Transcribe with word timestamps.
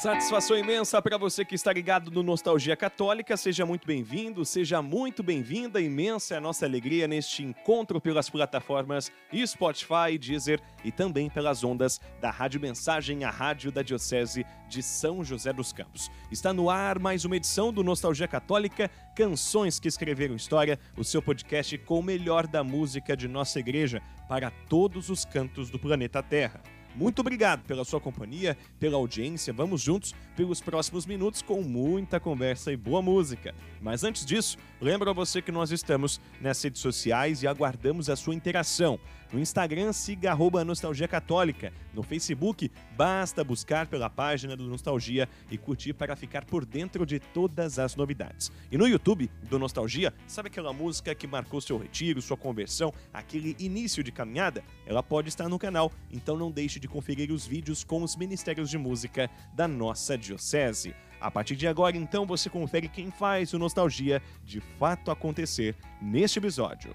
Satisfação 0.00 0.56
imensa 0.56 1.02
para 1.02 1.18
você 1.18 1.44
que 1.44 1.56
está 1.56 1.72
ligado 1.72 2.08
no 2.08 2.22
Nostalgia 2.22 2.76
Católica. 2.76 3.36
Seja 3.36 3.66
muito 3.66 3.84
bem-vindo, 3.84 4.44
seja 4.44 4.80
muito 4.80 5.24
bem-vinda. 5.24 5.80
Imensa 5.80 6.34
é 6.34 6.36
a 6.36 6.40
nossa 6.40 6.64
alegria 6.64 7.08
neste 7.08 7.42
encontro 7.42 8.00
pelas 8.00 8.30
plataformas 8.30 9.10
Spotify, 9.44 10.16
Deezer 10.16 10.60
e 10.84 10.92
também 10.92 11.28
pelas 11.28 11.64
ondas 11.64 12.00
da 12.20 12.30
Rádio 12.30 12.60
Mensagem, 12.60 13.24
a 13.24 13.30
rádio 13.30 13.72
da 13.72 13.82
Diocese 13.82 14.46
de 14.68 14.84
São 14.84 15.24
José 15.24 15.52
dos 15.52 15.72
Campos. 15.72 16.08
Está 16.30 16.52
no 16.52 16.70
ar 16.70 17.00
mais 17.00 17.24
uma 17.24 17.34
edição 17.36 17.72
do 17.72 17.82
Nostalgia 17.82 18.28
Católica, 18.28 18.88
Canções 19.16 19.80
que 19.80 19.88
Escreveram 19.88 20.36
História, 20.36 20.78
o 20.96 21.02
seu 21.02 21.20
podcast 21.20 21.76
com 21.76 21.98
o 21.98 22.04
melhor 22.04 22.46
da 22.46 22.62
música 22.62 23.16
de 23.16 23.26
nossa 23.26 23.58
igreja 23.58 24.00
para 24.28 24.48
todos 24.68 25.10
os 25.10 25.24
cantos 25.24 25.70
do 25.70 25.78
planeta 25.78 26.22
Terra. 26.22 26.62
Muito 26.94 27.20
obrigado 27.20 27.64
pela 27.64 27.84
sua 27.84 28.00
companhia, 28.00 28.56
pela 28.80 28.96
audiência. 28.96 29.52
Vamos 29.52 29.80
juntos 29.80 30.14
pelos 30.36 30.60
próximos 30.60 31.06
minutos 31.06 31.42
com 31.42 31.62
muita 31.62 32.18
conversa 32.18 32.72
e 32.72 32.76
boa 32.76 33.00
música. 33.00 33.54
Mas 33.80 34.02
antes 34.04 34.26
disso, 34.26 34.58
lembro 34.80 35.08
a 35.08 35.12
você 35.12 35.40
que 35.40 35.52
nós 35.52 35.70
estamos 35.70 36.20
nas 36.40 36.62
redes 36.62 36.82
sociais 36.82 37.42
e 37.42 37.46
aguardamos 37.46 38.10
a 38.10 38.16
sua 38.16 38.34
interação. 38.34 38.98
No 39.30 39.38
Instagram, 39.38 39.92
siga 39.92 40.30
arroba 40.30 40.64
Nostalgia 40.64 41.06
Católica. 41.06 41.70
No 41.92 42.02
Facebook, 42.02 42.70
basta 42.96 43.44
buscar 43.44 43.86
pela 43.86 44.08
página 44.08 44.56
do 44.56 44.64
Nostalgia 44.64 45.28
e 45.50 45.58
curtir 45.58 45.92
para 45.92 46.16
ficar 46.16 46.46
por 46.46 46.64
dentro 46.64 47.04
de 47.04 47.20
todas 47.20 47.78
as 47.78 47.94
novidades. 47.94 48.50
E 48.72 48.78
no 48.78 48.88
YouTube 48.88 49.30
do 49.50 49.58
Nostalgia, 49.58 50.14
sabe 50.26 50.48
aquela 50.48 50.72
música 50.72 51.14
que 51.14 51.26
marcou 51.26 51.60
seu 51.60 51.76
retiro, 51.76 52.22
sua 52.22 52.38
conversão, 52.38 52.90
aquele 53.12 53.54
início 53.58 54.02
de 54.02 54.10
caminhada? 54.10 54.64
Ela 54.86 55.02
pode 55.02 55.28
estar 55.28 55.46
no 55.46 55.58
canal, 55.58 55.92
então 56.10 56.34
não 56.34 56.50
deixe 56.50 56.80
de 56.80 56.88
conferir 56.88 57.30
os 57.30 57.46
vídeos 57.46 57.84
com 57.84 58.02
os 58.02 58.16
ministérios 58.16 58.70
de 58.70 58.78
música 58.78 59.28
da 59.54 59.68
nossa 59.68 60.16
diocese. 60.16 60.94
A 61.20 61.30
partir 61.30 61.56
de 61.56 61.66
agora, 61.66 61.96
então, 61.96 62.24
você 62.24 62.48
confere 62.48 62.88
quem 62.88 63.10
faz 63.10 63.52
o 63.52 63.58
Nostalgia 63.58 64.22
de 64.42 64.60
fato 64.78 65.10
acontecer 65.10 65.76
neste 66.00 66.38
episódio. 66.38 66.94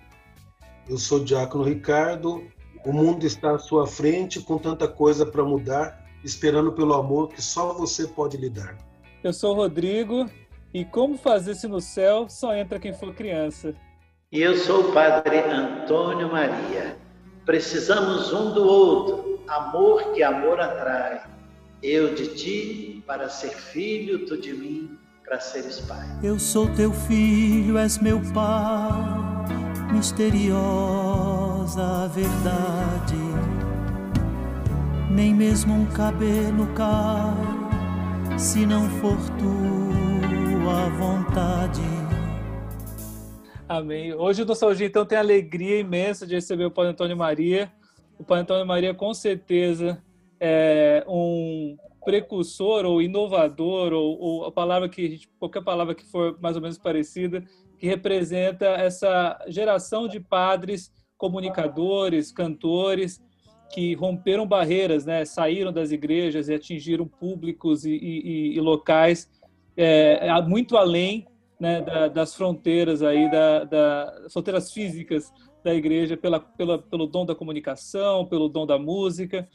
Eu 0.87 0.97
sou 0.97 1.19
o 1.19 1.23
Diácono 1.23 1.63
Ricardo. 1.63 2.43
O 2.85 2.91
mundo 2.91 3.25
está 3.25 3.55
à 3.55 3.59
sua 3.59 3.87
frente 3.87 4.41
com 4.41 4.57
tanta 4.57 4.87
coisa 4.87 5.25
para 5.25 5.43
mudar, 5.43 6.05
esperando 6.23 6.73
pelo 6.73 6.93
amor 6.93 7.29
que 7.29 7.41
só 7.41 7.73
você 7.73 8.07
pode 8.07 8.35
lhe 8.35 8.49
dar. 8.49 8.77
Eu 9.23 9.31
sou 9.31 9.53
o 9.53 9.55
Rodrigo 9.55 10.29
e 10.73 10.83
como 10.83 11.17
fazer-se 11.17 11.67
no 11.67 11.79
céu 11.79 12.27
só 12.27 12.53
entra 12.53 12.79
quem 12.79 12.93
for 12.93 13.13
criança. 13.13 13.73
E 14.31 14.41
eu 14.41 14.57
sou 14.57 14.89
o 14.89 14.93
Padre 14.93 15.39
Antônio 15.39 16.29
Maria. 16.29 16.97
Precisamos 17.45 18.33
um 18.33 18.53
do 18.53 18.65
outro, 18.65 19.39
amor 19.47 20.11
que 20.11 20.21
amor 20.21 20.59
atrai. 20.59 21.23
Eu 21.81 22.13
de 22.15 22.27
ti 22.35 23.03
para 23.07 23.29
ser 23.29 23.51
filho, 23.51 24.25
tu 24.25 24.37
de 24.37 24.53
mim 24.53 24.97
para 25.23 25.39
seres 25.39 25.79
pai. 25.81 26.05
Eu 26.21 26.37
sou 26.37 26.67
teu 26.75 26.91
filho, 26.91 27.77
és 27.77 27.97
meu 27.99 28.19
pai 28.33 29.32
misteriosa 29.93 30.57
verdade. 32.07 33.15
Nem 35.09 35.33
mesmo 35.35 35.73
um 35.73 35.85
cabelo 35.85 36.65
cai, 36.73 38.37
se 38.37 38.65
não 38.65 38.89
for 38.99 39.15
tua 39.37 40.89
vontade. 40.97 41.83
Amém. 43.69 44.13
Hoje 44.15 44.41
o 44.41 44.45
Nostalgia 44.45 44.87
então 44.87 45.05
tem 45.05 45.17
a 45.17 45.21
alegria 45.21 45.79
imensa 45.79 46.25
de 46.25 46.33
receber 46.35 46.65
o 46.65 46.71
Pai 46.71 46.87
Antônio 46.87 47.15
Maria. 47.15 47.71
O 48.17 48.23
Pai 48.23 48.41
Antônio 48.41 48.65
Maria 48.65 48.95
com 48.95 49.13
certeza 49.13 50.01
é 50.39 51.05
um 51.07 51.77
precursor 52.03 52.83
ou 52.85 53.01
inovador 53.01 53.93
ou, 53.93 54.19
ou 54.19 54.45
a 54.45 54.51
palavra 54.51 54.89
que 54.89 55.21
qualquer 55.39 55.63
palavra 55.63 55.95
que 55.95 56.03
for 56.03 56.37
mais 56.41 56.55
ou 56.55 56.61
menos 56.61 56.77
parecida 56.77 57.43
que 57.83 57.87
representa 57.89 58.65
essa 58.65 59.37
geração 59.49 60.07
de 60.07 60.17
padres, 60.17 60.89
comunicadores, 61.17 62.31
cantores, 62.31 63.21
que 63.73 63.93
romperam 63.93 64.47
barreiras, 64.47 65.05
né? 65.05 65.25
saíram 65.25 65.73
das 65.73 65.91
igrejas 65.91 66.47
e 66.47 66.53
atingiram 66.53 67.05
públicos 67.05 67.83
e, 67.83 67.91
e, 67.91 68.55
e 68.55 68.61
locais 68.61 69.29
é, 69.75 70.41
muito 70.43 70.77
além 70.77 71.27
né, 71.59 71.81
da, 71.81 72.07
das 72.07 72.33
fronteiras 72.33 73.03
aí, 73.03 73.29
da, 73.29 73.65
da, 73.65 74.27
fronteiras 74.31 74.71
físicas 74.71 75.33
da 75.61 75.75
igreja, 75.75 76.15
pela, 76.15 76.39
pela, 76.39 76.77
pelo 76.79 77.05
dom 77.05 77.25
da 77.25 77.35
comunicação, 77.35 78.25
pelo 78.25 78.47
dom 78.47 78.65
da 78.65 78.79
música. 78.79 79.45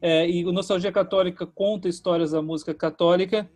É, 0.00 0.26
e 0.26 0.42
o 0.46 0.52
Nostalgia 0.52 0.90
Católica 0.90 1.46
conta 1.46 1.86
histórias 1.86 2.30
da 2.30 2.40
música 2.40 2.72
católica 2.72 3.46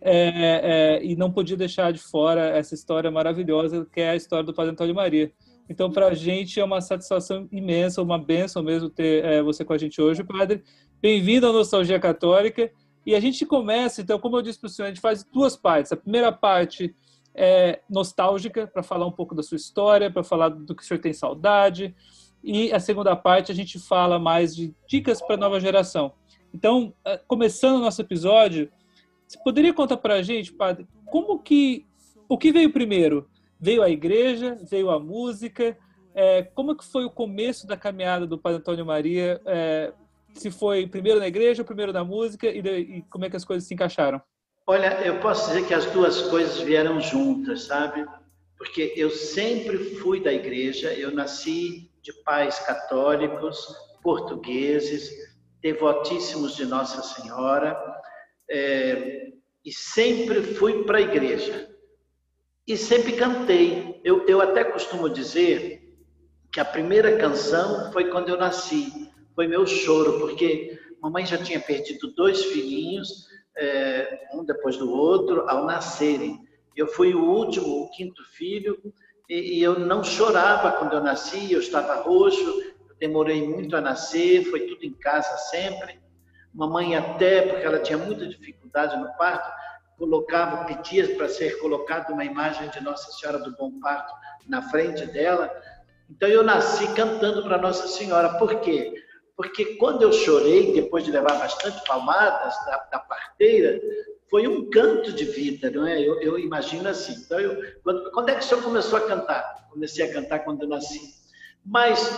é, 0.00 1.00
é, 1.00 1.04
e 1.04 1.16
não 1.16 1.30
podia 1.30 1.56
deixar 1.56 1.92
de 1.92 1.98
fora 1.98 2.48
essa 2.48 2.74
história 2.74 3.10
maravilhosa 3.10 3.86
que 3.92 4.00
é 4.00 4.10
a 4.10 4.16
história 4.16 4.44
do 4.44 4.54
Padre 4.54 4.72
Antônio 4.72 4.94
Maria. 4.94 5.32
Então, 5.68 5.90
para 5.90 6.08
a 6.08 6.14
gente 6.14 6.58
é 6.58 6.64
uma 6.64 6.80
satisfação 6.80 7.46
imensa, 7.52 8.00
uma 8.00 8.18
benção 8.18 8.62
mesmo 8.62 8.88
ter 8.88 9.24
é, 9.24 9.42
você 9.42 9.64
com 9.64 9.72
a 9.72 9.78
gente 9.78 10.00
hoje, 10.00 10.24
Padre. 10.24 10.62
Bem-vindo 11.00 11.46
à 11.46 11.52
Nostalgia 11.52 12.00
Católica. 12.00 12.70
E 13.04 13.14
a 13.14 13.20
gente 13.20 13.44
começa, 13.44 14.00
então, 14.00 14.18
como 14.18 14.36
eu 14.36 14.42
disse 14.42 14.58
para 14.58 14.66
o 14.66 14.70
senhor, 14.70 14.86
a 14.86 14.90
gente 14.90 15.00
faz 15.00 15.24
duas 15.24 15.56
partes. 15.56 15.92
A 15.92 15.96
primeira 15.96 16.32
parte 16.32 16.94
é 17.34 17.80
nostálgica, 17.88 18.66
para 18.66 18.82
falar 18.82 19.06
um 19.06 19.12
pouco 19.12 19.34
da 19.34 19.42
sua 19.42 19.56
história, 19.56 20.10
para 20.10 20.24
falar 20.24 20.48
do 20.48 20.74
que 20.74 20.82
o 20.82 20.86
senhor 20.86 21.00
tem 21.00 21.12
saudade. 21.12 21.94
E 22.42 22.72
a 22.72 22.80
segunda 22.80 23.14
parte 23.14 23.52
a 23.52 23.54
gente 23.54 23.78
fala 23.78 24.18
mais 24.18 24.56
de 24.56 24.74
dicas 24.86 25.20
para 25.20 25.34
a 25.34 25.38
nova 25.38 25.60
geração. 25.60 26.12
Então, 26.52 26.94
é, 27.04 27.18
começando 27.26 27.76
o 27.76 27.80
nosso 27.80 28.00
episódio, 28.00 28.70
você 29.28 29.38
poderia 29.44 29.74
contar 29.74 29.98
para 29.98 30.14
a 30.14 30.22
gente, 30.22 30.50
padre, 30.52 30.88
como 31.10 31.38
que 31.38 31.86
o 32.26 32.38
que 32.38 32.50
veio 32.50 32.72
primeiro? 32.72 33.28
Veio 33.60 33.82
a 33.82 33.90
igreja? 33.90 34.56
Veio 34.70 34.88
a 34.88 34.98
música? 34.98 35.76
É, 36.14 36.42
como 36.42 36.74
que 36.74 36.84
foi 36.84 37.04
o 37.04 37.10
começo 37.10 37.66
da 37.66 37.76
caminhada 37.76 38.26
do 38.26 38.38
Padre 38.38 38.60
Antônio 38.60 38.86
Maria? 38.86 39.40
É, 39.44 39.92
se 40.32 40.50
foi 40.50 40.86
primeiro 40.86 41.20
na 41.20 41.28
igreja, 41.28 41.62
primeiro 41.62 41.92
na 41.92 42.02
música 42.02 42.46
e, 42.46 42.58
e 42.58 43.02
como 43.10 43.26
é 43.26 43.30
que 43.30 43.36
as 43.36 43.44
coisas 43.44 43.68
se 43.68 43.74
encaixaram? 43.74 44.20
Olha, 44.66 45.00
eu 45.02 45.20
posso 45.20 45.48
dizer 45.48 45.66
que 45.66 45.74
as 45.74 45.86
duas 45.86 46.22
coisas 46.22 46.60
vieram 46.60 46.98
juntas, 47.00 47.64
sabe? 47.64 48.06
Porque 48.56 48.94
eu 48.96 49.10
sempre 49.10 49.78
fui 49.96 50.22
da 50.22 50.32
igreja, 50.32 50.92
eu 50.94 51.10
nasci 51.10 51.90
de 52.02 52.12
pais 52.24 52.58
católicos, 52.60 53.74
portugueses, 54.02 55.10
devotíssimos 55.60 56.56
de 56.56 56.64
Nossa 56.64 57.02
Senhora 57.02 57.76
é, 58.50 59.32
e 59.64 59.72
sempre 59.72 60.42
fui 60.42 60.84
para 60.84 60.98
a 60.98 61.02
igreja. 61.02 61.68
E 62.66 62.76
sempre 62.76 63.12
cantei. 63.12 64.00
Eu, 64.04 64.26
eu 64.26 64.40
até 64.40 64.64
costumo 64.64 65.08
dizer 65.08 65.96
que 66.52 66.60
a 66.60 66.64
primeira 66.64 67.16
canção 67.18 67.92
foi 67.92 68.10
quando 68.10 68.28
eu 68.28 68.36
nasci. 68.36 69.10
Foi 69.34 69.46
meu 69.46 69.66
choro, 69.66 70.18
porque 70.18 70.78
mamãe 71.00 71.24
já 71.24 71.38
tinha 71.38 71.60
perdido 71.60 72.12
dois 72.14 72.44
filhinhos, 72.44 73.28
é, 73.56 74.28
um 74.34 74.44
depois 74.44 74.76
do 74.76 74.90
outro, 74.90 75.48
ao 75.48 75.64
nascerem. 75.64 76.40
Eu 76.76 76.86
fui 76.86 77.14
o 77.14 77.24
último, 77.24 77.82
o 77.82 77.90
quinto 77.90 78.22
filho, 78.32 78.80
e, 79.28 79.58
e 79.58 79.62
eu 79.62 79.78
não 79.78 80.02
chorava 80.02 80.72
quando 80.72 80.94
eu 80.94 81.02
nasci, 81.02 81.52
eu 81.52 81.60
estava 81.60 82.02
roxo, 82.02 82.62
eu 82.88 82.96
demorei 82.98 83.46
muito 83.46 83.76
a 83.76 83.80
nascer, 83.80 84.44
foi 84.44 84.60
tudo 84.66 84.84
em 84.84 84.92
casa 84.92 85.36
sempre. 85.36 86.00
Mamãe 86.54 86.96
até, 86.96 87.42
porque 87.42 87.64
ela 87.64 87.78
tinha 87.78 87.98
muita 87.98 88.26
dificuldade 88.26 88.96
no 88.96 89.12
parto, 89.16 89.50
colocava, 89.96 90.64
pedia 90.64 91.16
para 91.16 91.28
ser 91.28 91.58
colocada 91.58 92.12
uma 92.12 92.24
imagem 92.24 92.68
de 92.70 92.80
Nossa 92.80 93.10
Senhora 93.12 93.38
do 93.38 93.54
Bom 93.56 93.78
Parto 93.80 94.14
na 94.46 94.62
frente 94.62 95.04
dela. 95.06 95.50
Então 96.08 96.28
eu 96.28 96.42
nasci 96.42 96.92
cantando 96.94 97.42
para 97.42 97.58
Nossa 97.58 97.86
Senhora. 97.88 98.38
Por 98.38 98.60
quê? 98.60 98.94
Porque 99.36 99.76
quando 99.76 100.02
eu 100.02 100.12
chorei, 100.12 100.72
depois 100.72 101.04
de 101.04 101.12
levar 101.12 101.38
bastante 101.38 101.84
palmadas 101.86 102.54
da, 102.66 102.76
da 102.90 102.98
parteira, 102.98 103.80
foi 104.30 104.46
um 104.46 104.68
canto 104.68 105.12
de 105.12 105.24
vida, 105.24 105.70
não 105.70 105.86
é? 105.86 106.00
Eu, 106.00 106.20
eu 106.20 106.38
imagino 106.38 106.88
assim. 106.88 107.14
Então, 107.24 107.38
eu, 107.38 107.62
quando, 107.82 108.10
quando 108.12 108.28
é 108.30 108.34
que 108.34 108.40
o 108.40 108.44
senhor 108.44 108.62
começou 108.62 108.98
a 108.98 109.06
cantar? 109.06 109.68
Comecei 109.70 110.04
a 110.04 110.12
cantar 110.12 110.40
quando 110.40 110.62
eu 110.62 110.68
nasci. 110.68 111.17
Mas 111.68 112.10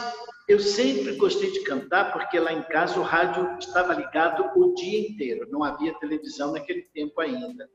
eu 0.48 0.60
sempre 0.60 1.16
gostei 1.16 1.50
de 1.50 1.60
cantar 1.64 2.12
porque 2.12 2.38
lá 2.38 2.52
em 2.52 2.62
casa 2.62 2.98
o 3.00 3.02
rádio 3.02 3.58
estava 3.58 3.92
ligado 3.94 4.48
o 4.56 4.74
dia 4.74 5.08
inteiro, 5.08 5.48
não 5.50 5.64
havia 5.64 5.98
televisão 5.98 6.52
naquele 6.52 6.82
tempo 6.94 7.20
ainda. 7.20 7.68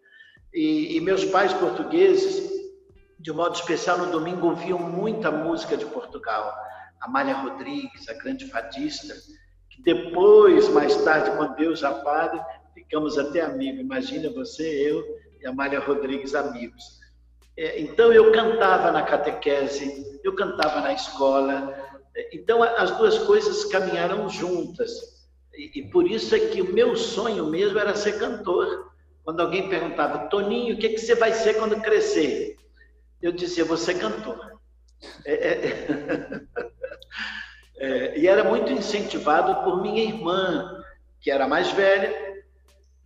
E, 0.54 0.96
e 0.96 1.02
meus 1.02 1.26
pais 1.26 1.54
portugueses, 1.54 2.50
de 3.20 3.32
modo 3.34 3.56
especial 3.56 3.98
no 3.98 4.12
domingo, 4.12 4.48
ouviam 4.48 4.80
muita 4.80 5.30
música 5.30 5.76
de 5.76 5.86
Portugal. 5.86 6.54
Amália 7.02 7.36
Rodrigues, 7.36 8.08
a 8.08 8.14
grande 8.14 8.50
fadista, 8.50 9.14
que 9.70 9.82
depois, 9.84 10.70
mais 10.70 10.96
tarde, 11.04 11.36
quando 11.36 11.56
Deus 11.58 11.80
já 11.80 11.94
padre, 11.94 12.40
ficamos 12.74 13.18
até 13.18 13.42
amigos. 13.42 13.82
Imagina 13.82 14.32
você, 14.32 14.64
eu 14.64 15.04
e 15.42 15.46
Amália 15.46 15.80
Rodrigues 15.80 16.34
amigos. 16.34 17.05
É, 17.58 17.80
então 17.80 18.12
eu 18.12 18.32
cantava 18.32 18.92
na 18.92 19.04
catequese, 19.04 20.20
eu 20.24 20.36
cantava 20.36 20.82
na 20.82 20.94
escola, 20.94 21.74
então, 22.32 22.64
as 22.64 22.92
duas 22.98 23.18
coisas 23.20 23.66
caminharam 23.66 24.30
juntas. 24.30 24.92
E, 25.54 25.80
e, 25.80 25.90
por 25.90 26.10
isso 26.10 26.34
é 26.36 26.40
que 26.40 26.62
o 26.62 26.74
meu 26.74 26.96
sonho 26.96 27.46
mesmo 27.48 27.78
era 27.78 27.96
ser 27.96 28.18
cantor. 28.18 28.94
quando 29.24 29.42
alguém 29.42 29.68
perguntava, 29.68 30.30
Toninho, 30.30 30.76
o 30.76 30.78
que, 30.78 30.90
que 30.90 31.00
você 31.00 31.16
vai 31.16 31.34
ser 31.34 31.56
quando 31.56 31.82
crescer? 31.82 32.58
Eu 33.22 33.32
dizia, 33.32 33.66
você 33.66 33.94
cantor. 33.94 34.60
É, 35.26 35.34
é, 35.34 36.42
é, 37.78 38.20
e 38.20 38.28
era 38.28 38.44
muito 38.44 38.72
incentivado 38.72 39.64
por 39.64 39.82
minha 39.82 40.04
irmã, 40.04 40.84
que 41.20 41.32
era 41.32 41.48
mais 41.48 41.72
velha, 41.72 42.14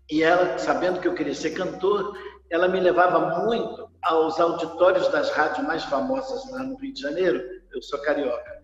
e 0.09 0.21
ela, 0.21 0.57
sabendo 0.57 0.99
que 0.99 1.07
eu 1.07 1.15
queria 1.15 1.33
ser 1.33 1.51
cantor, 1.51 2.17
ela 2.49 2.67
me 2.67 2.79
levava 2.79 3.43
muito 3.43 3.88
aos 4.03 4.39
auditórios 4.39 5.07
das 5.09 5.29
rádios 5.31 5.67
mais 5.67 5.83
famosas 5.83 6.49
lá 6.51 6.63
no 6.63 6.77
Rio 6.77 6.93
de 6.93 7.01
Janeiro, 7.01 7.43
eu 7.73 7.81
sou 7.81 7.99
carioca, 7.99 8.59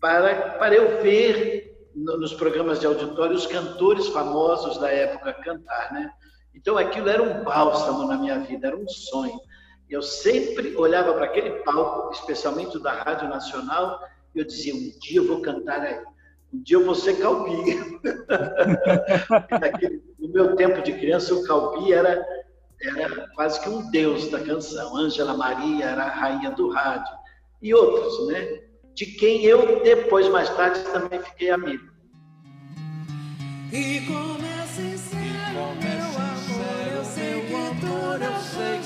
para, 0.00 0.58
para 0.58 0.74
eu 0.74 1.02
ver 1.02 1.74
nos 1.94 2.34
programas 2.34 2.78
de 2.78 2.86
auditório 2.86 3.34
os 3.34 3.46
cantores 3.46 4.06
famosos 4.08 4.78
da 4.78 4.90
época 4.90 5.32
cantar, 5.32 5.92
né? 5.92 6.10
Então 6.54 6.76
aquilo 6.76 7.08
era 7.08 7.22
um 7.22 7.42
bálsamo 7.42 8.06
na 8.06 8.16
minha 8.16 8.38
vida, 8.40 8.68
era 8.68 8.76
um 8.76 8.88
sonho. 8.88 9.38
Eu 9.88 10.02
sempre 10.02 10.76
olhava 10.76 11.14
para 11.14 11.26
aquele 11.26 11.50
palco, 11.62 12.12
especialmente 12.12 12.78
da 12.80 12.92
Rádio 12.92 13.28
Nacional, 13.28 14.00
e 14.34 14.40
eu 14.40 14.44
dizia: 14.44 14.74
um 14.74 14.90
dia 15.00 15.20
eu 15.20 15.26
vou 15.26 15.40
cantar 15.40 15.80
aí, 15.80 16.02
um 16.52 16.62
dia 16.62 16.76
eu 16.76 16.84
vou 16.84 16.94
ser 16.94 17.18
calbinha. 17.18 17.82
no 20.18 20.28
meu 20.28 20.56
tempo 20.56 20.82
de 20.82 20.92
criança, 20.92 21.34
o 21.34 21.44
calbi 21.44 21.92
era, 21.92 22.24
era 22.82 23.28
quase 23.34 23.60
que 23.60 23.68
um 23.68 23.90
deus 23.90 24.30
da 24.30 24.40
canção. 24.40 24.96
Ângela 24.96 25.36
Maria 25.36 25.84
era 25.86 26.04
a 26.04 26.08
rainha 26.08 26.50
do 26.50 26.70
rádio, 26.70 27.14
e 27.62 27.74
outros, 27.74 28.26
né? 28.28 28.60
De 28.94 29.06
quem 29.06 29.44
eu, 29.44 29.82
depois, 29.82 30.28
mais 30.28 30.48
tarde, 30.56 30.80
também 30.92 31.20
fiquei 31.22 31.50
amigo. 31.50 31.84
E 33.72 34.00
começa 34.06 34.82
em 34.82 34.96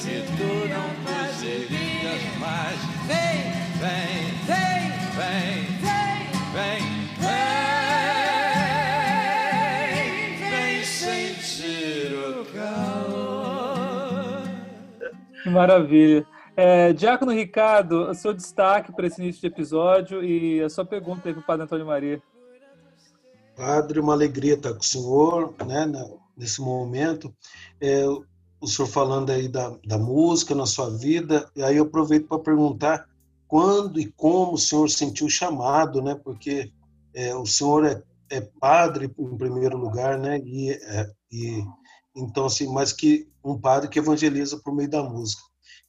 se 0.01 0.23
tu 0.37 0.51
não 0.69 0.89
deserias 1.05 2.23
mais. 2.39 2.79
Vem, 3.07 3.53
vem, 3.79 4.33
vem, 4.47 4.91
vem, 5.15 5.67
vem, 5.67 5.70
maravilha. 15.51 16.27
É, 16.57 16.93
Diácono 16.93 17.33
Ricardo, 17.33 18.15
seu 18.15 18.33
destaque 18.35 18.93
para 18.93 19.07
esse 19.07 19.21
início 19.23 19.41
de 19.41 19.47
episódio 19.47 20.23
e 20.23 20.63
a 20.63 20.69
sua 20.69 20.85
pergunta 20.85 21.29
aí 21.29 21.35
para 21.35 21.43
o 21.43 21.47
Padre 21.47 21.65
Antônio 21.65 21.87
Maria. 21.87 22.23
Padre, 23.57 24.01
uma 24.01 24.13
alegria 24.13 24.55
estar 24.55 24.73
com 24.73 24.81
o 24.81 24.85
senhor 24.85 25.55
né, 25.67 25.87
nesse 26.37 26.61
momento. 26.61 27.35
É, 27.81 28.05
o 28.61 28.67
senhor 28.67 28.89
falando 28.89 29.31
aí 29.31 29.49
da, 29.49 29.75
da 29.87 29.99
música 29.99 30.55
na 30.55 30.67
sua 30.67 30.91
vida, 30.91 31.51
e 31.57 31.63
aí 31.63 31.77
eu 31.77 31.85
aproveito 31.85 32.29
para 32.29 32.39
perguntar 32.39 33.07
quando 33.49 33.99
e 33.99 34.07
como 34.13 34.55
o 34.55 34.59
senhor 34.59 34.89
sentiu 34.89 35.27
o 35.27 35.31
chamado, 35.31 36.01
né? 36.03 36.15
Porque 36.15 36.71
é, 37.15 37.35
o 37.35 37.47
senhor 37.47 37.85
é, 37.85 38.03
é, 38.31 38.41
padre 38.61 39.07
em 39.19 39.37
primeiro 39.37 39.77
lugar, 39.77 40.19
né? 40.19 40.39
E, 40.39 40.71
é, 40.71 41.11
e 41.33 41.65
então 42.15 42.47
assim, 42.47 42.73
mas 42.73 42.93
que 42.93 43.29
um 43.45 43.59
padre 43.59 43.89
que 43.89 43.99
evangeliza 43.99 44.61
por 44.63 44.75
meio 44.75 44.91
da 44.91 45.03
música. 45.03 45.43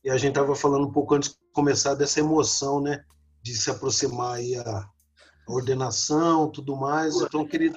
E 0.04 0.10
a 0.10 0.18
gente 0.18 0.32
estava 0.32 0.56
falando 0.56 0.88
um 0.88 0.92
pouco 0.92 1.16
antes 1.16 1.30
de 1.30 1.36
começar 1.54 1.94
dessa 1.94 2.20
emoção, 2.20 2.82
né? 2.82 3.04
De 3.42 3.56
se 3.56 3.70
aproximar 3.70 4.36
aí 4.36 4.56
a, 4.56 4.90
ordenação, 5.48 6.50
tudo 6.50 6.76
mais. 6.76 7.16
Então, 7.22 7.46
querido, 7.46 7.76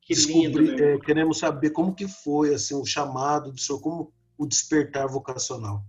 que 0.00 0.14
descobrir, 0.14 0.82
é, 0.82 0.98
queremos 0.98 1.38
saber 1.38 1.70
como 1.70 1.94
que 1.94 2.08
foi 2.08 2.54
assim 2.54 2.74
o 2.74 2.84
chamado 2.84 3.52
do 3.52 3.60
senhor, 3.60 3.80
como 3.80 4.12
o 4.38 4.46
despertar 4.46 5.06
vocacional. 5.06 5.82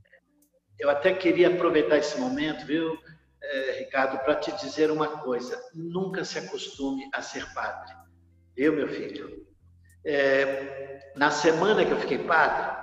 Eu 0.79 0.89
até 0.89 1.13
queria 1.13 1.47
aproveitar 1.53 1.97
esse 1.97 2.19
momento, 2.19 2.65
viu, 2.65 2.97
é, 3.41 3.79
Ricardo, 3.79 4.23
para 4.23 4.35
te 4.35 4.51
dizer 4.57 4.91
uma 4.91 5.07
coisa: 5.19 5.59
nunca 5.73 6.23
se 6.25 6.37
acostume 6.37 7.09
a 7.13 7.21
ser 7.21 7.51
padre, 7.53 7.93
viu, 8.55 8.73
meu 8.73 8.89
filho? 8.89 9.47
É, 10.05 11.11
na 11.15 11.31
semana 11.31 11.85
que 11.85 11.91
eu 11.91 11.99
fiquei 11.99 12.19
padre, 12.19 12.73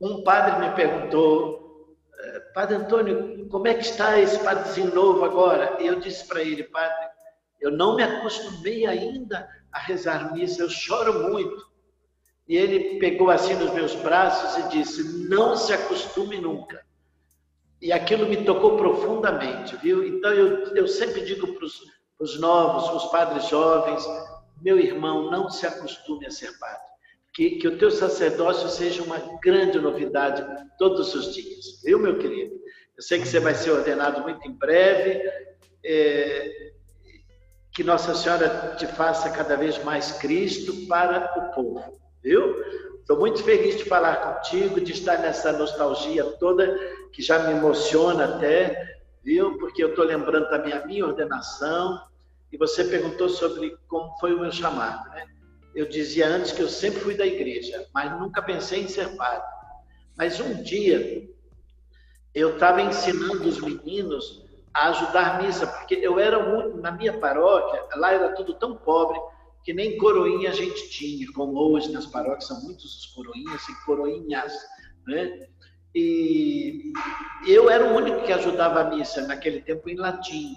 um 0.00 0.22
padre 0.22 0.66
me 0.66 0.74
perguntou, 0.74 1.96
é, 2.18 2.40
Padre 2.54 2.76
Antônio, 2.76 3.48
como 3.48 3.66
é 3.66 3.74
que 3.74 3.84
está 3.84 4.18
esse 4.18 4.38
padrezinho 4.40 4.94
novo 4.94 5.24
agora? 5.24 5.76
E 5.80 5.86
eu 5.86 6.00
disse 6.00 6.26
para 6.26 6.42
ele, 6.42 6.64
Padre, 6.64 7.08
eu 7.60 7.70
não 7.70 7.96
me 7.96 8.02
acostumei 8.02 8.86
ainda 8.86 9.48
a 9.72 9.78
rezar 9.78 10.32
missa, 10.32 10.62
eu 10.62 10.70
choro 10.70 11.30
muito. 11.30 11.70
E 12.48 12.56
ele 12.56 12.98
pegou 12.98 13.30
assim 13.30 13.54
nos 13.54 13.72
meus 13.72 13.94
braços 13.94 14.64
e 14.64 14.68
disse: 14.70 15.28
Não 15.28 15.56
se 15.56 15.72
acostume 15.72 16.40
nunca. 16.40 16.84
E 17.80 17.92
aquilo 17.92 18.26
me 18.26 18.44
tocou 18.44 18.76
profundamente, 18.76 19.76
viu? 19.76 20.04
Então 20.04 20.32
eu, 20.32 20.74
eu 20.74 20.88
sempre 20.88 21.22
digo 21.22 21.54
para 21.54 21.64
os 22.20 22.40
novos, 22.40 23.04
os 23.04 23.10
padres 23.10 23.48
jovens: 23.48 24.04
Meu 24.60 24.78
irmão, 24.78 25.30
não 25.30 25.50
se 25.50 25.66
acostume 25.66 26.26
a 26.26 26.30
ser 26.30 26.58
padre. 26.58 26.90
Que, 27.32 27.50
que 27.52 27.68
o 27.68 27.78
teu 27.78 27.90
sacerdócio 27.90 28.68
seja 28.68 29.02
uma 29.02 29.18
grande 29.40 29.78
novidade 29.78 30.44
todos 30.78 31.14
os 31.14 31.32
dias, 31.32 31.80
viu, 31.84 31.98
meu 31.98 32.18
querido? 32.18 32.54
Eu 32.96 33.02
sei 33.02 33.20
que 33.20 33.28
você 33.28 33.38
vai 33.38 33.54
ser 33.54 33.70
ordenado 33.70 34.20
muito 34.22 34.46
em 34.46 34.52
breve. 34.52 35.22
É, 35.84 36.70
que 37.74 37.84
Nossa 37.84 38.14
Senhora 38.14 38.74
te 38.76 38.86
faça 38.86 39.30
cada 39.30 39.56
vez 39.56 39.82
mais 39.84 40.12
Cristo 40.12 40.86
para 40.86 41.32
o 41.38 41.54
povo, 41.54 42.00
viu? 42.22 42.56
Estou 42.96 43.18
muito 43.18 43.42
feliz 43.42 43.76
de 43.78 43.84
falar 43.84 44.16
contigo, 44.16 44.80
de 44.80 44.92
estar 44.92 45.18
nessa 45.18 45.52
nostalgia 45.52 46.24
toda, 46.38 46.78
que 47.12 47.22
já 47.22 47.38
me 47.40 47.52
emociona 47.52 48.36
até, 48.36 48.98
viu? 49.22 49.56
Porque 49.58 49.82
eu 49.82 49.90
estou 49.90 50.04
lembrando 50.04 50.48
também 50.48 50.72
a 50.72 50.86
minha 50.86 51.06
ordenação, 51.06 52.00
e 52.52 52.56
você 52.56 52.84
perguntou 52.84 53.28
sobre 53.28 53.76
como 53.88 54.16
foi 54.18 54.34
o 54.34 54.40
meu 54.40 54.52
chamado, 54.52 55.08
né? 55.10 55.26
Eu 55.74 55.88
dizia 55.88 56.26
antes 56.26 56.52
que 56.52 56.62
eu 56.62 56.68
sempre 56.68 57.00
fui 57.00 57.14
da 57.14 57.24
igreja, 57.24 57.86
mas 57.94 58.18
nunca 58.18 58.42
pensei 58.42 58.82
em 58.82 58.88
ser 58.88 59.16
padre. 59.16 59.46
Mas 60.16 60.40
um 60.40 60.62
dia, 60.62 61.28
eu 62.34 62.54
estava 62.54 62.82
ensinando 62.82 63.48
os 63.48 63.60
meninos 63.60 64.44
a 64.74 64.88
ajudar 64.88 65.42
missa, 65.42 65.66
porque 65.66 65.94
eu 65.94 66.18
era 66.18 66.42
muito, 66.42 66.78
na 66.78 66.90
minha 66.90 67.18
paróquia, 67.18 67.84
lá 67.96 68.12
era 68.12 68.34
tudo 68.34 68.54
tão 68.54 68.76
pobre 68.76 69.18
que 69.64 69.72
nem 69.72 69.98
coroinha 69.98 70.50
a 70.50 70.54
gente 70.54 70.88
tinha, 70.90 71.26
como 71.32 71.58
hoje 71.58 71.92
nas 71.92 72.06
paróquias 72.06 72.46
são 72.46 72.62
muitos 72.62 72.96
os 72.96 73.06
coroinhas 73.06 73.68
e 73.68 73.84
coroinhas, 73.84 74.52
né? 75.06 75.48
E 75.94 76.92
eu 77.46 77.68
era 77.68 77.84
o 77.84 77.96
único 77.96 78.22
que 78.22 78.32
ajudava 78.32 78.80
a 78.80 78.84
missa 78.84 79.26
naquele 79.26 79.60
tempo 79.60 79.88
em 79.88 79.96
latim. 79.96 80.54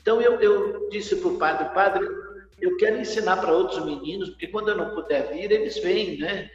Então 0.00 0.20
eu, 0.20 0.40
eu 0.40 0.88
disse 0.90 1.16
para 1.16 1.28
o 1.28 1.38
padre, 1.38 1.68
padre, 1.74 2.06
eu 2.60 2.76
quero 2.76 2.98
ensinar 3.00 3.38
para 3.38 3.52
outros 3.52 3.84
meninos, 3.84 4.30
porque 4.30 4.48
quando 4.48 4.68
eu 4.68 4.76
não 4.76 4.94
puder 4.94 5.28
vir, 5.32 5.50
eles 5.50 5.78
vêm, 5.78 6.18
né? 6.18 6.50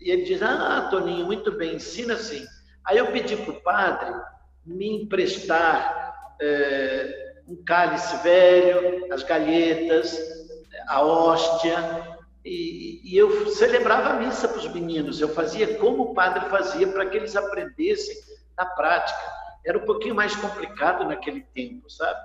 E 0.00 0.10
ele 0.10 0.24
diz, 0.24 0.42
ah, 0.42 0.88
Toninho, 0.90 1.24
muito 1.24 1.52
bem, 1.52 1.76
ensina 1.76 2.14
assim. 2.14 2.44
Aí 2.84 2.98
eu 2.98 3.06
pedi 3.10 3.36
para 3.36 3.52
o 3.52 3.60
padre 3.62 4.14
me 4.64 5.02
emprestar 5.02 6.34
é, 6.40 7.42
um 7.48 7.56
cálice 7.64 8.16
velho, 8.22 9.12
as 9.12 9.22
galhetas, 9.22 10.18
a 10.88 11.02
hóstia, 11.02 11.76
e, 12.44 13.00
e 13.04 13.16
eu 13.16 13.48
celebrava 13.50 14.10
a 14.10 14.20
missa 14.20 14.46
para 14.46 14.58
os 14.58 14.72
meninos. 14.72 15.20
Eu 15.20 15.28
fazia 15.30 15.78
como 15.78 16.04
o 16.04 16.14
padre 16.14 16.48
fazia 16.48 16.86
para 16.86 17.06
que 17.06 17.16
eles 17.16 17.34
aprendessem 17.34 18.16
na 18.56 18.66
prática. 18.66 19.18
Era 19.64 19.78
um 19.78 19.84
pouquinho 19.84 20.14
mais 20.14 20.36
complicado 20.36 21.04
naquele 21.04 21.40
tempo, 21.54 21.90
sabe? 21.90 22.20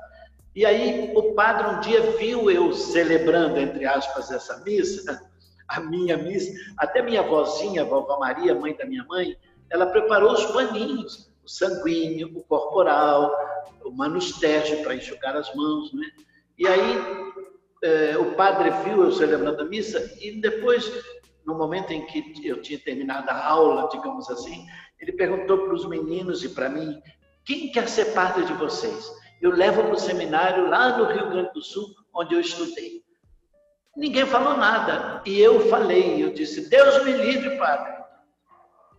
E 0.56 0.66
aí 0.66 1.12
o 1.16 1.34
padre 1.34 1.68
um 1.68 1.80
dia 1.80 2.02
viu 2.18 2.52
eu 2.52 2.74
celebrando, 2.74 3.60
entre 3.60 3.86
aspas, 3.86 4.32
essa 4.32 4.62
missa, 4.64 5.22
a 5.68 5.80
minha 5.80 6.18
missa, 6.18 6.52
até 6.78 7.02
minha 7.02 7.24
vozinha, 7.24 7.84
a 7.84 7.86
vovó 7.86 8.20
Maria, 8.20 8.54
mãe 8.54 8.76
da 8.76 8.86
minha 8.86 9.06
mãe, 9.06 9.38
ela 9.70 9.86
preparou 9.86 10.34
os 10.34 10.46
paninhos 10.48 11.32
o 11.44 11.50
sanguíneo, 11.50 12.32
o 12.36 12.44
corporal, 12.44 13.32
o 13.84 13.92
manustérgio 13.92 14.84
para 14.84 14.96
enxugar 14.96 15.36
as 15.36 15.54
mãos, 15.56 15.92
né? 15.94 16.06
E 16.58 16.68
aí 16.68 16.98
é, 17.84 18.18
o 18.18 18.36
padre 18.36 18.70
viu 18.84 19.04
eu 19.04 19.12
celebrando 19.12 19.62
a 19.62 19.66
missa 19.66 20.00
e 20.22 20.40
depois, 20.40 20.92
no 21.46 21.56
momento 21.56 21.92
em 21.92 22.06
que 22.06 22.48
eu 22.48 22.62
tinha 22.62 22.80
terminado 22.80 23.30
a 23.30 23.46
aula, 23.46 23.90
digamos 23.92 24.30
assim, 24.30 24.66
ele 25.00 25.14
perguntou 25.14 25.60
para 25.60 25.74
os 25.74 25.86
meninos 25.88 26.44
e 26.44 26.50
para 26.50 26.70
mim, 26.70 27.02
quem 27.44 27.72
quer 27.72 27.90
ser 27.90 28.14
padre 28.14 28.46
de 28.46 28.54
vocês? 28.54 29.12
Eu 29.42 29.52
levo 29.52 29.84
para 29.84 29.94
o 29.94 30.00
seminário 30.00 30.70
lá 30.70 30.98
no 30.98 31.06
Rio 31.06 31.30
Grande 31.30 31.52
do 31.52 31.62
Sul, 31.62 31.88
onde 32.14 32.36
eu 32.36 32.40
estudei. 32.40 33.04
Ninguém 33.98 34.26
falou 34.26 34.56
nada. 34.56 35.22
E 35.26 35.40
eu 35.40 35.68
falei, 35.68 36.24
eu 36.24 36.32
disse, 36.32 36.70
Deus 36.70 37.04
me 37.04 37.12
livre, 37.12 37.58
padre. 37.58 38.02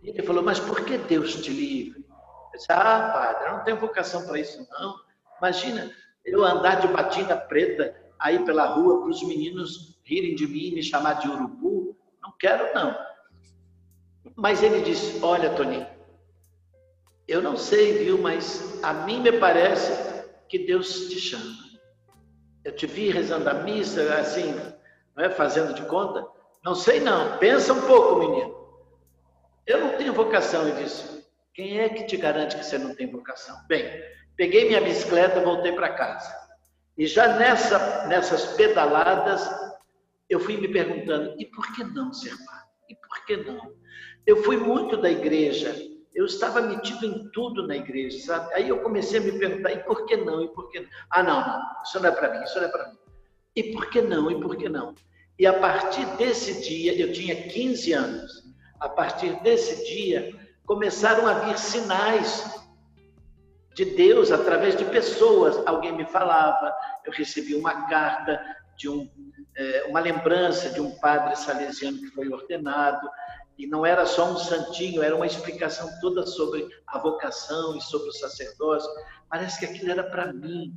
E 0.01 0.09
ele 0.09 0.21
falou, 0.21 0.43
mas 0.43 0.59
por 0.59 0.83
que 0.83 0.97
Deus 0.97 1.35
te 1.35 1.49
livre? 1.49 2.05
Eu 2.53 2.59
disse, 2.59 2.71
ah, 2.71 3.11
padre, 3.13 3.47
eu 3.47 3.53
não 3.53 3.63
tenho 3.63 3.77
vocação 3.77 4.25
para 4.25 4.37
isso, 4.37 4.67
não. 4.69 4.95
Imagina 5.37 5.89
eu 6.25 6.43
andar 6.43 6.75
de 6.75 6.87
batina 6.87 7.37
preta 7.37 7.95
aí 8.19 8.43
pela 8.45 8.65
rua 8.65 9.01
para 9.01 9.09
os 9.09 9.23
meninos 9.23 9.97
rirem 10.03 10.35
de 10.35 10.45
mim 10.45 10.67
e 10.67 10.75
me 10.75 10.83
chamar 10.83 11.13
de 11.13 11.27
urubu. 11.27 11.97
Não 12.21 12.33
quero, 12.37 12.73
não. 12.73 12.95
Mas 14.35 14.61
ele 14.61 14.81
disse: 14.81 15.19
Olha, 15.23 15.49
Toninho, 15.51 15.87
eu 17.27 17.41
não 17.41 17.57
sei, 17.57 18.03
viu, 18.03 18.17
mas 18.17 18.81
a 18.83 18.93
mim 18.93 19.21
me 19.21 19.33
parece 19.33 20.12
que 20.53 20.59
Deus 20.59 21.09
te 21.09 21.19
chama. 21.19 21.51
Eu 22.63 22.75
te 22.75 22.85
vi 22.85 23.09
rezando 23.09 23.49
a 23.49 23.55
missa, 23.55 24.03
assim, 24.19 24.53
não 25.15 25.25
é? 25.25 25.29
fazendo 25.31 25.73
de 25.73 25.81
conta. 25.87 26.23
Não 26.63 26.75
sei 26.75 26.99
não, 26.99 27.39
pensa 27.39 27.73
um 27.73 27.81
pouco, 27.87 28.19
menino. 28.19 28.55
Eu 29.65 29.79
não 29.79 29.97
tenho 29.97 30.13
vocação, 30.13 30.67
ele 30.67 30.83
disse. 30.83 31.25
Quem 31.55 31.79
é 31.79 31.89
que 31.89 32.03
te 32.03 32.17
garante 32.17 32.55
que 32.55 32.63
você 32.63 32.77
não 32.77 32.93
tem 32.93 33.09
vocação? 33.09 33.57
Bem, 33.67 33.83
peguei 34.37 34.67
minha 34.67 34.79
bicicleta, 34.79 35.41
voltei 35.41 35.71
para 35.71 35.89
casa. 35.89 36.31
E 36.95 37.07
já 37.07 37.35
nessa, 37.35 38.05
nessas 38.05 38.53
pedaladas, 38.53 39.49
eu 40.29 40.39
fui 40.39 40.57
me 40.57 40.67
perguntando: 40.67 41.33
e 41.39 41.47
por 41.47 41.73
que 41.73 41.83
não 41.83 42.13
ser 42.13 42.37
padre? 42.45 42.69
E 42.91 42.95
por 42.95 43.25
que 43.25 43.37
não? 43.37 43.73
Eu 44.23 44.43
fui 44.43 44.57
muito 44.57 44.97
da 44.97 45.09
igreja, 45.09 45.75
eu 46.15 46.25
estava 46.25 46.61
metido 46.61 47.05
em 47.05 47.29
tudo 47.29 47.67
na 47.67 47.75
igreja, 47.75 48.19
sabe? 48.19 48.53
Aí 48.53 48.69
eu 48.69 48.79
comecei 48.79 49.19
a 49.19 49.23
me 49.23 49.31
perguntar: 49.37 49.71
e 49.71 49.79
por 49.79 50.05
que 50.05 50.17
não? 50.17 50.43
E 50.43 50.47
por 50.49 50.69
que 50.69 50.79
não? 50.79 50.87
Ah, 51.09 51.23
não, 51.23 51.39
não, 51.39 51.61
isso 51.83 51.99
não 51.99 52.09
é 52.09 52.11
para 52.11 52.33
mim, 52.33 52.43
isso 52.43 52.57
não 52.57 52.65
é 52.65 52.67
para 52.67 52.89
mim. 52.89 52.97
E 53.55 53.63
por 53.71 53.89
que 53.89 54.01
não? 54.01 54.31
E 54.31 54.39
por 54.39 54.55
que 54.55 54.69
não? 54.69 54.93
E 55.39 55.47
a 55.47 55.53
partir 55.53 56.05
desse 56.17 56.61
dia, 56.61 56.99
eu 56.99 57.11
tinha 57.11 57.35
15 57.35 57.93
anos, 57.93 58.43
a 58.79 58.87
partir 58.87 59.41
desse 59.41 59.83
dia, 59.85 60.33
começaram 60.65 61.27
a 61.27 61.33
vir 61.33 61.57
sinais 61.57 62.63
de 63.75 63.85
Deus 63.85 64.31
através 64.31 64.75
de 64.75 64.85
pessoas. 64.85 65.65
Alguém 65.65 65.91
me 65.91 66.05
falava, 66.05 66.73
eu 67.05 67.11
recebi 67.11 67.55
uma 67.55 67.87
carta 67.87 68.39
de 68.77 68.87
um, 68.89 69.09
é, 69.55 69.85
uma 69.87 69.99
lembrança 69.99 70.69
de 70.69 70.79
um 70.79 70.91
padre 70.99 71.35
salesiano 71.35 71.97
que 71.97 72.07
foi 72.07 72.29
ordenado, 72.29 73.09
e 73.57 73.67
não 73.67 73.85
era 73.85 74.05
só 74.05 74.31
um 74.31 74.37
santinho, 74.37 75.03
era 75.03 75.15
uma 75.15 75.25
explicação 75.25 75.89
toda 76.01 76.25
sobre 76.25 76.67
a 76.87 76.97
vocação 76.97 77.75
e 77.77 77.81
sobre 77.81 78.09
o 78.09 78.13
sacerdócio. 78.13 78.89
Parece 79.29 79.59
que 79.59 79.65
aquilo 79.65 79.91
era 79.91 80.03
para 80.03 80.33
mim. 80.33 80.73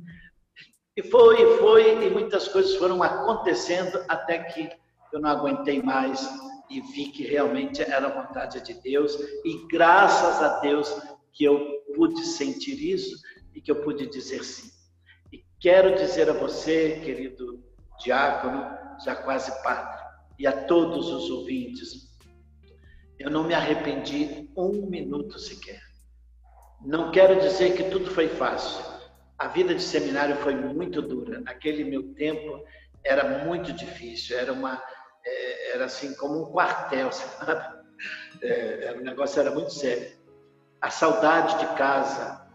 E 0.95 1.03
foi, 1.03 1.57
foi, 1.57 2.05
e 2.05 2.09
muitas 2.09 2.47
coisas 2.47 2.75
foram 2.75 3.03
acontecendo 3.03 4.03
até 4.07 4.39
que 4.39 4.69
eu 5.13 5.19
não 5.19 5.29
aguentei 5.29 5.81
mais 5.81 6.27
e 6.69 6.81
vi 6.81 7.09
que 7.09 7.23
realmente 7.23 7.81
era 7.81 8.07
a 8.07 8.23
vontade 8.23 8.59
de 8.61 8.73
Deus, 8.81 9.17
e 9.45 9.65
graças 9.71 10.41
a 10.41 10.59
Deus 10.59 10.93
que 11.31 11.45
eu 11.45 11.81
pude 11.95 12.25
sentir 12.25 12.77
isso 12.81 13.15
e 13.55 13.61
que 13.61 13.71
eu 13.71 13.81
pude 13.83 14.07
dizer 14.07 14.43
sim. 14.43 14.69
E 15.31 15.43
quero 15.59 15.95
dizer 15.95 16.29
a 16.29 16.33
você, 16.33 16.99
querido 17.03 17.63
diácono, 17.99 18.65
já 19.03 19.15
quase 19.15 19.51
padre, 19.63 20.03
e 20.37 20.45
a 20.45 20.65
todos 20.65 21.07
os 21.09 21.29
ouvintes, 21.29 22.07
eu 23.19 23.29
não 23.29 23.43
me 23.43 23.53
arrependi 23.53 24.49
um 24.55 24.87
minuto 24.89 25.39
sequer. 25.39 25.81
Não 26.85 27.11
quero 27.11 27.39
dizer 27.39 27.75
que 27.75 27.89
tudo 27.89 28.11
foi 28.11 28.27
fácil. 28.27 28.85
A 29.37 29.47
vida 29.47 29.73
de 29.73 29.81
seminário 29.81 30.35
foi 30.37 30.55
muito 30.55 31.01
dura. 31.01 31.39
Naquele 31.41 31.83
meu 31.83 32.13
tempo 32.13 32.63
era 33.03 33.45
muito 33.45 33.73
difícil. 33.73 34.37
Era 34.37 34.53
uma, 34.53 34.81
é, 35.25 35.73
era 35.73 35.85
assim 35.85 36.13
como 36.15 36.43
um 36.43 36.51
quartel, 36.51 37.11
sabe? 37.13 37.77
É, 38.41 38.95
o 38.95 39.03
negócio 39.03 39.39
era 39.39 39.51
muito 39.51 39.73
sério 39.73 40.17
a 40.81 40.89
saudade 40.89 41.59
de 41.59 41.75
casa. 41.75 42.45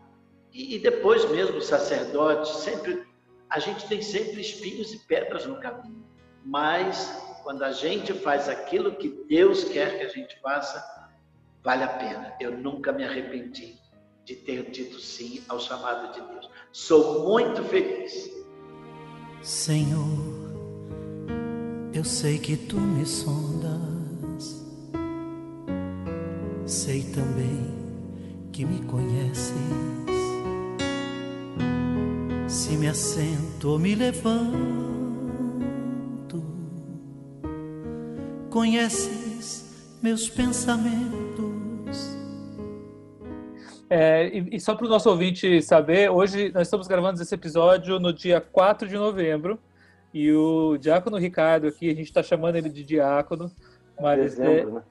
E, 0.53 0.77
e 0.77 0.79
depois 0.79 1.29
mesmo 1.31 1.59
o 1.59 1.63
sacerdote, 1.63 2.57
sempre 2.57 3.07
a 3.49 3.59
gente 3.59 3.87
tem 3.87 4.01
sempre 4.01 4.41
espinhos 4.41 4.93
e 4.93 4.99
pedras 5.07 5.47
no 5.47 5.61
caminho. 5.61 6.05
Mas 6.45 7.32
quando 7.43 7.63
a 7.63 7.73
gente 7.73 8.13
faz 8.13 8.49
aquilo 8.49 8.95
que 8.97 9.09
Deus 9.29 9.65
quer 9.65 9.99
que 9.99 10.05
a 10.05 10.09
gente 10.09 10.39
faça, 10.41 11.11
vale 11.63 11.83
a 11.85 11.89
pena. 11.89 12.35
Eu 12.41 12.57
nunca 12.57 12.93
me 12.93 13.05
arrependi 13.05 13.79
de 14.25 14.37
ter 14.37 14.71
dito 14.71 15.01
sim 15.01 15.43
ao 15.49 15.59
chamado 15.59 16.13
de 16.13 16.21
Deus. 16.21 16.49
Sou 16.73 17.29
muito 17.29 17.63
feliz. 17.65 18.31
Senhor, 19.43 20.53
eu 21.93 22.05
sei 22.05 22.39
que 22.39 22.57
tu 22.57 22.81
me 22.81 23.05
sondas. 23.05 24.63
Sei 26.65 27.03
também 27.13 27.83
que 28.53 28.65
me 28.65 28.85
conheces. 28.87 29.53
Se 32.47 32.77
me 32.77 32.87
assento 32.87 33.71
ou 33.71 33.79
me 33.79 33.95
levanto, 33.95 35.02
conheces 38.53 39.99
meus 40.03 40.29
pensamentos. 40.29 42.13
É, 43.89 44.29
e, 44.29 44.57
e, 44.57 44.61
só 44.61 44.75
para 44.75 44.87
o 44.87 44.91
nosso 44.91 45.09
ouvinte 45.09 45.63
saber, 45.63 46.11
hoje 46.11 46.53
nós 46.53 46.67
estamos 46.67 46.87
gravando 46.87 47.21
esse 47.21 47.35
episódio 47.35 47.99
no 47.99 48.13
dia 48.13 48.41
4 48.41 48.87
de 48.87 48.97
novembro. 48.97 49.59
E 50.13 50.31
o 50.31 50.77
Diácono 50.77 51.17
Ricardo 51.17 51.67
aqui, 51.67 51.89
a 51.91 51.95
gente 51.95 52.09
está 52.09 52.23
chamando 52.23 52.57
ele 52.57 52.69
de 52.69 52.85
Diácono, 52.85 53.51
mas 53.99 54.21
Dezembro, 54.21 54.53
é, 54.53 54.73
né? 54.75 54.83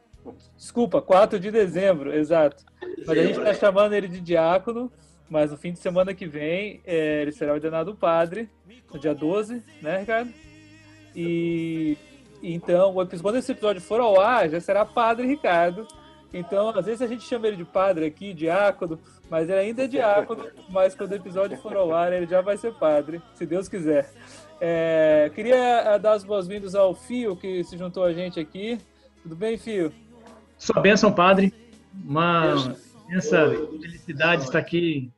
Desculpa, 0.57 0.99
4 0.99 1.39
de 1.39 1.51
dezembro, 1.51 2.13
exato. 2.15 2.63
Mas 3.05 3.17
a 3.17 3.23
gente 3.23 3.37
está 3.37 3.53
chamando 3.53 3.93
ele 3.93 4.07
de 4.07 4.19
diácono, 4.21 4.91
mas 5.29 5.51
no 5.51 5.57
fim 5.57 5.71
de 5.71 5.79
semana 5.79 6.13
que 6.13 6.25
vem 6.27 6.81
é, 6.85 7.21
ele 7.21 7.31
será 7.31 7.53
ordenado 7.53 7.95
padre, 7.95 8.49
no 8.91 8.99
dia 8.99 9.13
12, 9.13 9.63
né, 9.81 9.99
Ricardo? 9.99 10.31
E 11.15 11.97
então, 12.41 12.93
quando 13.21 13.37
esse 13.37 13.51
episódio 13.51 13.81
for 13.81 13.99
ao 13.99 14.19
ar, 14.19 14.49
já 14.49 14.59
será 14.59 14.83
padre 14.83 15.27
Ricardo. 15.27 15.87
Então, 16.33 16.69
às 16.69 16.85
vezes 16.85 17.01
a 17.01 17.07
gente 17.07 17.23
chama 17.23 17.47
ele 17.47 17.57
de 17.57 17.65
padre 17.65 18.05
aqui, 18.05 18.33
diácono, 18.33 18.97
mas 19.29 19.49
ele 19.49 19.59
ainda 19.59 19.83
é 19.83 19.87
diácono, 19.87 20.47
mas 20.69 20.95
quando 20.95 21.11
o 21.11 21.15
episódio 21.15 21.57
for 21.57 21.75
ao 21.75 21.93
ar, 21.93 22.13
ele 22.13 22.25
já 22.25 22.41
vai 22.41 22.57
ser 22.57 22.73
padre, 22.73 23.21
se 23.35 23.45
Deus 23.45 23.67
quiser. 23.67 24.09
É, 24.59 25.29
queria 25.35 25.55
é, 25.55 25.99
dar 25.99 26.13
as 26.13 26.23
boas-vindas 26.23 26.73
ao 26.73 26.95
Fio, 26.95 27.35
que 27.35 27.63
se 27.63 27.77
juntou 27.77 28.03
a 28.03 28.13
gente 28.13 28.39
aqui. 28.39 28.79
Tudo 29.21 29.35
bem, 29.35 29.57
Fio? 29.57 29.91
Sua 30.57 30.79
bênção, 30.79 31.11
padre. 31.11 31.53
Uma 32.05 32.75
imensa 33.09 33.49
felicidade 33.81 34.43
estar 34.43 34.59
aqui, 34.59 35.11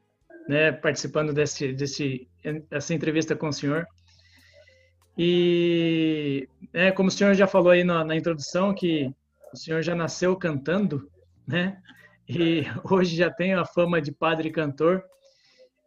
né, 0.47 0.71
participando 0.71 1.31
desse, 1.31 1.71
desse, 1.73 2.27
dessa 2.69 2.93
entrevista 2.93 3.35
com 3.35 3.49
o 3.49 3.53
senhor. 3.53 3.85
E, 5.17 6.47
é, 6.73 6.91
como 6.91 7.09
o 7.09 7.11
senhor 7.11 7.33
já 7.33 7.45
falou 7.45 7.71
aí 7.71 7.83
na, 7.83 8.03
na 8.03 8.15
introdução, 8.15 8.73
que 8.73 9.13
o 9.53 9.57
senhor 9.57 9.81
já 9.81 9.93
nasceu 9.93 10.35
cantando, 10.35 11.09
né? 11.47 11.77
E 12.27 12.63
hoje 12.89 13.15
já 13.15 13.29
tem 13.29 13.53
a 13.53 13.65
fama 13.65 14.01
de 14.01 14.11
padre 14.11 14.49
cantor. 14.49 15.03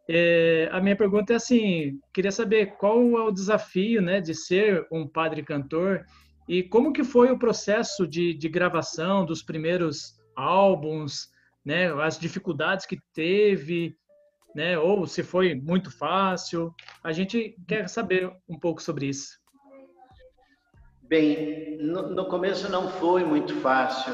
É, 0.09 0.69
a 0.71 0.79
minha 0.79 0.95
pergunta 0.95 1.33
é 1.33 1.35
assim, 1.35 1.99
queria 2.13 2.31
saber 2.31 2.77
qual 2.77 3.01
é 3.17 3.23
o 3.23 3.31
desafio, 3.31 4.01
né, 4.01 4.21
de 4.21 4.33
ser 4.33 4.87
um 4.89 5.05
padre 5.05 5.43
cantor 5.43 6.05
e 6.47 6.63
como 6.63 6.93
que 6.93 7.03
foi 7.03 7.29
o 7.29 7.37
processo 7.37 8.07
de, 8.07 8.33
de 8.33 8.47
gravação 8.47 9.25
dos 9.25 9.43
primeiros 9.43 10.15
álbuns, 10.33 11.29
né? 11.65 11.91
As 12.01 12.17
dificuldades 12.17 12.85
que 12.85 12.97
teve, 13.13 13.97
né? 14.57 14.75
Ou 14.79 15.05
se 15.05 15.21
foi 15.21 15.53
muito 15.53 15.95
fácil. 15.95 16.73
A 17.03 17.11
gente 17.11 17.55
quer 17.67 17.87
saber 17.87 18.35
um 18.49 18.57
pouco 18.57 18.81
sobre 18.81 19.05
isso. 19.05 19.37
Bem, 21.03 21.77
no, 21.77 22.09
no 22.09 22.25
começo 22.25 22.67
não 22.71 22.89
foi 22.89 23.23
muito 23.23 23.55
fácil 23.61 24.11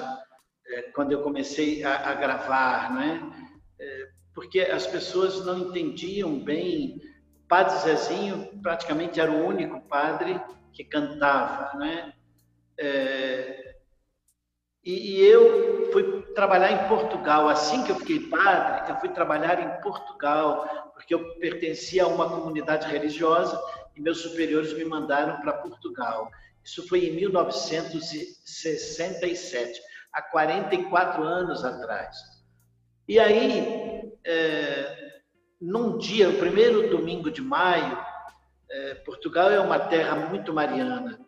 é, 0.68 0.82
quando 0.94 1.14
eu 1.14 1.24
comecei 1.24 1.82
a, 1.86 2.10
a 2.10 2.16
gravar, 2.16 2.94
né? 2.94 3.54
É, 3.80 4.10
porque 4.36 4.60
as 4.60 4.86
pessoas 4.86 5.46
não 5.46 5.58
entendiam 5.60 6.38
bem. 6.38 7.00
O 7.46 7.48
padre 7.48 7.78
Zezinho 7.78 8.50
praticamente 8.62 9.22
era 9.22 9.32
o 9.32 9.48
único 9.48 9.80
padre 9.88 10.42
que 10.74 10.84
cantava, 10.84 11.78
né? 11.78 12.14
É, 12.78 13.78
e, 14.84 15.14
e, 15.14 15.22
eu 15.22 15.90
fui 15.94 16.23
trabalhar 16.34 16.72
em 16.72 16.88
Portugal. 16.88 17.48
Assim 17.48 17.84
que 17.84 17.92
eu 17.92 17.96
fiquei 17.96 18.22
padre, 18.28 18.92
eu 18.92 18.96
fui 18.98 19.10
trabalhar 19.10 19.62
em 19.62 19.82
Portugal, 19.82 20.92
porque 20.94 21.13
eu 21.13 21.36
pertencia 21.36 22.04
a 22.04 22.08
uma 22.08 22.28
comunidade 22.30 22.88
religiosa 22.88 23.62
e 23.96 24.02
meus 24.02 24.18
superiores 24.20 24.74
me 24.74 24.84
mandaram 24.86 25.42
para 25.42 25.54
Portugal. 25.54 26.32
Isso 26.63 26.88
foi 26.88 27.08
em 27.08 27.16
1967, 27.16 29.82
há 30.12 30.22
44 30.22 31.24
anos 31.24 31.66
atrás. 31.66 32.16
E 33.08 33.20
aí, 33.20 34.12
é, 34.25 35.22
num 35.60 35.98
dia, 35.98 36.30
o 36.30 36.38
primeiro 36.38 36.90
domingo 36.90 37.30
de 37.30 37.42
maio, 37.42 37.98
é, 38.70 38.96
Portugal 38.96 39.52
é 39.52 39.60
uma 39.60 39.80
terra 39.80 40.16
muito 40.16 40.54
mariana. 40.54 41.20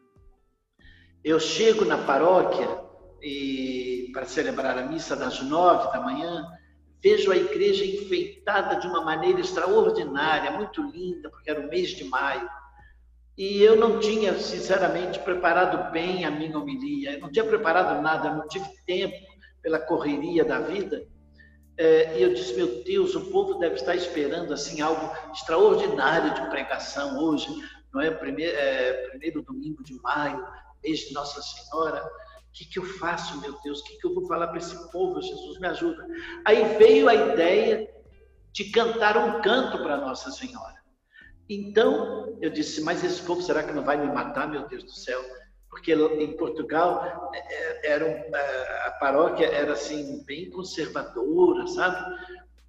Eu 1.23 1.39
chego 1.39 1.83
na 1.83 1.97
paróquia 1.97 2.84
para 4.11 4.25
celebrar 4.25 4.77
a 4.77 4.83
missa 4.83 5.15
das 5.15 5.41
nove 5.41 5.91
da 5.91 6.01
manhã, 6.01 6.45
vejo 7.01 7.31
a 7.31 7.37
igreja 7.37 7.85
enfeitada 7.85 8.75
de 8.75 8.87
uma 8.87 9.01
maneira 9.01 9.39
extraordinária, 9.39 10.51
muito 10.51 10.81
linda, 10.81 11.29
porque 11.29 11.49
era 11.49 11.59
o 11.59 11.69
mês 11.69 11.89
de 11.89 12.03
maio. 12.05 12.49
E 13.37 13.61
eu 13.61 13.75
não 13.75 13.99
tinha, 13.99 14.37
sinceramente, 14.39 15.19
preparado 15.19 15.91
bem 15.91 16.23
a 16.23 16.31
minha 16.31 16.57
homilia, 16.57 17.13
eu 17.13 17.19
não 17.19 17.31
tinha 17.31 17.43
preparado 17.43 18.01
nada, 18.01 18.33
não 18.33 18.47
tive 18.47 18.69
tempo. 18.85 19.35
pela 19.65 19.79
correria 19.79 20.45
da 20.45 20.59
vida. 20.59 21.07
É, 21.75 22.19
e 22.19 22.21
eu 22.21 22.35
disse, 22.35 22.53
meu 22.53 22.83
Deus, 22.83 23.15
o 23.15 23.31
povo 23.31 23.55
deve 23.55 23.73
estar 23.73 23.95
esperando 23.95 24.53
assim 24.53 24.79
algo 24.79 25.11
extraordinário 25.33 26.35
de 26.35 26.49
pregação 26.51 27.17
hoje, 27.17 27.47
não 27.91 27.99
é? 27.99 28.11
Primeiro, 28.11 28.55
é, 28.55 29.07
primeiro 29.09 29.41
domingo 29.41 29.83
de 29.83 29.99
maio, 30.03 30.45
mês 30.83 30.99
de 30.99 31.13
Nossa 31.15 31.41
Senhora. 31.41 32.07
Que, 32.55 32.65
que 32.65 32.79
eu 32.79 32.85
faço, 32.85 33.39
meu 33.41 33.59
Deus? 33.61 33.81
O 33.81 33.83
que, 33.83 33.97
que 33.97 34.07
eu 34.07 34.13
vou 34.13 34.25
falar 34.27 34.47
para 34.47 34.59
esse 34.59 34.89
povo? 34.89 35.21
Jesus, 35.21 35.59
me 35.59 35.67
ajuda. 35.67 36.07
Aí 36.45 36.77
veio 36.77 37.09
a 37.09 37.13
ideia 37.13 37.89
de 38.53 38.71
cantar 38.71 39.17
um 39.17 39.41
canto 39.41 39.77
para 39.83 39.97
Nossa 39.97 40.31
Senhora. 40.31 40.75
Então, 41.49 42.37
eu 42.41 42.49
disse, 42.49 42.81
mas 42.81 43.03
esse 43.03 43.21
povo 43.21 43.41
será 43.41 43.61
que 43.61 43.73
não 43.73 43.83
vai 43.83 43.97
me 43.97 44.07
matar, 44.07 44.47
meu 44.47 44.65
Deus 44.69 44.85
do 44.85 44.91
céu? 44.93 45.21
Porque 45.69 45.93
em 45.93 46.37
Portugal 46.37 47.31
é, 47.35 47.39
é, 47.39 47.91
era 47.91 48.05
é, 48.05 48.87
a 48.87 48.91
paróquia 48.91 49.47
era 49.47 49.73
assim 49.73 50.23
bem 50.25 50.49
conservadora, 50.49 51.67
sabe? 51.67 51.97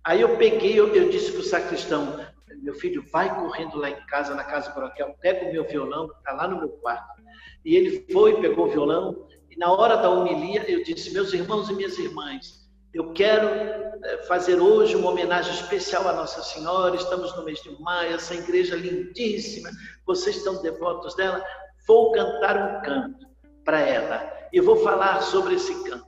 Aí 0.05 0.21
eu 0.21 0.37
peguei, 0.37 0.79
eu, 0.79 0.93
eu 0.93 1.09
disse 1.09 1.31
para 1.31 1.41
o 1.41 1.45
sacristão, 1.45 2.27
meu 2.61 2.75
filho, 2.75 3.05
vai 3.13 3.33
correndo 3.33 3.77
lá 3.77 3.91
em 3.91 4.07
casa, 4.07 4.35
na 4.35 4.43
casa 4.43 4.73
paroquial, 4.73 5.17
pega 5.21 5.47
o 5.47 5.53
meu 5.53 5.65
violão, 5.65 6.11
está 6.19 6.33
lá 6.33 6.49
no 6.49 6.59
meu 6.59 6.69
quarto. 6.69 7.23
E 7.65 7.77
ele 7.77 8.05
foi, 8.13 8.41
pegou 8.41 8.67
o 8.67 8.71
violão, 8.71 9.27
na 9.57 9.73
hora 9.73 9.97
da 9.97 10.11
homilia 10.11 10.65
eu 10.71 10.85
disse, 10.85 11.13
meus 11.13 11.33
irmãos 11.33 11.69
e 11.69 11.75
minhas 11.75 11.99
irmãs, 11.99 12.67
eu 12.93 13.13
quero 13.13 13.49
eh, 13.49 14.23
fazer 14.27 14.61
hoje 14.61 14.97
uma 14.97 15.11
homenagem 15.11 15.53
especial 15.53 16.09
à 16.09 16.13
Nossa 16.13 16.43
Senhora. 16.43 16.97
Estamos 16.97 17.37
no 17.37 17.45
mês 17.45 17.61
de 17.61 17.71
maio, 17.81 18.15
essa 18.15 18.35
igreja 18.35 18.75
lindíssima, 18.75 19.71
vocês 20.07 20.37
estão 20.37 20.63
devotos 20.63 21.15
dela. 21.15 21.45
Vou 21.87 22.13
cantar 22.13 22.57
um 22.57 22.83
canto 22.83 23.27
para 23.65 23.81
ela 23.81 24.33
e 24.53 24.61
vou 24.61 24.77
falar 24.77 25.21
sobre 25.23 25.57
esse 25.57 25.75
canto. 25.85 26.07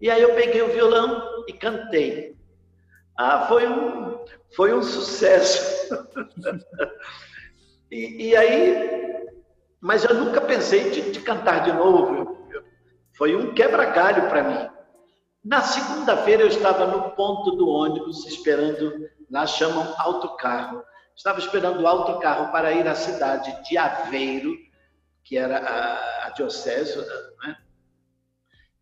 E 0.00 0.10
aí 0.10 0.22
eu 0.22 0.34
peguei 0.34 0.62
o 0.62 0.72
violão 0.72 1.44
e 1.48 1.52
cantei. 1.52 2.36
Ah, 3.16 3.46
foi 3.46 3.68
um, 3.68 4.18
foi 4.56 4.74
um 4.74 4.82
sucesso. 4.82 5.96
e, 7.90 8.30
e, 8.30 8.36
aí, 8.36 9.24
mas 9.80 10.04
eu 10.04 10.14
nunca 10.14 10.40
pensei 10.40 10.90
de, 10.90 11.12
de 11.12 11.20
cantar 11.20 11.62
de 11.62 11.72
novo. 11.72 12.43
Foi 13.16 13.34
um 13.36 13.54
quebra-galho 13.54 14.28
para 14.28 14.42
mim. 14.42 14.70
Na 15.44 15.60
segunda-feira 15.62 16.42
eu 16.42 16.48
estava 16.48 16.86
no 16.86 17.10
ponto 17.10 17.52
do 17.52 17.68
ônibus 17.68 18.26
esperando, 18.26 19.08
lá 19.30 19.46
chamam 19.46 19.94
autocarro. 19.98 20.82
Estava 21.14 21.38
esperando 21.38 21.82
o 21.82 21.86
autocarro 21.86 22.50
para 22.50 22.72
ir 22.72 22.88
à 22.88 22.94
cidade 22.94 23.62
de 23.68 23.78
Aveiro, 23.78 24.56
que 25.22 25.38
era 25.38 25.58
a, 25.58 26.26
a 26.26 26.30
diocese, 26.30 26.98
né? 26.98 27.56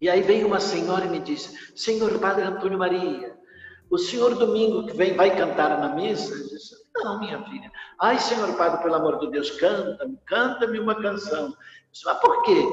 E 0.01 0.09
aí 0.09 0.23
veio 0.23 0.47
uma 0.47 0.61
senhora 0.61 1.05
e 1.05 1.09
me 1.09 1.19
disse: 1.19 1.77
Senhor 1.77 2.19
Padre 2.19 2.45
Antônio 2.45 2.79
Maria, 2.79 3.37
o 3.91 3.99
senhor 3.99 4.35
domingo 4.35 4.87
que 4.87 4.97
vem 4.97 5.15
vai 5.15 5.37
cantar 5.37 5.79
na 5.79 5.91
missa? 5.95 6.33
Eu 6.33 6.49
disse: 6.49 6.75
Não, 6.95 7.21
minha 7.21 7.43
filha. 7.45 7.71
Ai, 8.01 8.19
senhor 8.19 8.57
Padre, 8.57 8.83
pelo 8.83 8.95
amor 8.95 9.19
de 9.19 9.31
Deus, 9.31 9.51
canta-me, 9.51 10.17
canta-me 10.27 10.79
uma 10.79 10.95
canção. 10.95 11.49
Eu 11.49 11.57
disse, 11.93 12.05
Mas 12.07 12.19
por 12.19 12.43
quê? 12.45 12.65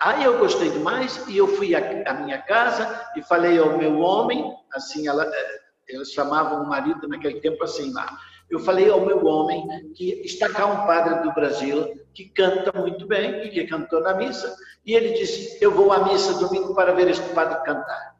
Aí 0.00 0.24
eu 0.24 0.38
gostei 0.38 0.70
demais 0.70 1.22
e 1.28 1.36
eu 1.36 1.46
fui 1.46 1.74
à, 1.74 2.14
minha 2.14 2.38
casa 2.42 3.08
e 3.16 3.22
falei 3.22 3.58
ao 3.58 3.78
meu 3.78 4.00
homem, 4.00 4.52
assim, 4.72 5.06
ela, 5.06 5.24
eh, 5.24 5.60
eles 5.88 6.10
chamavam 6.10 6.62
o 6.62 6.68
marido 6.68 7.06
naquele 7.08 7.40
tempo 7.40 7.62
assim 7.62 7.92
lá. 7.92 8.18
Eu 8.50 8.58
falei 8.60 8.90
ao 8.90 9.00
meu 9.00 9.24
homem 9.24 9.66
que 9.94 10.20
está 10.24 10.48
cá 10.48 10.66
um 10.66 10.86
padre 10.86 11.22
do 11.22 11.32
Brasil 11.32 11.94
que 12.12 12.26
canta 12.26 12.78
muito 12.78 13.06
bem 13.06 13.44
e 13.44 13.50
que 13.50 13.66
cantou 13.66 14.00
na 14.00 14.14
missa. 14.14 14.54
E 14.84 14.94
ele 14.94 15.14
disse: 15.14 15.58
Eu 15.60 15.72
vou 15.72 15.92
à 15.92 16.04
missa 16.04 16.34
domingo 16.34 16.74
para 16.74 16.92
ver 16.92 17.08
este 17.08 17.26
padre 17.34 17.64
cantar. 17.64 18.14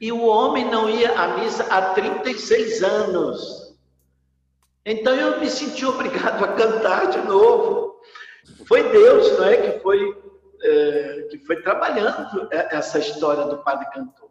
E 0.00 0.10
o 0.10 0.22
homem 0.22 0.70
não 0.70 0.88
ia 0.88 1.12
à 1.12 1.38
missa 1.38 1.64
há 1.64 1.92
36 1.92 2.82
anos. 2.82 3.76
Então 4.84 5.14
eu 5.14 5.38
me 5.38 5.48
senti 5.48 5.84
obrigado 5.84 6.44
a 6.44 6.48
cantar 6.54 7.10
de 7.10 7.18
novo. 7.18 8.00
Foi 8.66 8.90
Deus, 8.90 9.38
não 9.38 9.44
é? 9.44 9.56
Que 9.56 9.80
foi 9.80 10.31
é, 10.62 11.26
que 11.30 11.38
foi 11.38 11.60
trabalhando 11.62 12.48
essa 12.50 12.98
história 12.98 13.44
do 13.44 13.58
padre 13.58 13.90
cantor. 13.90 14.30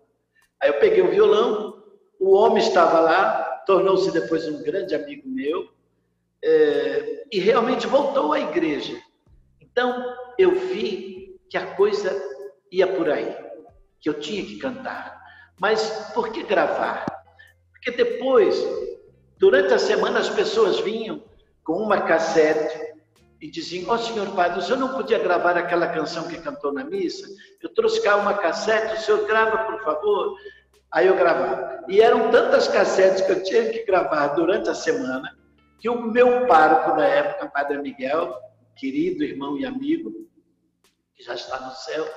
Aí 0.62 0.70
eu 0.70 0.80
peguei 0.80 1.02
o 1.02 1.10
violão, 1.10 1.84
o 2.20 2.34
homem 2.36 2.64
estava 2.64 3.00
lá, 3.00 3.64
tornou-se 3.66 4.12
depois 4.12 4.48
um 4.48 4.64
grande 4.64 4.96
amigo 4.96 5.28
meu, 5.28 5.70
é, 6.44 7.26
e 7.32 7.40
realmente 7.40 7.88
voltou 7.88 8.34
à 8.34 8.40
igreja. 8.40 9.00
Então 9.60 10.16
eu 10.38 10.52
vi 10.56 11.40
que 11.50 11.58
a 11.58 11.76
coisa 11.76 12.12
ia 12.72 12.88
por 12.88 13.10
aí, 13.10 13.36
que 14.00 14.10
eu 14.10 14.14
tinha 14.14 14.44
que 14.44 14.58
cantar. 14.58 15.22
Mas 15.60 16.12
por 16.14 16.32
que 16.32 16.44
gravar? 16.44 17.06
Porque 17.72 17.92
depois, 17.92 18.56
durante 19.38 19.74
a 19.74 19.80
semana, 19.80 20.20
as 20.20 20.30
pessoas 20.30 20.80
vinham 20.80 21.24
com 21.64 21.74
uma 21.74 22.02
cassete 22.02 22.91
e 23.42 23.50
diziam: 23.50 23.90
Ó 23.90 23.96
oh, 23.96 23.98
senhor 23.98 24.34
padre, 24.36 24.60
o 24.60 24.62
senhor 24.62 24.78
não 24.78 24.94
podia 24.94 25.18
gravar 25.18 25.58
aquela 25.58 25.88
canção 25.88 26.28
que 26.28 26.38
cantou 26.38 26.72
na 26.72 26.84
missa? 26.84 27.28
Eu 27.62 27.74
trouxe 27.74 28.02
cá 28.02 28.16
uma 28.16 28.36
cassete, 28.36 28.94
o 28.94 29.02
senhor 29.02 29.26
grava, 29.26 29.66
por 29.66 29.84
favor. 29.84 30.38
Aí 30.92 31.08
eu 31.08 31.16
gravava. 31.16 31.84
E 31.88 32.00
eram 32.02 32.30
tantas 32.30 32.68
cassetes 32.68 33.22
que 33.22 33.32
eu 33.32 33.44
tinha 33.44 33.70
que 33.70 33.86
gravar 33.86 34.28
durante 34.28 34.70
a 34.70 34.76
semana, 34.76 35.36
que 35.80 35.90
o 35.90 36.02
meu 36.02 36.46
pároco 36.46 36.96
da 36.96 37.06
época, 37.06 37.50
Padre 37.50 37.80
Miguel, 37.80 38.36
querido 38.76 39.24
irmão 39.24 39.58
e 39.58 39.66
amigo, 39.66 40.12
que 41.16 41.24
já 41.24 41.34
está 41.34 41.60
no 41.62 41.72
céu, 41.72 42.08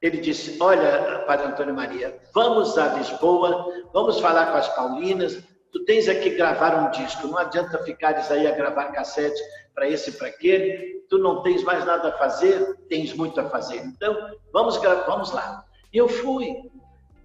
ele 0.00 0.18
disse: 0.18 0.56
Olha, 0.60 1.24
Padre 1.26 1.48
Antônio 1.48 1.74
Maria, 1.74 2.18
vamos 2.34 2.78
a 2.78 2.94
Lisboa, 2.94 3.66
vamos 3.92 4.20
falar 4.20 4.46
com 4.46 4.56
as 4.56 4.68
Paulinas, 4.74 5.42
tu 5.72 5.84
tens 5.84 6.08
aqui 6.08 6.30
gravar 6.30 6.86
um 6.86 6.90
disco, 6.90 7.26
não 7.26 7.38
adianta 7.38 7.82
ficares 7.82 8.30
aí 8.30 8.46
a 8.46 8.54
gravar 8.54 8.92
cassete 8.92 9.40
para 9.74 9.88
esse 9.88 10.10
e 10.10 10.12
para 10.12 10.28
aquele, 10.28 11.02
tu 11.08 11.18
não 11.18 11.42
tens 11.42 11.64
mais 11.64 11.84
nada 11.84 12.10
a 12.10 12.18
fazer, 12.18 12.76
tens 12.88 13.14
muito 13.14 13.40
a 13.40 13.48
fazer. 13.48 13.78
Então, 13.78 14.14
vamos, 14.52 14.76
vamos 14.76 15.32
lá. 15.32 15.64
E 15.92 15.96
eu 15.96 16.08
fui. 16.08 16.54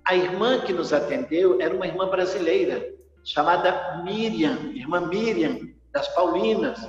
A 0.06 0.16
irmã 0.16 0.62
que 0.62 0.72
nos 0.72 0.94
atendeu 0.94 1.60
era 1.60 1.76
uma 1.76 1.86
irmã 1.86 2.08
brasileira, 2.08 2.94
chamada 3.26 4.02
Miriam, 4.06 4.72
irmã 4.74 5.02
Miriam, 5.02 5.60
das 5.92 6.08
Paulinas. 6.16 6.80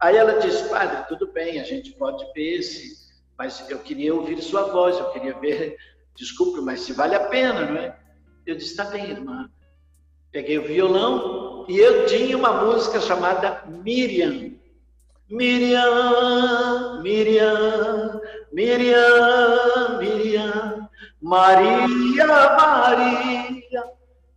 Aí 0.00 0.16
ela 0.16 0.38
disse, 0.38 0.66
padre, 0.70 1.04
tudo 1.08 1.30
bem, 1.30 1.60
a 1.60 1.64
gente 1.64 1.92
pode 1.92 2.24
ver 2.32 2.62
se, 2.62 2.96
mas 3.36 3.68
eu 3.68 3.78
queria 3.80 4.14
ouvir 4.14 4.40
sua 4.40 4.62
voz, 4.62 4.96
eu 4.96 5.10
queria 5.10 5.38
ver, 5.38 5.76
desculpe, 6.16 6.62
mas 6.62 6.80
se 6.80 6.94
vale 6.94 7.14
a 7.14 7.28
pena, 7.28 7.66
não 7.66 7.76
é? 7.76 7.98
Eu 8.46 8.56
disse, 8.56 8.76
tá 8.76 8.84
bem, 8.84 9.10
irmã. 9.10 9.50
Peguei 10.30 10.58
o 10.58 10.64
violão 10.64 11.64
e 11.68 11.78
eu 11.78 12.04
tinha 12.04 12.36
uma 12.36 12.64
música 12.64 13.00
chamada 13.00 13.64
Miriam. 13.66 14.52
Miriam, 15.30 17.02
Miriam, 17.02 18.20
Miriam, 18.52 19.98
Miriam, 19.98 20.88
Maria, 21.20 21.88
Maria. 22.58 23.84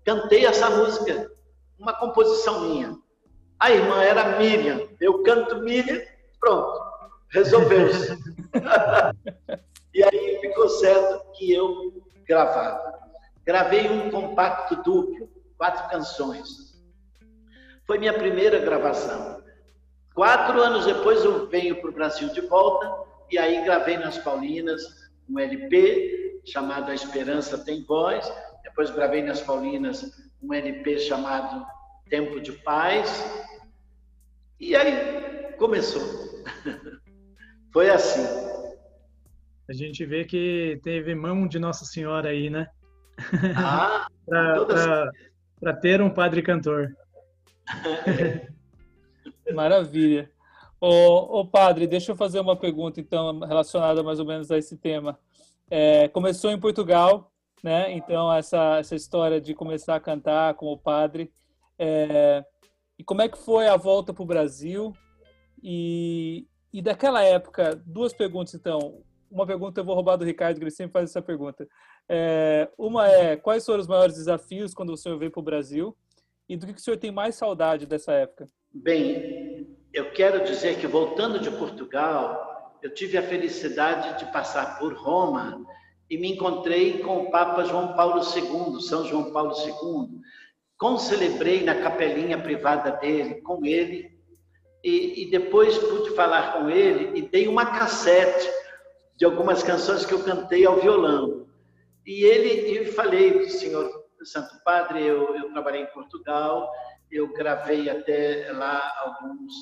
Cantei 0.05 0.45
essa 0.45 0.69
música, 0.69 1.29
uma 1.77 1.93
composição 1.93 2.61
minha. 2.61 2.97
A 3.59 3.71
irmã 3.71 4.01
era 4.01 4.37
Miriam, 4.37 4.87
eu 4.99 5.23
canto 5.23 5.57
Miriam, 5.57 6.01
pronto, 6.39 6.81
resolveu-se. 7.29 8.17
e 9.93 10.03
aí 10.03 10.39
ficou 10.39 10.69
certo 10.69 11.31
que 11.33 11.51
eu 11.51 12.01
gravava. 12.25 12.99
Gravei 13.45 13.89
um 13.89 14.09
compacto 14.09 14.77
duplo 14.83 15.40
quatro 15.61 15.87
canções. 15.89 16.73
Foi 17.85 17.99
minha 17.99 18.13
primeira 18.13 18.57
gravação. 18.57 19.43
Quatro 20.15 20.59
anos 20.59 20.87
depois 20.87 21.23
eu 21.23 21.47
venho 21.49 21.79
para 21.79 21.91
o 21.91 21.93
Brasil 21.93 22.33
de 22.33 22.41
volta 22.41 22.91
e 23.29 23.37
aí 23.37 23.63
gravei 23.63 23.95
nas 23.95 24.17
Paulinas 24.17 24.81
um 25.29 25.37
LP 25.37 26.41
chamado 26.47 26.89
A 26.89 26.95
Esperança 26.95 27.63
Tem 27.63 27.85
Voz. 27.85 28.27
Depois 28.63 28.89
gravei 28.89 29.21
nas 29.21 29.39
Paulinas 29.39 30.03
um 30.41 30.51
LP 30.51 30.97
chamado 30.97 31.63
Tempo 32.09 32.41
de 32.41 32.53
Paz. 32.53 33.23
E 34.59 34.75
aí 34.75 35.53
começou. 35.59 36.01
Foi 37.71 37.87
assim. 37.91 38.25
A 39.69 39.73
gente 39.73 40.03
vê 40.07 40.25
que 40.25 40.79
teve 40.83 41.13
mão 41.13 41.47
de 41.47 41.59
Nossa 41.59 41.85
Senhora 41.85 42.29
aí, 42.29 42.49
né? 42.49 42.65
Ah, 43.55 44.07
para 44.25 45.11
para 45.61 45.73
ter 45.73 46.01
um 46.01 46.09
padre 46.09 46.41
cantor. 46.41 46.97
Maravilha. 49.53 50.29
Ô, 50.79 51.39
ô, 51.39 51.45
padre, 51.45 51.85
deixa 51.85 52.11
eu 52.11 52.15
fazer 52.15 52.39
uma 52.39 52.55
pergunta, 52.55 52.99
então, 52.99 53.39
relacionada 53.41 54.01
mais 54.01 54.19
ou 54.19 54.25
menos 54.25 54.49
a 54.49 54.57
esse 54.57 54.75
tema. 54.75 55.19
É, 55.69 56.07
começou 56.07 56.51
em 56.51 56.59
Portugal, 56.59 57.31
né? 57.63 57.91
Então, 57.91 58.33
essa, 58.33 58.79
essa 58.79 58.95
história 58.95 59.39
de 59.39 59.53
começar 59.53 59.95
a 59.95 59.99
cantar 59.99 60.55
como 60.55 60.75
padre. 60.75 61.31
É, 61.77 62.43
e 62.97 63.03
como 63.03 63.21
é 63.21 63.29
que 63.29 63.37
foi 63.37 63.67
a 63.67 63.77
volta 63.77 64.11
para 64.11 64.23
o 64.23 64.25
Brasil? 64.25 64.93
E, 65.61 66.47
e 66.73 66.81
daquela 66.81 67.23
época, 67.23 67.79
duas 67.85 68.13
perguntas, 68.13 68.55
então. 68.55 69.03
uma 69.29 69.45
pergunta 69.45 69.79
eu 69.79 69.85
vou 69.85 69.93
roubar 69.93 70.17
do 70.17 70.25
Ricardo, 70.25 70.57
que 70.57 70.63
ele 70.63 70.71
sempre 70.71 70.93
faz 70.93 71.11
essa 71.11 71.21
pergunta. 71.21 71.67
É, 72.09 72.69
uma 72.77 73.07
é, 73.07 73.35
quais 73.35 73.65
foram 73.65 73.79
os 73.79 73.87
maiores 73.87 74.15
desafios 74.15 74.73
quando 74.73 74.91
o 74.91 74.97
senhor 74.97 75.17
veio 75.17 75.31
para 75.31 75.39
o 75.39 75.43
Brasil? 75.43 75.95
E 76.47 76.57
do 76.57 76.67
que 76.67 76.73
o 76.73 76.79
senhor 76.79 76.97
tem 76.97 77.11
mais 77.11 77.35
saudade 77.35 77.85
dessa 77.85 78.11
época? 78.11 78.47
Bem, 78.73 79.77
eu 79.93 80.11
quero 80.11 80.43
dizer 80.43 80.77
que 80.79 80.87
voltando 80.87 81.39
de 81.39 81.49
Portugal, 81.51 82.77
eu 82.81 82.93
tive 82.93 83.17
a 83.17 83.23
felicidade 83.23 84.19
de 84.19 84.31
passar 84.31 84.79
por 84.79 84.93
Roma 84.93 85.65
e 86.09 86.17
me 86.17 86.33
encontrei 86.33 86.99
com 86.99 87.23
o 87.23 87.31
Papa 87.31 87.63
João 87.63 87.93
Paulo 87.93 88.21
II, 88.21 88.81
São 88.81 89.05
João 89.05 89.31
Paulo 89.31 89.53
II. 89.53 90.19
Concelebrei 90.77 91.63
na 91.63 91.75
capelinha 91.75 92.37
privada 92.37 92.91
dele, 92.91 93.35
com 93.41 93.65
ele, 93.65 94.11
e, 94.83 95.23
e 95.23 95.31
depois 95.31 95.77
pude 95.77 96.11
falar 96.15 96.53
com 96.53 96.69
ele 96.69 97.17
e 97.17 97.21
dei 97.21 97.47
uma 97.47 97.65
cassete 97.65 98.49
de 99.15 99.25
algumas 99.25 99.61
canções 99.61 100.05
que 100.05 100.13
eu 100.13 100.23
cantei 100.23 100.65
ao 100.65 100.79
violão. 100.79 101.40
E 102.05 102.23
ele, 102.23 102.77
eu 102.77 102.93
falei, 102.93 103.49
senhor 103.49 103.89
Santo 104.23 104.61
Padre, 104.63 105.03
eu, 105.03 105.35
eu 105.35 105.51
trabalhei 105.51 105.81
em 105.81 105.93
Portugal, 105.93 106.71
eu 107.11 107.31
gravei 107.33 107.89
até 107.89 108.51
lá 108.53 108.91
alguns 108.99 109.53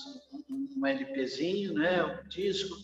um, 0.78 0.86
LPzinho, 0.86 1.74
né, 1.74 2.04
um 2.04 2.28
disco, 2.28 2.76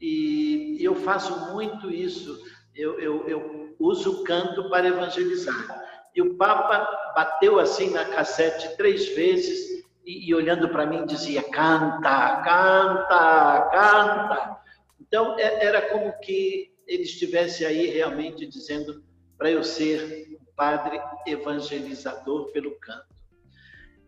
e 0.00 0.78
eu 0.80 0.94
faço 0.94 1.52
muito 1.52 1.90
isso 1.90 2.38
eu, 2.78 3.00
eu, 3.00 3.28
eu 3.28 3.76
uso 3.80 4.20
o 4.20 4.24
canto 4.24 4.70
para 4.70 4.86
evangelizar. 4.86 5.84
E 6.14 6.22
o 6.22 6.36
Papa 6.36 7.12
bateu 7.14 7.58
assim 7.58 7.90
na 7.90 8.04
cassete 8.04 8.76
três 8.76 9.08
vezes 9.08 9.84
e, 10.06 10.28
e 10.28 10.34
olhando 10.34 10.68
para 10.68 10.86
mim 10.86 11.04
dizia: 11.04 11.42
canta, 11.42 12.36
canta, 12.42 13.68
canta. 13.72 14.60
Então 15.00 15.36
é, 15.38 15.64
era 15.64 15.82
como 15.90 16.16
que 16.20 16.72
ele 16.88 17.02
estivesse 17.02 17.64
aí 17.64 17.86
realmente 17.86 18.46
dizendo 18.46 19.04
para 19.36 19.50
eu 19.50 19.62
ser 19.62 20.26
um 20.32 20.44
padre 20.56 20.98
evangelizador 21.26 22.50
pelo 22.50 22.76
canto. 22.80 23.14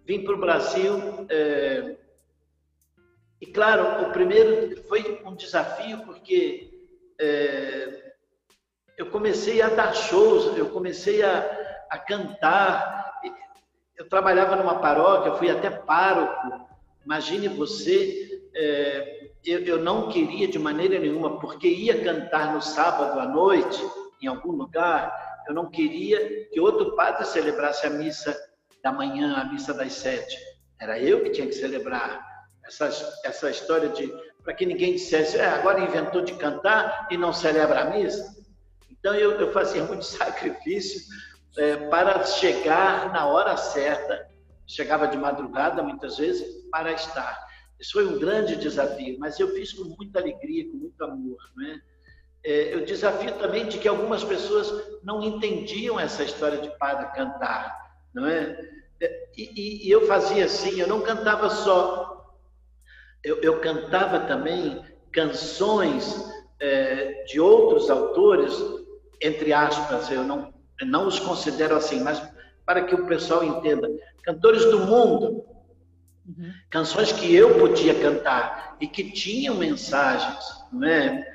Vim 0.04 0.24
para 0.24 0.34
o 0.34 0.40
Brasil. 0.40 1.26
É... 1.28 1.96
E 3.40 3.46
claro, 3.46 4.08
o 4.08 4.12
primeiro 4.12 4.82
foi 4.88 5.22
um 5.24 5.36
desafio 5.36 6.04
porque 6.04 6.70
é, 7.18 8.12
eu 8.98 9.06
comecei 9.06 9.62
a 9.62 9.68
dar 9.68 9.94
shows, 9.94 10.56
eu 10.58 10.70
comecei 10.70 11.22
a, 11.22 11.86
a 11.90 11.98
cantar. 11.98 13.20
Eu 13.96 14.08
trabalhava 14.08 14.56
numa 14.56 14.78
paróquia, 14.78 15.34
fui 15.34 15.50
até 15.50 15.70
pároco. 15.70 16.68
Imagine 17.04 17.48
você, 17.48 18.42
é, 18.54 19.19
eu, 19.44 19.60
eu 19.60 19.82
não 19.82 20.08
queria 20.08 20.46
de 20.48 20.58
maneira 20.58 20.98
nenhuma, 20.98 21.38
porque 21.38 21.68
ia 21.68 22.02
cantar 22.02 22.52
no 22.54 22.60
sábado 22.60 23.18
à 23.18 23.26
noite, 23.26 23.82
em 24.22 24.26
algum 24.26 24.52
lugar, 24.52 25.12
eu 25.48 25.54
não 25.54 25.70
queria 25.70 26.48
que 26.50 26.60
outro 26.60 26.94
padre 26.94 27.24
celebrasse 27.24 27.86
a 27.86 27.90
missa 27.90 28.36
da 28.82 28.92
manhã, 28.92 29.36
a 29.36 29.44
missa 29.44 29.72
das 29.72 29.92
sete. 29.92 30.36
Era 30.80 30.98
eu 30.98 31.22
que 31.22 31.30
tinha 31.30 31.46
que 31.46 31.54
celebrar. 31.54 32.28
Essa, 32.64 32.86
essa 33.24 33.50
história 33.50 33.88
de. 33.88 34.06
para 34.44 34.54
que 34.54 34.64
ninguém 34.64 34.92
dissesse, 34.92 35.36
é, 35.36 35.46
agora 35.46 35.80
inventou 35.80 36.22
de 36.22 36.34
cantar 36.34 37.08
e 37.10 37.16
não 37.16 37.32
celebra 37.32 37.80
a 37.80 37.84
missa. 37.90 38.24
Então, 38.90 39.14
eu, 39.14 39.32
eu 39.32 39.52
fazia 39.52 39.82
muito 39.82 40.04
sacrifício 40.06 41.00
é, 41.56 41.76
para 41.88 42.22
chegar 42.24 43.12
na 43.12 43.26
hora 43.26 43.56
certa, 43.56 44.28
chegava 44.66 45.08
de 45.08 45.16
madrugada 45.16 45.82
muitas 45.82 46.18
vezes, 46.18 46.46
para 46.70 46.92
estar. 46.92 47.49
Isso 47.80 47.92
foi 47.92 48.06
um 48.06 48.18
grande 48.18 48.56
desafio, 48.56 49.16
mas 49.18 49.40
eu 49.40 49.48
fiz 49.54 49.72
com 49.72 49.84
muita 49.84 50.20
alegria, 50.20 50.70
com 50.70 50.76
muito 50.76 51.02
amor. 51.02 51.38
Né? 51.56 51.80
É, 52.44 52.76
o 52.76 52.84
desafio 52.84 53.32
também 53.38 53.66
de 53.66 53.78
que 53.78 53.88
algumas 53.88 54.22
pessoas 54.22 54.72
não 55.02 55.22
entendiam 55.22 55.98
essa 55.98 56.22
história 56.22 56.58
de 56.58 56.70
padre 56.78 57.06
cantar, 57.14 57.76
não 58.14 58.26
é? 58.26 58.58
é 59.00 59.28
e, 59.36 59.86
e, 59.86 59.90
eu 59.90 60.06
fazia 60.06 60.44
assim, 60.44 60.78
eu 60.80 60.86
não 60.86 61.00
cantava 61.00 61.48
só, 61.48 62.36
eu, 63.24 63.40
eu 63.40 63.60
cantava 63.60 64.20
também 64.20 64.84
canções 65.12 66.30
é, 66.58 67.24
de 67.24 67.40
outros 67.40 67.90
autores 67.90 68.52
entre 69.20 69.52
aspas, 69.52 70.10
eu 70.10 70.24
não, 70.24 70.52
não 70.82 71.06
os 71.06 71.18
considero 71.18 71.76
assim, 71.76 72.00
mas 72.00 72.22
para 72.64 72.82
que 72.84 72.94
o 72.94 73.06
pessoal 73.06 73.44
entenda, 73.44 73.88
cantores 74.22 74.64
do 74.66 74.80
mundo, 74.80 75.44
uhum. 76.38 76.52
canções 76.70 77.12
que 77.12 77.34
eu 77.34 77.58
podia 77.58 77.94
cantar 77.94 78.76
e 78.80 78.86
que 78.86 79.10
tinham 79.10 79.56
mensagens, 79.56 80.44
não 80.72 80.86
é? 80.86 81.26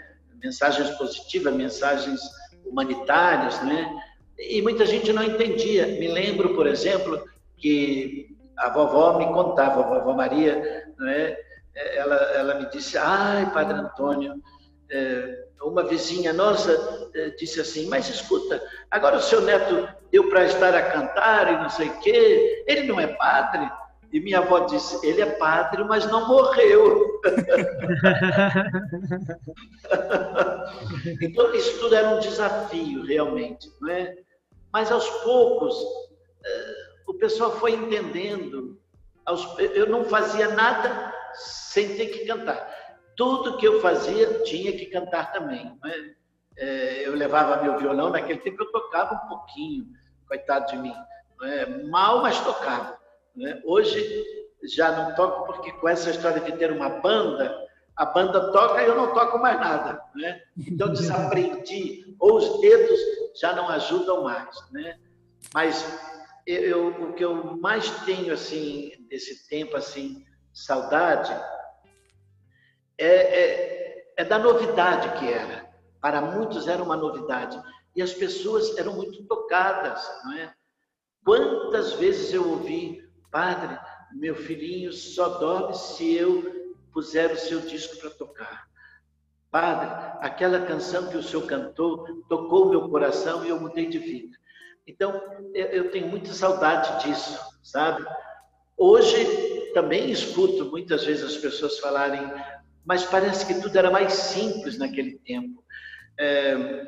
mensagens 0.41 0.89
positivas, 0.91 1.53
mensagens 1.53 2.21
humanitárias, 2.65 3.62
né? 3.63 3.89
E 4.38 4.62
muita 4.62 4.86
gente 4.86 5.12
não 5.12 5.23
entendia. 5.23 5.88
Me 5.88 6.08
lembro, 6.08 6.53
por 6.55 6.67
exemplo, 6.67 7.23
que 7.58 8.36
a 8.58 8.69
vovó 8.69 9.17
me 9.17 9.25
contava, 9.27 9.81
a 9.81 9.99
vovó 9.99 10.13
Maria, 10.13 10.86
né? 10.99 11.36
ela, 11.75 12.15
ela 12.15 12.55
me 12.55 12.69
disse, 12.69 12.97
ai, 12.97 13.51
Padre 13.51 13.77
Antônio, 13.77 14.36
é, 14.89 15.45
uma 15.62 15.84
vizinha 15.84 16.31
nossa 16.31 17.10
é, 17.15 17.29
disse 17.31 17.60
assim: 17.60 17.88
Mas 17.88 18.08
escuta, 18.08 18.62
agora 18.89 19.17
o 19.17 19.21
seu 19.21 19.41
neto 19.41 19.88
deu 20.12 20.29
para 20.29 20.45
estar 20.45 20.75
a 20.75 20.91
cantar 20.91 21.51
e 21.51 21.58
não 21.58 21.69
sei 21.69 21.89
o 21.89 21.99
quê, 21.99 22.63
ele 22.67 22.84
não 22.84 22.99
é 22.99 23.08
padre? 23.08 23.69
E 24.15 24.19
minha 24.21 24.39
avó 24.39 24.62
disse: 24.62 25.06
Ele 25.06 25.21
é 25.21 25.25
padre, 25.25 25.84
mas 25.84 26.10
não 26.10 26.25
morreu. 26.25 27.21
então, 31.21 31.54
isso 31.54 31.78
tudo 31.80 31.95
era 31.95 32.10
um 32.10 32.19
desafio, 32.19 33.04
realmente, 33.04 33.69
não 33.82 33.91
é? 33.91 34.15
Mas 34.71 34.89
aos 34.89 35.10
poucos, 35.21 35.75
é, 36.45 36.75
o 37.08 37.15
pessoal 37.15 37.51
foi 37.58 37.73
entendendo. 37.73 38.80
Eu 39.73 39.89
não 39.89 40.06
fazia 40.06 40.47
nada 40.49 41.12
sem 41.34 41.97
ter 41.97 42.06
que 42.06 42.25
cantar 42.25 42.73
tudo 43.15 43.58
que 43.58 43.67
eu 43.67 43.82
fazia 43.82 44.43
tinha 44.43 44.71
que 44.73 44.86
cantar 44.88 45.32
também. 45.32 45.78
É, 46.58 47.08
eu 47.08 47.15
levava 47.15 47.62
meu 47.62 47.78
violão, 47.78 48.10
naquele 48.10 48.39
tempo 48.39 48.63
eu 48.63 48.71
tocava 48.71 49.15
um 49.15 49.28
pouquinho, 49.28 49.88
coitado 50.28 50.67
de 50.67 50.78
mim. 50.78 50.95
Né? 51.41 51.65
Mal, 51.89 52.21
mas 52.21 52.39
tocava. 52.41 52.97
Né? 53.36 53.62
Hoje 53.65 54.24
já 54.63 54.91
não 54.91 55.15
toco 55.15 55.45
porque 55.45 55.71
com 55.74 55.88
essa 55.88 56.10
história 56.10 56.39
de 56.41 56.54
ter 56.54 56.71
uma 56.71 56.89
banda, 56.89 57.56
a 57.95 58.06
banda 58.06 58.52
toca 58.52 58.82
e 58.82 58.88
eu 58.88 58.95
não 58.95 59.13
toco 59.13 59.38
mais 59.39 59.60
nada. 59.60 60.02
Né? 60.15 60.41
Então 60.58 60.91
desaprendi, 60.91 62.15
ou 62.19 62.38
os 62.38 62.62
dedos 62.62 63.00
já 63.39 63.54
não 63.54 63.69
ajudam 63.69 64.24
mais. 64.24 64.56
Né? 64.71 64.98
Mas 65.54 65.86
eu, 66.45 66.88
o 66.88 67.13
que 67.13 67.24
eu 67.24 67.58
mais 67.58 67.89
tenho 68.06 68.34
assim 68.34 68.91
desse 69.10 69.48
tempo 69.48 69.76
assim 69.76 70.26
saudade 70.54 71.34
é, 72.98 73.08
é, 73.08 74.13
é 74.17 74.24
da 74.24 74.39
novidade 74.39 75.19
que 75.19 75.32
era. 75.32 75.65
Para 76.00 76.21
muitos 76.21 76.67
era 76.67 76.84
uma 76.84 76.95
novidade. 76.95 77.62
E 77.95 78.02
as 78.02 78.13
pessoas 78.13 78.78
eram 78.78 78.93
muito 78.93 79.26
tocadas, 79.26 80.06
não 80.24 80.34
é? 80.34 80.54
Quantas 81.24 81.93
vezes 81.93 82.32
eu 82.34 82.48
ouvi, 82.48 83.04
padre, 83.36 83.78
meu 84.13 84.34
filhinho 84.34 84.93
só 84.93 85.28
dorme 85.28 85.74
se 85.74 86.15
eu 86.15 86.71
puser 86.93 87.34
o 87.34 87.38
seu 87.38 87.60
disco 87.60 87.98
para 87.98 88.10
tocar. 88.12 88.65
Padre, 89.52 89.89
aquela 90.21 90.65
canção 90.65 91.10
que 91.10 91.17
o 91.17 91.24
senhor 91.24 91.45
cantou 91.45 92.24
tocou 92.30 92.69
meu 92.69 92.88
coração 92.88 93.43
e 93.43 93.50
eu 93.50 93.60
mudei 93.60 93.89
de 93.89 94.00
vida. 94.00 94.38
Então, 94.88 95.21
eu 95.54 95.91
tenho 95.91 96.08
muita 96.08 96.32
saudade 96.32 97.04
disso, 97.04 97.38
sabe? 97.62 98.06
Hoje 98.78 99.69
também 99.74 100.10
escuto 100.10 100.71
muitas 100.71 101.04
vezes 101.04 101.26
as 101.26 101.36
pessoas 101.36 101.78
falarem: 101.80 102.21
mas 102.86 103.04
parece 103.04 103.45
que 103.45 103.62
tudo 103.62 103.78
era 103.78 103.91
mais 103.91 104.13
simples 104.13 104.78
naquele 104.78 105.19
tempo. 105.19 105.62
É, 106.17 106.86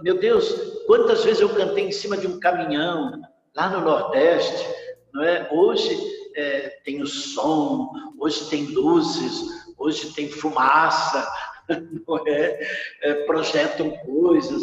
meu 0.00 0.18
Deus, 0.18 0.52
quantas 0.88 1.22
vezes 1.22 1.40
eu 1.40 1.54
cantei 1.54 1.86
em 1.86 1.92
cima 1.92 2.16
de 2.16 2.26
um 2.26 2.40
caminhão 2.40 3.22
lá 3.54 3.70
no 3.70 3.80
Nordeste, 3.82 4.87
não 5.12 5.22
é? 5.22 5.48
Hoje 5.52 5.96
é, 6.36 6.80
tem 6.84 7.02
o 7.02 7.06
som, 7.06 7.90
hoje 8.18 8.48
tem 8.48 8.66
luzes, 8.66 9.66
hoje 9.76 10.12
tem 10.12 10.28
fumaça, 10.28 11.28
não 12.06 12.26
é? 12.26 12.60
é? 13.02 13.14
Projetam 13.24 13.90
coisas. 13.98 14.62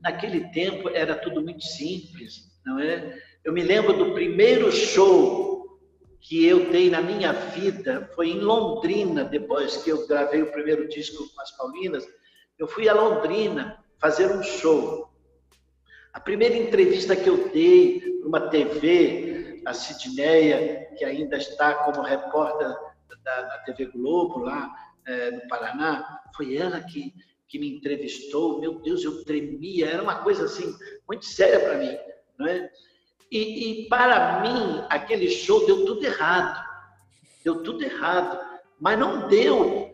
Naquele 0.00 0.48
tempo 0.50 0.88
era 0.90 1.14
tudo 1.14 1.42
muito 1.42 1.64
simples, 1.64 2.50
não 2.64 2.78
é? 2.78 3.18
Eu 3.44 3.52
me 3.52 3.62
lembro 3.62 3.92
do 3.92 4.12
primeiro 4.12 4.70
show 4.72 5.54
que 6.24 6.46
eu 6.46 6.70
dei 6.70 6.88
na 6.88 7.02
minha 7.02 7.32
vida 7.32 8.10
foi 8.14 8.30
em 8.30 8.40
Londrina, 8.40 9.24
depois 9.24 9.76
que 9.76 9.90
eu 9.90 10.06
gravei 10.06 10.40
o 10.40 10.50
primeiro 10.50 10.88
disco 10.88 11.28
com 11.28 11.40
as 11.42 11.50
Paulinas. 11.54 12.06
Eu 12.58 12.66
fui 12.66 12.88
a 12.88 12.94
Londrina 12.94 13.84
fazer 14.00 14.30
um 14.34 14.42
show. 14.42 15.10
A 16.14 16.20
primeira 16.20 16.56
entrevista 16.56 17.14
que 17.14 17.28
eu 17.28 17.50
dei 17.50 18.00
para 18.00 18.28
uma 18.28 18.48
TV, 18.48 19.33
a 19.64 19.72
Sidneia, 19.72 20.94
que 20.96 21.04
ainda 21.04 21.36
está 21.36 21.74
como 21.84 22.02
repórter 22.02 22.68
da, 23.22 23.42
da 23.42 23.58
TV 23.58 23.86
Globo 23.86 24.40
lá 24.40 24.74
é, 25.06 25.30
no 25.30 25.48
Paraná, 25.48 26.22
foi 26.36 26.56
ela 26.56 26.80
que, 26.80 27.14
que 27.48 27.58
me 27.58 27.76
entrevistou, 27.76 28.60
meu 28.60 28.80
Deus, 28.80 29.02
eu 29.04 29.24
tremia, 29.24 29.86
era 29.86 30.02
uma 30.02 30.22
coisa 30.22 30.44
assim 30.44 30.74
muito 31.08 31.24
séria 31.24 31.60
para 31.60 31.78
mim, 31.78 31.96
não 32.38 32.46
é? 32.46 32.70
E, 33.30 33.82
e, 33.82 33.88
para 33.88 34.40
mim 34.42 34.84
aquele 34.88 35.28
show 35.28 35.64
deu 35.66 35.84
tudo 35.84 36.04
errado, 36.04 36.62
deu 37.42 37.62
tudo 37.62 37.82
errado, 37.82 38.38
mas 38.78 38.98
não 38.98 39.28
deu, 39.28 39.92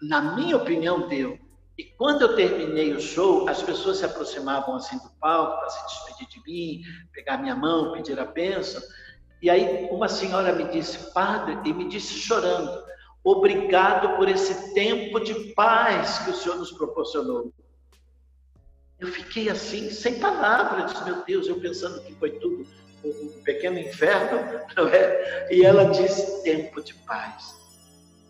na 0.00 0.36
minha 0.36 0.56
opinião 0.56 1.08
deu. 1.08 1.38
E 1.80 1.84
quando 1.96 2.20
eu 2.20 2.36
terminei 2.36 2.92
o 2.92 3.00
show, 3.00 3.48
as 3.48 3.62
pessoas 3.62 3.96
se 3.96 4.04
aproximavam 4.04 4.74
assim 4.74 4.98
do 4.98 5.08
palco 5.18 5.60
para 5.60 5.70
se 5.70 5.86
despedir 5.86 6.28
de 6.28 6.42
mim, 6.44 6.82
pegar 7.10 7.38
minha 7.38 7.56
mão, 7.56 7.92
pedir 7.92 8.20
a 8.20 8.26
bênção. 8.26 8.82
E 9.40 9.48
aí 9.48 9.88
uma 9.90 10.06
senhora 10.06 10.52
me 10.52 10.64
disse, 10.64 11.10
padre, 11.14 11.58
e 11.64 11.72
me 11.72 11.88
disse 11.88 12.12
chorando, 12.12 12.84
Obrigado 13.24 14.14
por 14.18 14.28
esse 14.28 14.74
tempo 14.74 15.20
de 15.20 15.32
paz 15.54 16.18
que 16.18 16.30
o 16.30 16.34
Senhor 16.34 16.56
nos 16.56 16.70
proporcionou. 16.70 17.50
Eu 18.98 19.08
fiquei 19.08 19.48
assim, 19.48 19.88
sem 19.88 20.20
palavras. 20.20 20.92
Disse, 20.92 21.04
meu 21.06 21.24
Deus, 21.24 21.48
eu 21.48 21.58
pensando 21.60 22.02
que 22.02 22.14
foi 22.16 22.32
tudo 22.32 22.66
um 23.02 23.42
pequeno 23.42 23.78
inferno, 23.78 24.38
não 24.76 24.86
é? 24.88 25.48
E 25.50 25.64
ela 25.64 25.84
disse: 25.84 26.42
tempo 26.42 26.82
de 26.82 26.92
paz. 26.92 27.58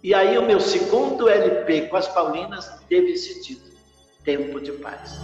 E 0.03 0.15
aí, 0.15 0.39
o 0.39 0.47
meu 0.47 0.61
segundo 0.61 1.29
LP 1.29 1.83
com 1.89 1.97
as 1.97 2.09
Paulinas 2.09 2.71
teve 2.89 3.13
esse 3.13 3.43
título: 3.43 3.75
Tempo 4.25 4.61
de 4.61 4.73
Paz. 4.73 5.21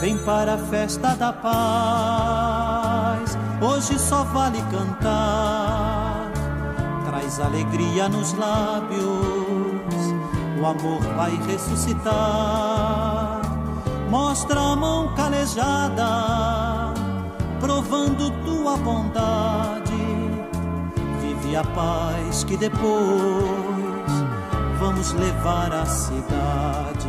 Vem 0.00 0.16
para 0.24 0.54
a 0.54 0.58
festa 0.58 1.14
da 1.14 1.32
paz, 1.32 2.58
hoje 3.62 3.98
só 3.98 4.24
vale 4.24 4.58
cantar 4.70 6.14
traz 7.14 7.38
alegria 7.38 8.08
nos 8.08 8.32
lábios, 8.34 9.02
o 10.60 10.66
amor 10.66 11.00
vai 11.16 11.30
ressuscitar. 11.46 13.40
Mostra 14.10 14.60
a 14.60 14.76
mão 14.76 15.14
calejada, 15.14 16.92
provando 17.60 18.30
tua 18.44 18.76
bondade. 18.76 19.63
A 21.56 21.62
paz 21.62 22.42
que 22.42 22.56
depois 22.56 22.82
vamos 24.80 25.12
levar 25.12 25.72
à 25.72 25.86
cidade. 25.86 27.08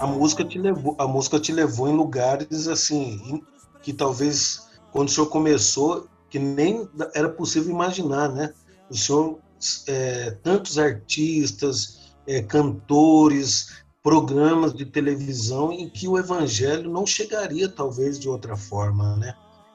a 0.00 0.06
música 0.08 0.44
te 0.44 0.58
levou, 0.58 0.96
a 0.98 1.06
música 1.06 1.38
te 1.38 1.52
levou 1.52 1.88
em 1.88 1.94
lugares 1.96 2.66
assim 2.66 3.44
que 3.80 3.92
talvez 3.92 4.66
quando 4.90 5.06
o 5.06 5.10
senhor 5.12 5.28
começou 5.28 6.08
que 6.28 6.40
nem 6.40 6.88
era 7.14 7.28
possível 7.28 7.70
imaginar, 7.70 8.28
né? 8.28 8.52
O 8.90 8.96
senhor, 8.96 9.38
é, 9.86 10.32
tantos 10.42 10.76
artistas, 10.76 12.12
é, 12.26 12.42
cantores, 12.42 13.84
programas 14.02 14.74
de 14.74 14.84
televisão 14.84 15.70
em 15.72 15.88
que 15.88 16.08
o 16.08 16.18
evangelho 16.18 16.90
não 16.90 17.06
chegaria 17.06 17.68
talvez 17.68 18.18
de 18.18 18.28
outra 18.28 18.56
forma, 18.56 19.16
né? 19.16 19.32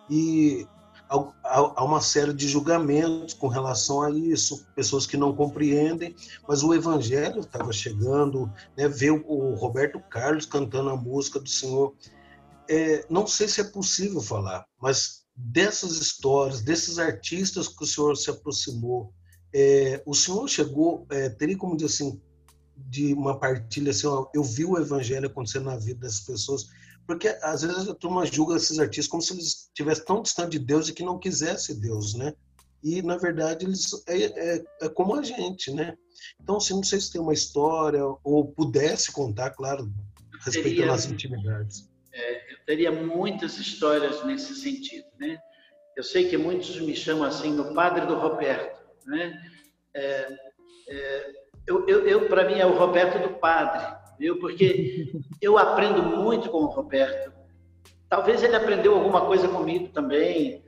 E 0.10 0.68
há 1.10 1.84
uma 1.84 2.02
série 2.02 2.34
de 2.34 2.48
julgamentos 2.48 3.34
com 3.34 3.48
relação 3.48 4.02
a 4.02 4.10
isso, 4.10 4.66
pessoas 4.76 5.06
que 5.06 5.18
não 5.18 5.36
compreendem, 5.36 6.16
mas 6.48 6.64
o 6.64 6.74
evangelho 6.74 7.42
estava 7.42 7.72
chegando, 7.72 8.52
né? 8.78 8.88
Ver 8.88 9.12
o 9.12 9.54
Roberto 9.54 10.00
Carlos 10.10 10.46
cantando 10.46 10.90
a 10.90 10.98
música 10.98 11.40
do 11.40 11.50
Senhor, 11.50 11.94
é, 12.70 13.06
não 13.10 13.28
sei 13.28 13.48
se 13.48 13.62
é 13.62 13.64
possível 13.64 14.22
falar, 14.22 14.66
mas 14.82 15.26
dessas 15.36 15.98
histórias, 15.98 16.62
desses 16.62 16.98
artistas 16.98 17.68
que 17.68 17.84
o 17.84 17.88
senhor 17.88 18.16
se 18.16 18.30
aproximou, 18.30 19.14
é, 19.54 20.02
o 20.06 20.14
senhor 20.14 20.48
chegou, 20.48 21.06
é, 21.12 21.30
teria 21.30 21.58
como 21.58 21.76
dizer 21.76 21.88
assim, 21.88 22.22
de 22.76 23.14
uma 23.14 23.40
partilha 23.40 23.92
assim, 23.92 24.08
ó, 24.08 24.28
eu 24.34 24.44
vi 24.44 24.66
o 24.66 24.78
evangelho 24.78 25.28
acontecer 25.28 25.60
na 25.60 25.78
vida 25.78 26.02
dessas 26.02 26.22
pessoas, 26.22 26.68
porque 27.08 27.28
às 27.42 27.62
vezes 27.62 27.88
a 27.88 27.96
turma 27.96 28.26
julga 28.26 28.56
esses 28.56 28.80
artistas 28.80 29.08
como 29.08 29.22
se 29.22 29.34
eles 29.34 29.68
estivessem 29.68 30.06
tão 30.06 30.22
distantes 30.22 30.60
de 30.60 30.66
Deus 30.66 30.90
e 30.90 30.94
que 30.94 31.04
não 31.04 31.20
quisesse 31.20 31.80
Deus, 31.80 32.16
né? 32.16 32.34
E 32.84 33.02
na 33.02 33.18
verdade 33.18 33.66
eles 33.66 33.92
é, 34.08 34.24
é, 34.24 34.64
é 34.82 34.90
como 34.90 35.16
a 35.16 35.24
gente, 35.24 35.72
né? 35.72 35.96
Então, 36.42 36.58
assim, 36.58 36.74
não 36.74 36.84
sei 36.84 37.00
se 37.00 37.12
tem 37.12 37.22
uma 37.22 37.34
história 37.34 38.02
ou 38.24 38.48
pudesse 38.52 39.12
contar, 39.12 39.52
claro, 39.52 39.92
respeitando 40.44 40.92
as 40.92 41.06
intimidades. 41.06 41.90
É, 42.14 42.54
eu 42.54 42.58
teria 42.66 42.92
muitas 42.92 43.58
histórias 43.58 44.24
nesse 44.24 44.56
sentido, 44.56 45.08
né? 45.20 45.38
Eu 45.96 46.04
sei 46.04 46.30
que 46.30 46.38
muitos 46.38 46.80
me 46.80 46.96
chamam 46.96 47.24
assim, 47.24 47.60
o 47.60 47.74
padre 47.74 48.06
do 48.06 48.16
Roberto, 48.16 48.80
né? 49.06 49.42
É, 49.94 50.28
é, 50.90 51.32
eu, 51.68 51.88
eu, 51.88 52.08
eu 52.08 52.28
para 52.28 52.48
mim, 52.48 52.60
é 52.60 52.66
o 52.66 52.78
Roberto 52.78 53.22
do 53.28 53.36
padre, 53.36 53.86
viu? 54.18 54.40
Porque 54.40 55.12
eu 55.42 55.58
aprendo 55.58 56.04
muito 56.04 56.50
com 56.50 56.60
o 56.60 56.68
Roberto. 56.68 57.32
Talvez 58.10 58.44
ele 58.44 58.56
aprendeu 58.56 58.94
alguma 58.94 59.26
coisa 59.26 59.48
comigo 59.48 59.90
também, 59.90 60.64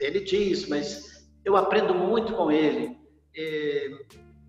ele 0.00 0.20
diz, 0.20 0.68
mas 0.68 1.28
eu 1.44 1.56
aprendo 1.56 1.94
muito 1.94 2.32
com 2.32 2.50
ele. 2.50 2.96
É, 3.36 3.90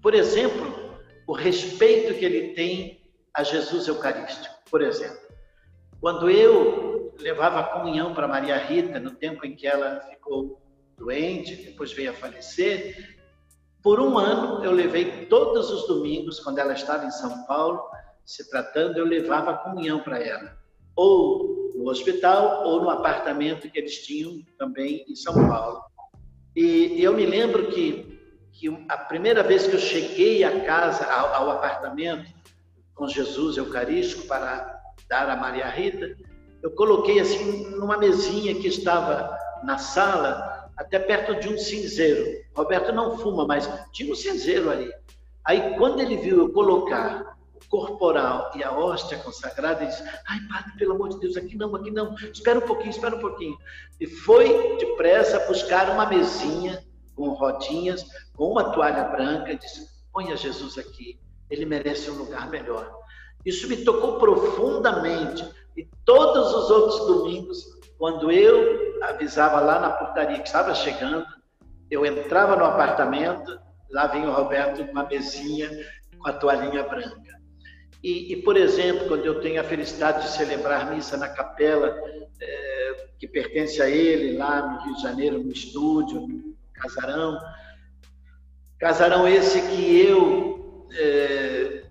por 0.02 0.14
exemplo, 0.14 0.98
o 1.28 1.34
respeito 1.34 2.14
que 2.14 2.26
ele 2.26 2.54
tem 2.54 3.02
a 3.34 3.44
Jesus 3.44 3.88
Eucarístico, 3.88 4.56
por 4.70 4.82
exemplo. 4.82 5.22
Quando 6.00 6.30
eu 6.30 7.14
levava 7.20 7.60
a 7.60 7.64
comunhão 7.64 8.14
para 8.14 8.28
Maria 8.28 8.58
Rita, 8.58 9.00
no 9.00 9.12
tempo 9.12 9.46
em 9.46 9.56
que 9.56 9.66
ela 9.66 10.02
ficou 10.02 10.62
doente, 10.98 11.56
depois 11.56 11.92
veio 11.94 12.12
a 12.12 12.14
falecer, 12.14 13.18
por 13.82 14.00
um 14.00 14.18
ano 14.18 14.64
eu 14.64 14.72
levei 14.72 15.26
todos 15.26 15.70
os 15.70 15.88
domingos, 15.88 16.40
quando 16.40 16.60
ela 16.60 16.74
estava 16.74 17.06
em 17.06 17.12
São 17.12 17.46
Paulo, 17.46 17.84
se 18.26 18.50
tratando, 18.50 18.98
eu 18.98 19.06
levava 19.06 19.52
a 19.52 19.58
comunhão 19.58 20.00
para 20.00 20.20
ela, 20.20 20.58
ou 20.96 21.72
no 21.76 21.90
hospital, 21.90 22.64
ou 22.66 22.82
no 22.82 22.90
apartamento 22.90 23.70
que 23.70 23.80
eles 23.80 24.06
tinham 24.06 24.42
também 24.58 25.06
em 25.08 25.16
São 25.16 25.34
Paulo. 25.34 25.82
E 26.56 27.02
eu 27.02 27.14
me 27.14 27.26
lembro 27.26 27.68
que, 27.72 28.20
que 28.52 28.68
a 28.88 28.98
primeira 28.98 29.42
vez 29.42 29.66
que 29.66 29.76
eu 29.76 29.80
cheguei 29.80 30.44
à 30.44 30.64
casa, 30.64 31.06
ao, 31.06 31.34
ao 31.34 31.52
apartamento, 31.52 32.32
com 32.94 33.08
Jesus 33.08 33.58
Eucarístico 33.58 34.28
para 34.28 34.80
dar 35.10 35.30
a 35.30 35.36
Maria 35.36 35.68
Rita, 35.68 36.16
eu 36.62 36.72
coloquei 36.72 37.20
assim 37.20 37.72
numa 37.72 37.98
mesinha 37.98 38.56
que 38.56 38.68
estava 38.68 39.38
na 39.64 39.78
sala, 39.78 40.70
até 40.78 41.00
perto 41.00 41.40
de 41.40 41.50
um 41.50 41.58
cinzeiro. 41.58 42.42
Roberto 42.56 42.92
não 42.92 43.18
fuma, 43.18 43.46
mas 43.46 43.70
tinha 43.92 44.12
um 44.12 44.16
cinzeiro 44.16 44.70
ali. 44.70 44.92
Aí, 45.44 45.76
quando 45.78 46.00
ele 46.00 46.18
viu 46.18 46.38
eu 46.38 46.54
colocar 46.54 47.38
corporal 47.68 48.52
e 48.56 48.64
a 48.64 48.72
hóstia 48.72 49.18
consagrada, 49.20 49.82
ele 49.82 49.92
disse: 49.92 50.04
Ai, 50.28 50.40
padre, 50.48 50.74
pelo 50.78 50.94
amor 50.94 51.10
de 51.10 51.20
Deus, 51.20 51.38
aqui 51.38 51.56
não, 51.56 51.76
aqui 51.76 51.92
não, 51.92 52.14
espera 52.16 52.60
um 52.60 52.62
pouquinho, 52.62 52.90
espera 52.90 53.16
um 53.16 53.20
pouquinho. 53.20 53.58
E 54.00 54.08
foi 54.08 54.78
depressa 54.78 55.40
buscar 55.48 55.90
uma 55.90 56.06
mesinha 56.06 56.84
com 57.16 57.30
rodinhas, 57.30 58.06
com 58.36 58.52
uma 58.52 58.72
toalha 58.72 59.04
branca, 59.06 59.52
e 59.52 59.58
disse: 59.58 59.88
Ponha 60.12 60.36
Jesus 60.36 60.78
aqui, 60.78 61.20
ele 61.50 61.66
merece 61.66 62.10
um 62.10 62.16
lugar 62.16 62.50
melhor. 62.50 62.92
Isso 63.46 63.68
me 63.68 63.78
tocou 63.78 64.18
profundamente. 64.18 65.48
E 65.76 65.88
todos 66.06 66.54
os 66.54 66.70
outros 66.70 67.00
domingos, 67.08 67.66
quando 67.98 68.32
eu 68.32 69.02
avisava 69.04 69.60
lá 69.60 69.80
na 69.80 69.90
portaria 69.90 70.40
que 70.40 70.48
estava 70.48 70.74
chegando, 70.76 71.26
eu 71.90 72.06
entrava 72.06 72.56
no 72.56 72.64
apartamento, 72.64 73.60
lá 73.92 74.08
vinha 74.08 74.30
o 74.30 74.34
Roberto 74.34 74.86
com 74.86 74.92
uma 74.92 75.06
mesinha 75.06 75.70
com 76.24 76.30
a 76.30 76.34
toalhinha 76.34 76.84
branca. 76.84 77.43
E, 78.04 78.34
e, 78.34 78.42
por 78.42 78.58
exemplo, 78.58 79.08
quando 79.08 79.26
eu 79.26 79.40
tenho 79.40 79.62
a 79.62 79.64
felicidade 79.64 80.24
de 80.24 80.32
celebrar 80.34 80.94
missa 80.94 81.16
na 81.16 81.30
capela 81.30 81.98
é, 82.42 83.08
que 83.18 83.26
pertence 83.28 83.82
a 83.82 83.90
ele, 83.90 84.38
lá 84.38 84.62
no 84.62 84.84
Rio 84.84 84.96
de 84.96 85.02
Janeiro, 85.02 85.42
no 85.42 85.52
estúdio, 85.52 86.28
no 86.28 86.54
casarão, 86.74 87.40
casarão 88.78 89.26
esse 89.26 89.62
que 89.70 90.02
eu 90.02 90.90
é, 90.92 91.86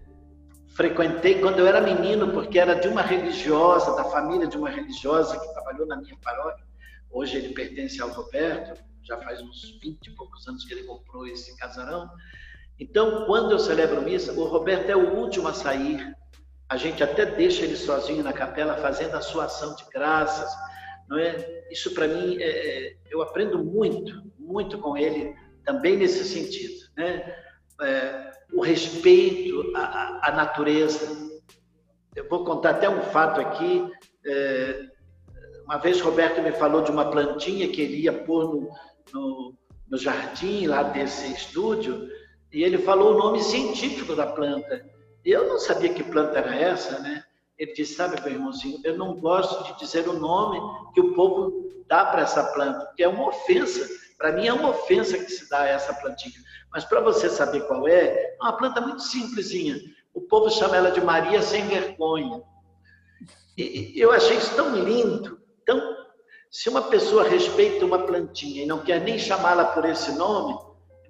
frequentei 0.75 1.41
quando 1.41 1.61
eu 1.61 1.67
era 1.67 1.81
menino, 1.81 2.31
porque 2.31 2.59
era 2.59 2.75
de 2.75 2.89
uma 2.89 3.01
religiosa, 3.01 3.97
da 3.97 4.05
família 4.05 4.47
de 4.47 4.59
uma 4.59 4.69
religiosa 4.69 5.41
que 5.41 5.53
trabalhou 5.55 5.87
na 5.87 5.97
minha 5.97 6.17
paróquia. 6.23 6.67
Hoje 7.11 7.39
ele 7.39 7.55
pertence 7.55 8.03
ao 8.03 8.11
Roberto, 8.11 8.79
já 9.03 9.17
faz 9.17 9.41
uns 9.41 9.79
20 9.83 10.07
e 10.07 10.11
poucos 10.11 10.47
anos 10.47 10.65
que 10.67 10.75
ele 10.75 10.85
comprou 10.85 11.27
esse 11.27 11.57
casarão. 11.57 12.11
Então, 12.83 13.27
quando 13.27 13.53
eu 13.53 13.61
celebro 13.61 14.03
missa, 14.03 14.33
o 14.33 14.43
Roberto 14.43 14.91
é 14.91 14.97
o 14.97 15.15
último 15.15 15.47
a 15.47 15.55
sair. 15.55 16.17
A 16.69 16.77
gente 16.77 17.01
até 17.01 17.25
deixa 17.25 17.63
ele 17.63 17.77
sozinho 17.77 18.25
na 18.25 18.33
capela 18.33 18.77
fazendo 18.77 19.15
a 19.15 19.21
sua 19.21 19.45
ação 19.45 19.77
de 19.77 19.85
graças, 19.85 20.53
não 21.09 21.17
é? 21.17 21.63
Isso 21.71 21.95
para 21.95 22.09
mim, 22.09 22.39
é, 22.41 22.49
é, 22.49 22.97
eu 23.09 23.23
aprendo 23.23 23.63
muito, 23.63 24.21
muito 24.37 24.79
com 24.79 24.97
ele 24.97 25.33
também 25.65 25.97
nesse 25.97 26.25
sentido, 26.25 26.75
né? 26.97 27.37
É, 27.81 28.33
o 28.53 28.61
respeito 28.61 29.73
à, 29.77 30.29
à, 30.29 30.33
natureza. 30.33 31.07
Eu 32.17 32.29
vou 32.29 32.45
contar 32.45 32.71
até 32.71 32.91
um 32.91 33.03
fato 33.03 33.41
aqui. 33.41 33.89
É, 34.27 34.87
uma 35.67 35.79
vez 35.79 36.01
Roberto 36.01 36.43
me 36.43 36.51
falou 36.51 36.83
de 36.83 36.91
uma 36.91 37.09
plantinha 37.09 37.69
que 37.69 37.81
ele 37.81 38.01
ia 38.01 38.25
pôr 38.25 38.53
no, 38.53 38.69
no, 39.15 39.55
no 39.89 39.97
jardim 39.97 40.67
lá 40.67 40.83
desse 40.83 41.33
estúdio, 41.33 42.11
e 42.53 42.63
ele 42.63 42.79
falou 42.79 43.15
o 43.15 43.19
nome 43.19 43.43
científico 43.43 44.15
da 44.15 44.27
planta. 44.27 44.85
Eu 45.25 45.49
não 45.49 45.59
sabia 45.59 45.95
que 45.95 46.03
planta 46.03 46.39
era 46.39 46.55
essa, 46.55 46.99
né? 46.99 47.25
Ele 47.59 47.73
disse: 47.73 47.95
Sabe, 47.95 48.21
meu 48.21 48.33
irmãozinho, 48.33 48.81
eu 48.85 48.99
não 48.99 49.19
gosto 49.19 49.65
de 49.65 49.79
dizer 49.79 50.07
o 50.07 50.13
nome 50.13 50.61
que 50.93 51.01
o 51.01 51.15
povo 51.15 51.71
dá 51.89 52.05
para 52.05 52.23
essa 52.23 52.45
planta, 52.53 52.87
porque 52.87 53.03
é 53.03 53.09
uma 53.09 53.29
ofensa. 53.29 53.89
Para 54.19 54.33
mim, 54.33 54.47
é 54.47 54.53
uma 54.53 54.71
ofensa 54.71 55.19
que 55.19 55.31
se 55.31 55.49
dá 55.49 55.61
a 55.61 55.69
essa 55.69 55.95
plantinha. 55.95 56.35
Mas 56.73 56.85
para 56.85 57.01
você 57.01 57.29
saber 57.29 57.67
qual 57.67 57.89
é, 57.89 58.05
é 58.05 58.37
uma 58.41 58.53
planta 58.53 58.81
muito 58.81 59.03
simplesinha. 59.03 59.81
O 60.15 60.21
povo 60.21 60.51
chama 60.51 60.77
ela 60.77 60.91
de 60.91 61.01
Maria 61.01 61.41
sem 61.41 61.67
vergonha. 61.67 62.43
E 63.57 63.93
eu 63.97 64.13
achei 64.13 64.37
isso 64.37 64.55
tão 64.55 64.77
lindo. 64.77 65.41
Então, 65.63 65.81
se 66.51 66.69
uma 66.69 66.83
pessoa 66.83 67.25
respeita 67.25 67.85
uma 67.85 67.99
plantinha 67.99 68.63
e 68.63 68.67
não 68.67 68.81
quer 68.81 69.01
nem 69.01 69.19
chamá-la 69.19 69.65
por 69.67 69.85
esse 69.85 70.13
nome, 70.13 70.59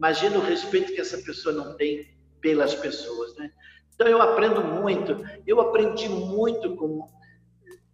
imagina 0.03 0.37
o 0.37 0.41
respeito 0.41 0.93
que 0.93 1.01
essa 1.01 1.17
pessoa 1.19 1.55
não 1.55 1.77
tem 1.77 2.13
pelas 2.41 2.75
pessoas, 2.75 3.37
né? 3.37 3.53
Então 3.95 4.09
eu 4.09 4.21
aprendo 4.21 4.65
muito. 4.65 5.17
Eu 5.47 5.61
aprendi 5.61 6.09
muito 6.09 6.75
com, 6.75 7.07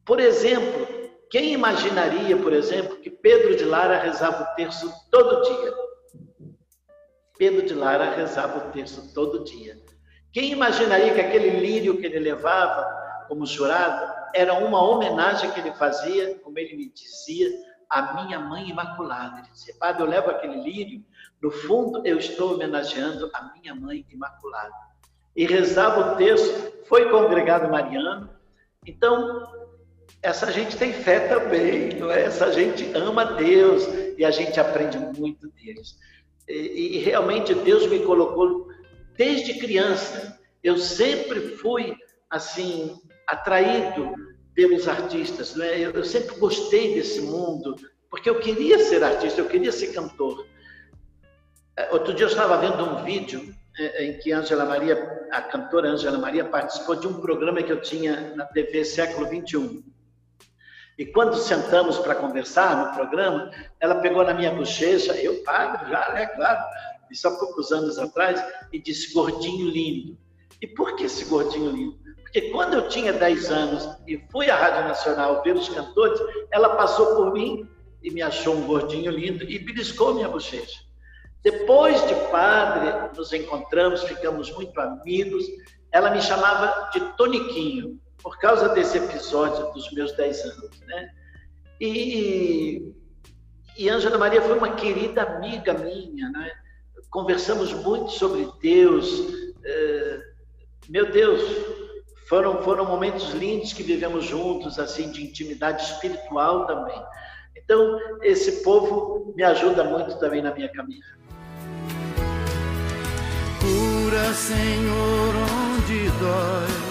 por 0.07 0.18
exemplo, 0.18 0.88
quem 1.31 1.53
imaginaria, 1.53 2.35
por 2.38 2.55
exemplo, 2.55 2.97
que 2.97 3.11
Pedro 3.11 3.55
de 3.55 3.64
Lara 3.66 3.99
rezava 3.99 4.42
o 4.42 4.57
terço 4.57 4.90
todo 5.11 5.42
dia? 5.42 5.75
Pedro 7.37 7.66
de 7.66 7.75
Lara 7.75 8.14
rezava 8.16 8.57
o 8.68 8.73
terço 8.73 9.12
todo 9.12 9.44
dia. 9.44 9.77
Quem 10.33 10.51
imaginaria 10.51 11.12
que 11.12 11.21
aquele 11.21 11.61
lírio 11.61 11.99
que 11.99 12.07
ele 12.07 12.21
levava 12.21 12.87
como 13.29 13.44
jurado 13.44 14.14
era 14.35 14.55
uma 14.55 14.83
homenagem 14.83 15.51
que 15.51 15.61
ele 15.61 15.73
fazia, 15.75 16.38
como 16.38 16.59
ele 16.59 16.75
me 16.75 16.90
dizia, 16.90 17.51
à 17.90 18.14
minha 18.14 18.38
mãe 18.38 18.68
imaculada. 18.68 19.40
Ele 19.40 19.49
dizia, 19.53 19.75
padre, 19.79 20.03
eu 20.03 20.07
levo 20.07 20.31
aquele 20.31 20.62
lírio, 20.62 21.05
no 21.42 21.51
fundo 21.51 22.07
eu 22.07 22.18
estou 22.18 22.55
homenageando 22.55 23.31
a 23.33 23.53
minha 23.55 23.74
mãe 23.74 24.05
imaculada 24.11 24.74
e 25.37 25.46
rezava 25.46 26.12
o 26.12 26.16
texto, 26.16 26.72
foi 26.87 27.09
congregado 27.11 27.70
mariano. 27.70 28.29
Então, 28.85 29.46
essa 30.20 30.51
gente 30.51 30.77
tem 30.77 30.92
fé 30.92 31.29
também, 31.29 31.94
não 31.94 32.11
é? 32.11 32.22
Essa 32.22 32.53
gente 32.53 32.90
ama 32.96 33.24
Deus 33.24 33.87
e 34.16 34.24
a 34.24 34.31
gente 34.31 34.59
aprende 34.59 34.98
muito 34.98 35.48
deles. 35.51 35.96
E, 36.48 36.96
e 36.96 36.98
realmente 36.98 37.55
Deus 37.55 37.87
me 37.87 38.01
colocou 38.01 38.68
desde 39.16 39.59
criança. 39.61 40.38
Eu 40.62 40.77
sempre 40.77 41.40
fui 41.57 41.94
assim 42.29 42.96
atraído 43.27 44.12
pelos 44.55 44.88
artistas, 44.88 45.55
não 45.55 45.64
é? 45.64 45.79
Eu, 45.79 45.92
eu 45.92 46.05
sempre 46.05 46.37
gostei 46.37 46.94
desse 46.94 47.20
mundo 47.20 47.77
porque 48.11 48.29
eu 48.29 48.40
queria 48.40 48.79
ser 48.79 49.05
artista, 49.05 49.40
eu 49.40 49.46
queria 49.46 49.70
ser 49.70 49.92
cantor. 49.92 50.46
Outro 51.93 52.12
dia 52.12 52.27
eu 52.27 52.31
estava 52.31 52.57
vendo 52.59 52.85
um 52.85 53.05
vídeo 53.05 53.55
é, 53.79 54.05
em 54.05 54.19
que 54.19 54.33
Angela 54.33 54.64
Maria, 54.64 55.27
a 55.31 55.41
cantora 55.41 55.88
Angela 55.88 56.19
Maria, 56.19 56.45
participou 56.45 56.97
de 56.97 57.07
um 57.07 57.21
programa 57.21 57.62
que 57.62 57.71
eu 57.71 57.81
tinha 57.81 58.35
na 58.35 58.45
TV 58.45 58.85
Século 58.85 59.29
21. 59.29 59.85
E 60.99 61.07
quando 61.07 61.37
sentamos 61.37 61.97
para 61.99 62.17
conversar 62.17 62.77
no 62.77 62.95
programa, 62.95 63.53
ela 63.79 64.01
pegou 64.01 64.25
na 64.25 64.35
minha 64.35 64.51
bochecha, 64.51 65.12
eu, 65.14 65.45
padre, 65.45 65.88
já, 65.88 66.19
é 66.19 66.27
claro, 66.27 66.61
isso 67.09 67.29
há 67.29 67.31
poucos 67.38 67.71
anos 67.71 67.99
atrás, 67.99 68.45
e 68.73 68.81
disse: 68.81 69.14
gordinho 69.14 69.69
lindo. 69.69 70.19
E 70.61 70.67
por 70.67 70.97
que 70.97 71.05
esse 71.05 71.25
gordinho 71.27 71.71
lindo? 71.71 71.97
Porque 72.17 72.51
quando 72.51 72.75
eu 72.75 72.88
tinha 72.88 73.12
10 73.12 73.51
anos 73.51 73.88
e 74.09 74.19
fui 74.31 74.51
à 74.51 74.57
Rádio 74.57 74.88
Nacional 74.88 75.41
ver 75.45 75.55
os 75.55 75.69
cantores, 75.69 76.21
ela 76.51 76.71
passou 76.71 77.14
por 77.14 77.33
mim 77.33 77.67
e 78.03 78.11
me 78.11 78.21
achou 78.21 78.57
um 78.57 78.67
gordinho 78.67 79.12
lindo 79.12 79.45
e 79.45 79.59
beliscou 79.59 80.14
minha 80.14 80.29
bochecha. 80.29 80.88
Depois 81.42 82.07
de 82.07 82.14
padre, 82.31 83.16
nos 83.16 83.33
encontramos, 83.33 84.03
ficamos 84.03 84.51
muito 84.53 84.79
amigos. 84.81 85.44
Ela 85.92 86.11
me 86.11 86.20
chamava 86.20 86.90
de 86.90 87.01
Toniquinho, 87.16 87.98
por 88.22 88.38
causa 88.38 88.68
desse 88.70 88.98
episódio 88.98 89.72
dos 89.72 89.90
meus 89.92 90.12
10 90.16 90.40
anos. 90.42 90.81
Né? 90.87 91.11
E, 91.81 92.92
e 93.77 93.88
Ângela 93.88 94.18
Maria 94.18 94.42
foi 94.42 94.59
uma 94.59 94.74
querida 94.74 95.22
amiga 95.22 95.74
minha. 95.74 96.29
Né? 96.31 96.53
Conversamos 97.11 97.72
muito 97.72 98.11
sobre 98.11 98.48
Deus. 98.61 99.09
É, 99.64 100.20
meu 100.88 101.11
Deus, 101.11 101.40
foram, 102.29 102.62
foram 102.62 102.85
momentos 102.85 103.31
lindos 103.31 103.72
que 103.72 103.83
vivemos 103.83 104.27
juntos, 104.27 104.79
assim, 104.79 105.11
de 105.11 105.24
intimidade 105.24 105.83
espiritual 105.83 106.66
também. 106.66 107.03
Então, 107.64 107.99
esse 108.23 108.62
povo 108.62 109.33
me 109.37 109.42
ajuda 109.42 109.85
muito 109.85 110.18
também 110.18 110.42
na 110.42 110.55
minha 110.55 110.68
caminhada. 110.68 111.18
Cura, 113.61 114.33
Senhor, 114.33 115.35
onde 115.37 116.11
dói. 116.18 116.88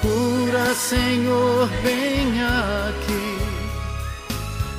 Cura, 0.00 0.74
Senhor, 0.74 1.66
vem 1.82 2.42
aqui. 2.42 3.38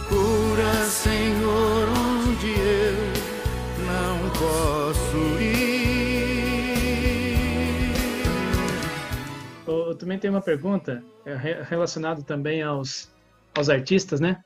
Cura, 0.09 0.73
Senhor, 0.85 1.87
onde 1.89 2.51
eu 2.51 2.95
não 3.85 4.29
posso 4.31 5.17
ir. 5.41 5.71
Eu 9.67 9.95
também 9.95 10.17
tenho 10.17 10.33
uma 10.33 10.41
pergunta 10.41 11.03
é, 11.25 11.35
relacionada 11.63 12.23
também 12.23 12.63
aos, 12.63 13.11
aos 13.55 13.69
artistas, 13.69 14.19
né? 14.19 14.39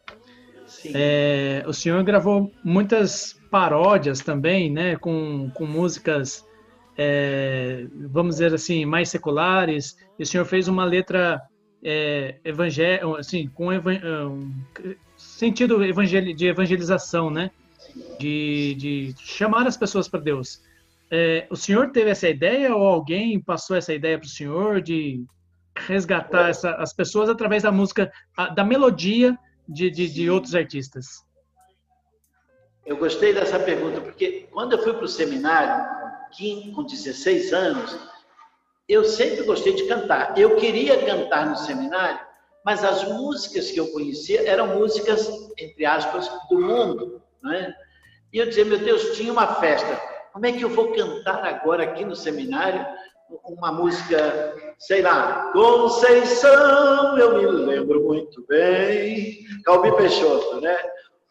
É, 0.94 1.64
o 1.68 1.74
senhor 1.74 2.04
gravou 2.04 2.52
muitas 2.64 3.40
paródias 3.50 4.20
também, 4.20 4.72
né, 4.72 4.96
com, 4.98 5.50
com 5.54 5.66
músicas, 5.66 6.46
é, 6.98 7.88
vamos 8.10 8.36
dizer 8.36 8.54
assim, 8.54 8.86
mais 8.86 9.10
seculares. 9.10 9.96
E 10.20 10.24
o 10.24 10.26
senhor 10.26 10.46
fez 10.46 10.68
uma 10.68 10.86
letra 10.86 11.42
é, 11.84 12.40
assim, 13.18 13.48
com 13.48 13.72
evan 13.72 14.00
um 14.28 14.52
sentido 15.18 15.84
evangel 15.84 16.34
de 16.34 16.48
evangelização, 16.48 17.30
né, 17.30 17.52
de, 18.20 18.76
de 18.76 19.16
chamar 19.20 19.68
as 19.68 19.78
pessoas 19.78 20.08
para 20.08 20.20
Deus. 20.20 20.62
É, 21.10 21.46
o 21.52 21.56
senhor 21.56 21.92
teve 21.92 22.10
essa 22.10 22.28
ideia 22.28 22.76
ou 22.76 22.84
alguém 22.84 23.40
passou 23.40 23.78
essa 23.78 23.94
ideia 23.94 24.18
para 24.18 24.26
o 24.26 24.30
senhor 24.30 24.82
de 24.82 25.24
resgatar 25.76 26.50
essa, 26.50 26.72
as 26.76 26.94
pessoas 26.94 27.30
através 27.30 27.64
da 27.64 27.72
música, 27.72 28.12
da 28.56 28.64
melodia 28.64 29.38
de, 29.68 29.90
de, 29.90 30.10
de 30.10 30.30
outros 30.30 30.56
artistas? 30.56 31.26
Eu 32.86 32.98
gostei 32.98 33.34
dessa 33.34 33.60
pergunta, 33.60 34.00
porque 34.00 34.48
quando 34.52 34.74
eu 34.74 34.84
fui 34.84 34.94
para 34.94 35.06
o 35.06 35.08
seminário, 35.08 35.96
com 36.74 36.84
16 36.84 37.54
anos, 37.54 37.98
eu 38.88 39.04
sempre 39.04 39.44
gostei 39.44 39.74
de 39.74 39.88
cantar. 39.88 40.38
Eu 40.38 40.58
queria 40.58 41.04
cantar 41.06 41.48
no 41.48 41.56
seminário, 41.56 42.20
mas 42.64 42.84
as 42.84 43.04
músicas 43.04 43.72
que 43.72 43.80
eu 43.80 43.92
conhecia 43.92 44.48
eram 44.48 44.68
músicas, 44.68 45.28
entre 45.58 45.86
aspas, 45.86 46.30
do 46.50 46.60
mundo. 46.60 47.22
Né? 47.42 47.74
E 48.34 48.38
eu 48.38 48.46
dizia, 48.46 48.66
meu 48.66 48.78
Deus, 48.78 49.16
tinha 49.16 49.32
uma 49.32 49.56
festa. 49.56 49.96
Como 50.34 50.46
é 50.46 50.52
que 50.52 50.64
eu 50.64 50.70
vou 50.70 50.94
cantar 50.94 51.44
agora 51.46 51.84
aqui 51.84 52.04
no 52.04 52.16
seminário 52.16 52.86
uma 53.30 53.72
música, 53.72 54.56
sei 54.80 55.02
lá, 55.02 55.52
Conceição, 55.52 57.18
eu 57.18 57.38
me 57.38 57.46
lembro 57.66 58.04
muito 58.04 58.46
bem, 58.48 59.40
Calbi 59.64 59.96
Peixoto, 59.96 60.62
né? 60.62 60.78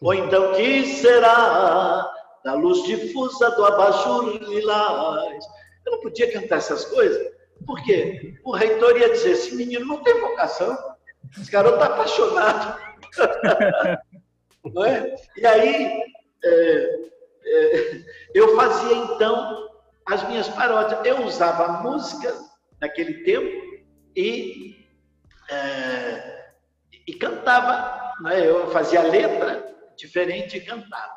Ou 0.00 0.12
então, 0.14 0.52
que 0.54 0.86
será 0.86 2.10
da 2.44 2.54
luz 2.54 2.82
difusa 2.84 3.50
do 3.52 3.64
abajur 3.64 4.36
lilás? 4.48 5.44
Eu 5.86 5.92
não 5.92 6.00
podia 6.00 6.32
cantar 6.32 6.56
essas 6.56 6.84
coisas, 6.84 7.32
porque 7.66 8.34
o 8.44 8.52
reitor 8.52 8.98
ia 8.98 9.10
dizer, 9.10 9.32
esse 9.32 9.54
menino 9.54 9.86
não 9.86 10.02
tem 10.02 10.20
vocação, 10.20 10.76
esse 11.38 11.50
garoto 11.50 11.74
está 11.74 11.86
apaixonado. 11.86 12.80
não 14.74 14.84
é? 14.84 15.14
E 15.36 15.46
aí, 15.46 16.02
é, 16.44 16.98
é, 17.46 18.00
eu 18.34 18.56
fazia 18.56 18.96
então 18.96 19.73
as 20.06 20.26
minhas 20.28 20.48
paródias. 20.48 21.04
Eu 21.04 21.24
usava 21.24 21.64
a 21.64 21.82
música 21.82 22.34
naquele 22.80 23.24
tempo 23.24 23.84
e, 24.16 24.86
é, 25.50 26.52
e 27.06 27.14
cantava. 27.14 28.12
Né? 28.20 28.48
Eu 28.48 28.70
fazia 28.70 29.02
letra 29.02 29.74
diferente 29.96 30.56
e 30.56 30.60
cantava. 30.60 31.14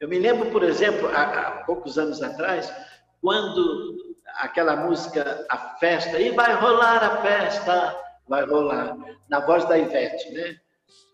Eu 0.00 0.08
me 0.08 0.18
lembro, 0.18 0.50
por 0.50 0.62
exemplo, 0.62 1.08
há, 1.08 1.22
há 1.22 1.50
poucos 1.64 1.98
anos 1.98 2.22
atrás, 2.22 2.72
quando 3.20 4.14
aquela 4.36 4.76
música 4.76 5.46
A 5.48 5.56
Festa, 5.78 6.18
e 6.18 6.30
vai 6.30 6.54
rolar 6.54 7.02
a 7.02 7.22
festa, 7.22 7.96
vai 8.28 8.44
rolar, 8.44 8.96
na 9.28 9.40
voz 9.40 9.64
da 9.66 9.78
Ivete, 9.78 10.30
né? 10.32 10.56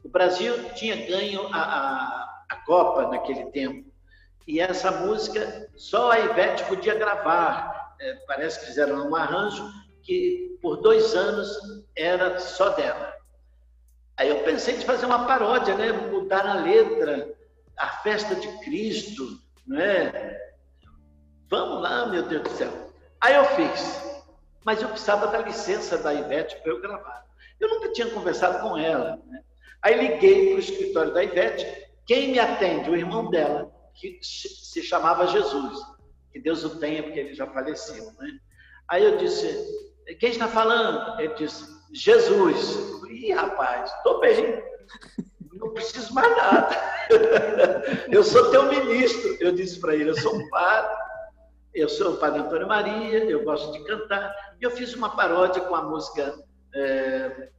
O 0.05 0.09
Brasil 0.09 0.55
tinha 0.75 0.97
ganho 1.07 1.47
a, 1.53 1.61
a, 1.61 2.45
a 2.51 2.57
Copa 2.65 3.09
naquele 3.09 3.47
tempo. 3.51 3.90
E 4.51 4.59
essa 4.59 4.91
música 4.91 5.71
só 5.77 6.11
a 6.11 6.19
Ivete 6.19 6.65
podia 6.65 6.97
gravar. 6.97 7.95
É, 8.01 8.15
parece 8.27 8.59
que 8.59 8.67
fizeram 8.67 9.09
um 9.09 9.15
arranjo 9.15 9.65
que 10.03 10.59
por 10.61 10.79
dois 10.79 11.15
anos 11.15 11.57
era 11.95 12.37
só 12.41 12.71
dela. 12.71 13.15
Aí 14.17 14.29
eu 14.29 14.43
pensei 14.43 14.77
de 14.77 14.85
fazer 14.85 15.07
uma 15.07 15.25
paródia, 15.25 15.77
né? 15.77 15.93
Mudar 15.93 16.45
a 16.45 16.55
letra, 16.55 17.33
a 17.77 17.91
festa 17.99 18.35
de 18.35 18.49
Cristo, 18.65 19.39
não 19.65 19.79
é? 19.81 20.53
Vamos 21.49 21.81
lá, 21.81 22.07
meu 22.07 22.25
Deus 22.25 22.43
do 22.43 22.51
céu. 22.51 22.93
Aí 23.21 23.37
eu 23.37 23.45
fiz. 23.45 24.21
mas 24.65 24.83
eu 24.83 24.89
precisava 24.89 25.29
da 25.29 25.39
licença 25.39 25.97
da 25.97 26.13
Ivete 26.13 26.57
para 26.61 26.73
eu 26.73 26.81
gravar. 26.81 27.25
Eu 27.61 27.69
nunca 27.69 27.93
tinha 27.93 28.11
conversado 28.11 28.69
com 28.69 28.77
ela. 28.77 29.17
Né? 29.29 29.43
Aí 29.81 29.95
liguei 29.95 30.49
para 30.49 30.57
o 30.57 30.59
escritório 30.59 31.15
da 31.15 31.23
Ivete. 31.23 31.87
Quem 32.05 32.33
me 32.33 32.41
atende? 32.41 32.91
O 32.91 32.97
irmão 32.97 33.31
dela, 33.31 33.71
que 34.01 34.19
se 34.23 34.83
chamava 34.83 35.27
Jesus. 35.27 35.79
Que 36.33 36.41
Deus 36.41 36.65
o 36.65 36.79
tenha, 36.79 37.03
porque 37.03 37.21
ele 37.21 37.35
já 37.35 37.47
faleceu. 37.47 38.05
Né? 38.19 38.39
Aí 38.89 39.05
eu 39.05 39.17
disse: 39.19 39.49
Quem 40.19 40.31
está 40.31 40.49
falando? 40.49 41.21
Ele 41.21 41.35
disse: 41.35 41.65
Jesus. 41.93 43.01
Ih, 43.09 43.33
rapaz, 43.33 43.93
estou 43.93 44.21
bem. 44.21 44.63
Não 45.53 45.73
preciso 45.75 46.15
mais 46.15 46.37
nada. 46.37 46.77
eu 48.11 48.23
sou 48.23 48.51
teu 48.51 48.65
ministro. 48.65 49.37
Eu 49.41 49.53
disse 49.53 49.81
para 49.81 49.95
ele: 49.95 50.11
Eu 50.11 50.17
sou 50.17 50.35
um 50.35 50.49
padre. 50.49 51.01
Eu 51.73 51.89
sou 51.89 52.15
o 52.15 52.17
padre 52.17 52.41
Antônio 52.41 52.67
Maria, 52.67 53.25
eu 53.25 53.45
gosto 53.45 53.73
de 53.73 53.85
cantar. 53.85 54.35
E 54.61 54.65
eu 54.65 54.73
fiz 54.73 54.93
uma 54.95 55.15
paródia 55.15 55.63
com 55.63 55.75
a 55.75 55.83
música 55.83 56.35
é, 56.75 56.81
é, 56.81 57.51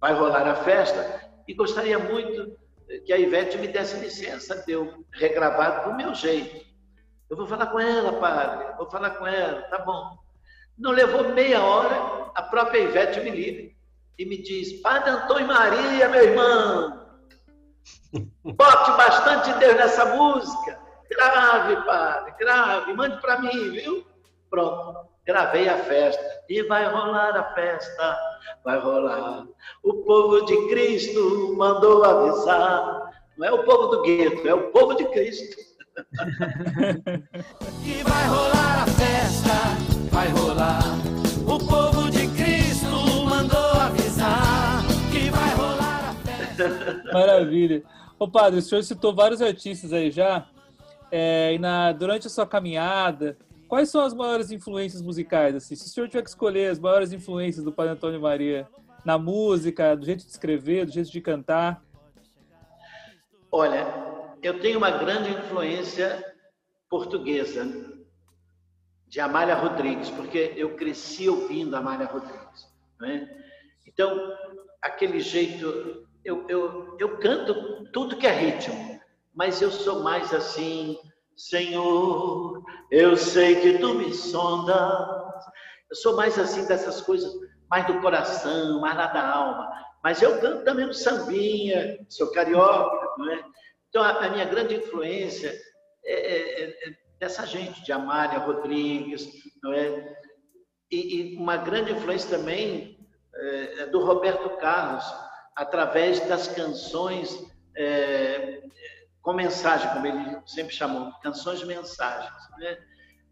Vai 0.00 0.14
Rolar 0.14 0.48
a 0.48 0.56
Festa, 0.56 1.30
e 1.46 1.54
gostaria 1.54 1.98
muito 1.98 2.56
que 3.00 3.12
a 3.12 3.18
Ivete 3.18 3.58
me 3.58 3.68
desse 3.68 3.96
licença 3.96 4.62
de 4.64 4.72
eu 4.72 5.04
regravar 5.12 5.84
do 5.84 5.94
meu 5.94 6.14
jeito. 6.14 6.64
Eu 7.30 7.36
vou 7.36 7.46
falar 7.46 7.66
com 7.66 7.80
ela, 7.80 8.12
padre, 8.20 8.76
vou 8.76 8.90
falar 8.90 9.10
com 9.10 9.26
ela, 9.26 9.62
tá 9.62 9.78
bom. 9.78 10.18
Não 10.76 10.90
levou 10.90 11.30
meia 11.30 11.62
hora, 11.62 12.30
a 12.34 12.42
própria 12.42 12.80
Ivete 12.80 13.20
me 13.20 13.30
liga 13.30 13.72
e 14.18 14.26
me 14.26 14.42
diz: 14.42 14.80
Padre 14.80 15.10
Antônio 15.10 15.46
Maria, 15.46 16.08
meu 16.08 16.22
irmão, 16.22 17.06
bote 18.44 18.90
bastante 18.92 19.52
Deus 19.58 19.76
nessa 19.76 20.04
música. 20.16 20.80
Grave, 21.10 21.76
padre, 21.84 22.34
grave, 22.38 22.94
mande 22.94 23.20
para 23.20 23.40
mim, 23.40 23.70
viu? 23.70 24.06
Pronto, 24.48 25.08
gravei 25.24 25.68
a 25.68 25.78
festa. 25.78 26.22
E 26.48 26.62
vai 26.64 26.86
rolar 26.86 27.36
a 27.36 27.54
festa, 27.54 28.18
vai 28.64 28.78
rolar. 28.78 29.46
O 29.82 29.94
povo 30.04 30.44
de 30.44 30.68
Cristo 30.68 31.54
mandou 31.56 32.04
avisar. 32.04 33.10
Não 33.36 33.46
é 33.46 33.52
o 33.52 33.64
povo 33.64 33.86
do 33.88 34.02
gueto, 34.02 34.46
é 34.46 34.54
o 34.54 34.70
povo 34.70 34.94
de 34.94 35.04
Cristo. 35.06 35.56
e 37.84 38.02
vai 38.02 38.26
rolar 38.28 38.82
a 38.82 38.86
festa, 38.86 39.52
vai 40.10 40.28
rolar. 40.28 40.82
O 41.46 41.58
povo 41.58 42.10
de 42.10 42.28
Cristo 42.28 43.24
mandou 43.28 43.72
avisar 43.80 44.82
que 45.10 45.30
vai 45.30 45.54
rolar 45.54 46.10
a 46.10 46.14
festa. 46.26 47.02
Maravilha. 47.12 47.82
Ô 48.18 48.28
padre, 48.28 48.60
o 48.60 48.62
senhor 48.62 48.82
citou 48.82 49.14
vários 49.14 49.42
artistas 49.42 49.92
aí 49.92 50.10
já. 50.10 50.46
É, 51.10 51.52
e 51.52 51.58
na, 51.58 51.92
durante 51.92 52.26
a 52.26 52.30
sua 52.30 52.46
caminhada, 52.46 53.36
quais 53.72 53.88
são 53.88 54.04
as 54.04 54.12
maiores 54.12 54.50
influências 54.50 55.00
musicais? 55.00 55.54
Assim? 55.54 55.74
Se 55.74 55.86
o 55.86 55.88
senhor 55.88 56.06
tiver 56.06 56.22
que 56.22 56.28
escolher 56.28 56.70
as 56.70 56.78
maiores 56.78 57.10
influências 57.10 57.64
do 57.64 57.72
Padre 57.72 57.94
Antônio 57.94 58.20
Maria 58.20 58.68
na 59.02 59.16
música, 59.16 59.96
do 59.96 60.04
jeito 60.04 60.26
de 60.26 60.30
escrever, 60.30 60.84
do 60.84 60.92
jeito 60.92 61.10
de 61.10 61.20
cantar? 61.22 61.82
Olha, 63.50 63.86
eu 64.42 64.60
tenho 64.60 64.76
uma 64.76 64.90
grande 64.90 65.30
influência 65.30 66.22
portuguesa 66.86 67.64
de 69.08 69.20
Amália 69.20 69.54
Rodrigues, 69.54 70.10
porque 70.10 70.52
eu 70.54 70.76
cresci 70.76 71.30
ouvindo 71.30 71.74
Amália 71.74 72.06
Rodrigues. 72.06 72.68
Né? 73.00 73.26
Então, 73.86 74.36
aquele 74.82 75.18
jeito, 75.18 76.06
eu, 76.22 76.46
eu, 76.46 76.94
eu 77.00 77.16
canto 77.16 77.86
tudo 77.90 78.18
que 78.18 78.26
é 78.26 78.32
ritmo 78.32 78.92
mas 79.34 79.62
eu 79.62 79.70
sou 79.70 80.02
mais 80.02 80.32
assim, 80.34 80.98
Senhor, 81.36 82.62
eu 82.90 83.16
sei 83.16 83.60
que 83.60 83.78
tu 83.78 83.94
me 83.94 84.12
sondas. 84.12 84.76
Eu 85.90 85.96
sou 85.96 86.16
mais 86.16 86.38
assim 86.38 86.66
dessas 86.66 87.00
coisas, 87.00 87.32
mais 87.70 87.86
do 87.86 88.00
coração, 88.00 88.80
mais 88.80 88.96
lá 88.96 89.06
da 89.06 89.28
alma. 89.28 89.70
Mas 90.02 90.20
eu 90.20 90.40
canto 90.40 90.64
também 90.64 90.86
no 90.86 90.94
sambinha, 90.94 91.98
sou 92.08 92.30
carioca, 92.32 93.14
não 93.18 93.30
é? 93.30 93.44
Então, 93.88 94.02
a, 94.02 94.28
minha 94.30 94.44
grande 94.44 94.74
influência 94.76 95.54
é, 96.04 96.12
é, 96.12 96.64
é, 96.64 96.96
dessa 97.20 97.46
gente, 97.46 97.84
de 97.84 97.92
Amália 97.92 98.38
Rodrigues, 98.38 99.28
não 99.62 99.72
é? 99.72 100.16
E, 100.90 101.34
e 101.34 101.36
uma 101.36 101.56
grande 101.58 101.92
influência 101.92 102.36
também 102.36 102.98
é, 103.34 103.82
é 103.82 103.86
do 103.86 104.04
Roberto 104.04 104.56
Carlos, 104.56 105.04
através 105.54 106.20
das 106.26 106.48
canções 106.48 107.38
é, 107.76 108.62
com 109.22 109.32
mensagem, 109.32 109.88
como 109.92 110.06
ele 110.06 110.36
sempre 110.44 110.74
chamou, 110.74 111.12
canções 111.22 111.60
de 111.60 111.66
mensagens. 111.66 112.32
Né? 112.58 112.78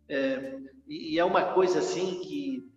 É, 0.09 0.59
e 0.89 1.19
é 1.19 1.25
uma 1.25 1.53
coisa 1.53 1.81
assim 1.81 2.21
que, 2.21 2.73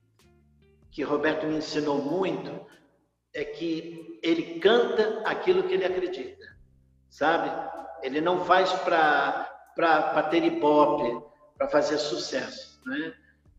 que 0.91 1.03
Roberto 1.03 1.45
me 1.45 1.57
ensinou 1.57 2.01
muito, 2.01 2.67
é 3.33 3.43
que 3.43 4.19
ele 4.21 4.59
canta 4.59 5.21
aquilo 5.25 5.63
que 5.63 5.73
ele 5.73 5.85
acredita, 5.85 6.45
sabe? 7.09 7.49
Ele 8.03 8.19
não 8.19 8.45
faz 8.45 8.71
para 8.73 10.23
ter 10.29 10.43
ibope, 10.43 11.25
para 11.57 11.67
fazer 11.67 11.97
sucesso. 11.97 12.81
Né? 12.85 13.13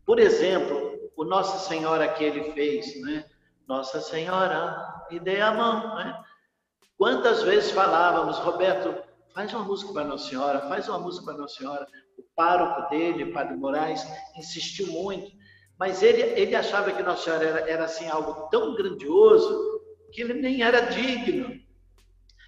Por 0.05 0.19
exemplo, 0.19 1.11
o 1.15 1.23
Nossa 1.23 1.57
Senhora 1.59 2.07
que 2.09 2.23
ele 2.23 2.51
fez, 2.51 3.01
né? 3.01 3.25
Nossa 3.67 3.99
Senhora, 3.99 5.03
me 5.09 5.19
dê 5.19 5.41
a 5.41 5.51
mão. 5.51 5.95
Né? 5.95 6.23
Quantas 6.97 7.41
vezes 7.41 7.71
falávamos, 7.71 8.37
Roberto, 8.37 8.95
faz 9.35 9.53
uma 9.53 9.63
música 9.65 9.91
para 9.91 10.05
Nossa 10.05 10.29
Senhora, 10.29 10.61
faz 10.61 10.87
uma 10.87 10.97
música 10.97 11.25
para 11.25 11.37
Nossa 11.37 11.57
Senhora. 11.57 11.85
O 12.17 12.23
pároco 12.33 12.89
dele, 12.89 13.33
Padre 13.33 13.57
Moraes, 13.57 14.01
insistiu 14.37 14.87
muito, 14.87 15.29
mas 15.77 16.01
ele, 16.01 16.21
ele 16.39 16.55
achava 16.55 16.93
que 16.93 17.03
Nossa 17.03 17.25
Senhora 17.25 17.43
era, 17.43 17.69
era 17.69 17.83
assim 17.83 18.07
algo 18.07 18.47
tão 18.49 18.73
grandioso 18.75 19.81
que 20.13 20.21
ele 20.21 20.35
nem 20.35 20.63
era 20.63 20.79
digno. 20.79 21.53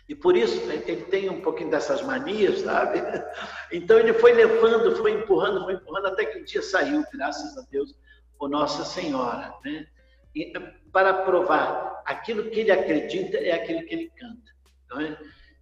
E 0.08 0.16
por 0.16 0.38
isso 0.38 0.58
ele 0.72 1.04
tem 1.04 1.30
um 1.30 1.42
pouquinho 1.42 1.70
dessas 1.70 2.02
manias, 2.02 2.62
sabe? 2.62 3.02
Então 3.70 4.00
ele 4.00 4.14
foi 4.14 4.32
levando, 4.32 4.96
foi 4.96 5.12
empurrando, 5.12 5.66
foi 5.66 5.74
empurrando, 5.74 6.08
até 6.08 6.24
que 6.24 6.40
um 6.40 6.46
dia 6.46 6.62
saiu, 6.62 7.04
graças 7.12 7.58
a 7.58 7.62
Deus, 7.70 7.94
o 8.40 8.48
Nossa 8.48 8.86
Senhora. 8.86 9.54
Né? 9.66 9.86
E, 10.34 10.54
para 10.94 11.14
provar 11.26 12.02
aquilo 12.06 12.50
que 12.50 12.62
ele 12.62 12.72
acredita 12.72 13.36
é 13.38 13.52
aquilo 13.52 13.86
que 13.86 13.94
ele 13.94 14.10
canta. 14.16 14.56
Não 14.90 15.02
é? 15.02 15.18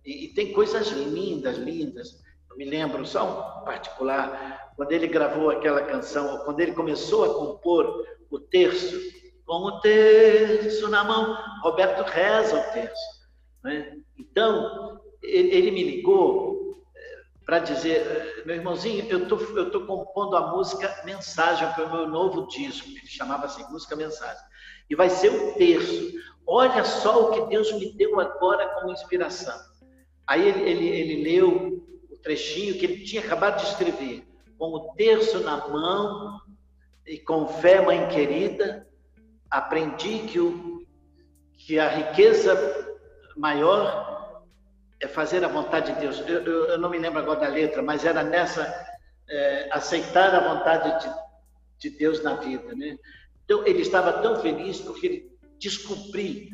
E, 0.06 0.26
e 0.26 0.34
tem 0.34 0.54
coisas 0.54 0.88
lindas, 0.90 1.58
lindas. 1.58 2.24
Eu 2.50 2.58
me 2.58 2.66
lembro, 2.66 3.06
só 3.06 3.60
um 3.62 3.66
particular, 3.66 4.74
quando 4.76 4.92
ele 4.92 5.08
gravou 5.08 5.50
aquela 5.50 5.82
canção, 5.82 6.38
quando 6.46 6.60
ele 6.60 6.74
começou 6.74 7.26
a 7.26 7.34
compor 7.34 8.06
o 8.30 8.40
terço, 8.40 9.00
com 9.46 9.56
o 9.56 9.80
terço 9.80 10.90
na 10.90 11.04
mão, 11.04 11.38
Roberto 11.62 12.08
reza 12.08 12.58
o 12.58 12.74
terço. 12.74 13.26
Né? 13.64 13.98
Então, 14.18 15.02
ele, 15.22 15.50
ele 15.50 15.72
me 15.72 15.84
ligou 15.84 16.82
eh, 16.96 17.22
para 17.46 17.60
dizer, 17.60 17.98
eh, 17.98 18.44
meu 18.46 18.56
irmãozinho, 18.56 19.06
eu 19.10 19.28
tô, 19.28 19.38
eu 19.38 19.72
tô 19.72 19.86
compondo 19.86 20.36
a 20.36 20.52
música 20.52 21.02
Mensagem 21.06 21.72
para 21.74 21.86
o 21.86 21.92
meu 21.92 22.08
novo 22.08 22.48
disco, 22.48 22.88
ele 22.88 23.08
chamava 23.08 23.46
assim, 23.46 23.64
Música 23.72 23.96
Mensagem, 23.96 24.44
e 24.90 24.96
vai 24.96 25.10
ser 25.10 25.30
o 25.30 25.54
terço. 25.56 26.14
Olha 26.48 26.84
só 26.84 27.24
o 27.24 27.32
que 27.32 27.50
Deus 27.50 27.72
me 27.74 27.92
deu 27.94 28.20
agora 28.20 28.68
como 28.70 28.92
inspiração. 28.92 29.58
Aí 30.28 30.48
ele, 30.48 30.62
ele, 30.70 30.88
ele 30.88 31.24
leu 31.24 31.84
o 32.10 32.18
trechinho 32.18 32.78
que 32.78 32.86
ele 32.86 33.04
tinha 33.04 33.22
acabado 33.22 33.62
de 33.62 33.68
escrever. 33.70 34.28
Com 34.58 34.74
o 34.74 34.94
terço 34.94 35.40
na 35.42 35.68
mão 35.68 36.42
e 37.06 37.18
com 37.18 37.48
fé, 37.48 37.82
mãe 37.82 38.08
querida, 38.10 38.88
aprendi 39.50 40.20
que, 40.20 40.40
o, 40.40 40.86
que 41.58 41.80
a 41.80 41.88
riqueza 41.88 42.56
maior 43.36 44.44
é 45.02 45.08
fazer 45.08 45.44
a 45.44 45.48
vontade 45.48 45.94
de 45.94 46.00
Deus. 46.00 46.20
Eu, 46.22 46.44
eu, 46.44 46.66
eu 46.70 46.78
não 46.78 46.90
me 46.90 46.98
lembro 46.98 47.20
agora 47.20 47.42
da 47.42 47.48
letra, 47.48 47.82
mas 47.82 48.06
era 48.06 48.24
nessa 48.24 48.64
é, 49.30 49.70
aceitar 49.72 50.34
a 50.34 50.56
vontade 50.56 51.06
de, 51.80 51.90
de 51.90 51.98
Deus 51.98 52.24
na 52.24 52.36
vida, 52.36 52.74
né? 52.76 52.98
Então 53.44 53.66
ele 53.66 53.82
estava 53.82 54.14
tão 54.22 54.42
feliz 54.42 54.80
porque 54.80 55.06
ele 55.06 55.32
descobriu 55.60 56.50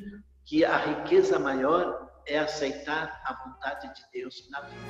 que 0.46 0.66
a 0.66 0.78
riqueza 0.78 1.40
maior 1.40 2.11
é 2.26 2.40
aceitar 2.40 3.22
a 3.26 3.34
vontade 3.34 3.88
de 3.94 4.02
Deus 4.14 4.48
na 4.50 4.62
vida. 4.62 4.82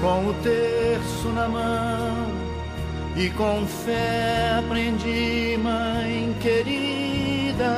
Com 0.00 0.28
o 0.28 0.34
terço 0.42 1.28
na 1.28 1.48
mão 1.48 2.26
e 3.16 3.30
com 3.30 3.66
fé 3.66 4.58
aprendi, 4.58 5.56
mãe 5.58 6.36
querida, 6.40 7.74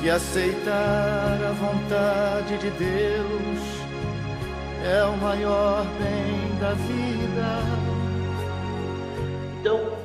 que 0.00 0.10
aceitar 0.10 1.38
a 1.42 1.52
vontade 1.52 2.58
de 2.58 2.70
Deus 2.70 3.58
é 4.84 5.04
o 5.04 5.16
maior 5.16 5.84
bem 5.98 6.58
da 6.60 6.74
vida. 6.74 7.94
Então, 9.60 9.98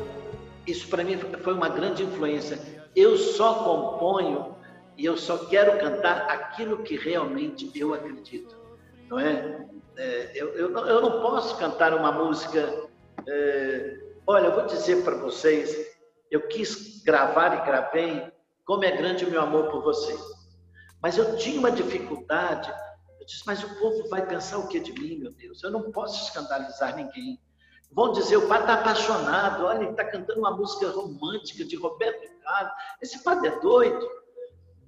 isso 0.66 0.88
para 0.88 1.04
mim 1.04 1.20
foi 1.44 1.54
uma 1.54 1.68
grande 1.68 2.04
influência 2.04 2.79
eu 3.00 3.18
só 3.18 3.64
componho 3.64 4.56
e 4.98 5.06
eu 5.06 5.16
só 5.16 5.38
quero 5.46 5.80
cantar 5.80 6.30
aquilo 6.30 6.84
que 6.84 6.98
realmente 6.98 7.72
eu 7.74 7.94
acredito, 7.94 8.56
não 9.08 9.18
é? 9.20 9.66
é 9.98 10.32
eu, 10.36 10.50
eu, 10.50 10.70
não, 10.70 10.86
eu, 10.86 11.02
não, 11.02 11.22
posso 11.22 11.58
cantar 11.58 11.94
uma 11.94 12.12
música 12.12 12.88
É, 13.28 14.00
olha, 14.28 14.48
eu 14.48 14.56
vou 14.56 14.66
dizer 14.66 15.04
para 15.04 15.16
vocês, 15.16 15.98
eu 16.30 16.48
quis 16.48 17.02
gravar 17.04 17.56
e 17.56 17.66
gravei 17.66 18.32
como 18.66 18.84
é 18.84 18.92
grande 18.92 19.26
o 19.26 19.32
meu 19.32 19.42
amor 19.42 19.70
por 19.72 19.82
vocês. 19.82 20.22
Mas 21.02 21.18
eu 21.18 21.36
tinha 21.38 21.60
uma 21.60 21.72
dificuldade. 21.72 22.72
Eu 23.20 23.26
disse, 23.26 23.44
mas 23.46 23.64
o 23.64 23.80
povo 23.80 24.08
vai 24.10 24.26
pensar 24.26 24.58
o 24.58 24.68
que 24.68 24.80
de 24.80 24.94
mim, 24.94 25.18
meu 25.18 25.32
Deus? 25.32 25.64
Eu 25.64 25.72
não 25.72 25.92
posso 25.92 26.26
escandalizar 26.26 26.96
ninguém. 26.96 27.40
Vão 27.92 28.12
dizer, 28.12 28.38
o 28.38 28.48
pai 28.48 28.62
está 28.62 28.76
apaixonado, 28.76 29.66
olha, 29.66 29.82
ele 29.82 29.92
está 29.92 30.06
cantando 30.06 30.40
uma 30.40 30.56
música 30.56 30.90
romântica 30.90 31.66
de 31.66 31.76
Roberto 31.76 32.39
Esse 33.02 33.24
padre 33.24 33.50
é 33.50 33.60
doido. 33.60 34.08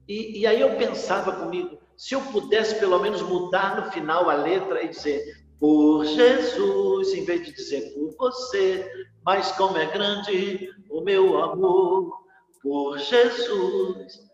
E, 0.07 0.39
e 0.39 0.47
aí 0.47 0.59
eu 0.59 0.75
pensava 0.77 1.31
comigo, 1.31 1.79
se 1.95 2.15
eu 2.15 2.21
pudesse 2.21 2.75
pelo 2.79 2.99
menos 2.99 3.21
mudar 3.21 3.79
no 3.79 3.91
final 3.91 4.29
a 4.29 4.33
letra 4.33 4.83
e 4.83 4.89
dizer, 4.89 5.23
por 5.59 6.03
Jesus, 6.03 7.13
em 7.13 7.23
vez 7.23 7.45
de 7.45 7.53
dizer 7.53 7.93
por 7.93 8.15
você, 8.17 8.89
mas 9.23 9.51
como 9.51 9.77
é 9.77 9.85
grande 9.85 10.69
o 10.89 11.01
meu 11.01 11.37
amor, 11.37 12.11
por 12.61 12.97
Jesus. 12.97 14.31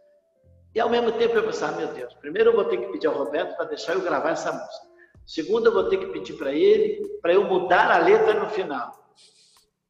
E 0.74 0.80
ao 0.80 0.90
mesmo 0.90 1.12
tempo 1.12 1.36
eu 1.36 1.44
pensava, 1.44 1.78
meu 1.78 1.90
Deus, 1.94 2.14
primeiro 2.16 2.52
eu 2.52 2.56
vou 2.56 2.66
ter 2.66 2.78
que 2.78 2.92
pedir 2.92 3.08
ao 3.08 3.18
Roberto 3.18 3.58
para 3.58 3.66
deixar 3.66 3.94
eu 3.94 4.02
gravar 4.02 4.32
essa 4.32 4.52
música. 4.52 4.88
Segundo, 5.26 5.66
eu 5.66 5.74
vou 5.74 5.90
ter 5.90 5.98
que 5.98 6.06
pedir 6.08 6.34
para 6.38 6.54
ele 6.54 7.06
para 7.22 7.34
eu 7.34 7.44
mudar 7.44 7.92
a 7.92 7.98
letra 7.98 8.34
no 8.34 8.50
final. 8.50 8.92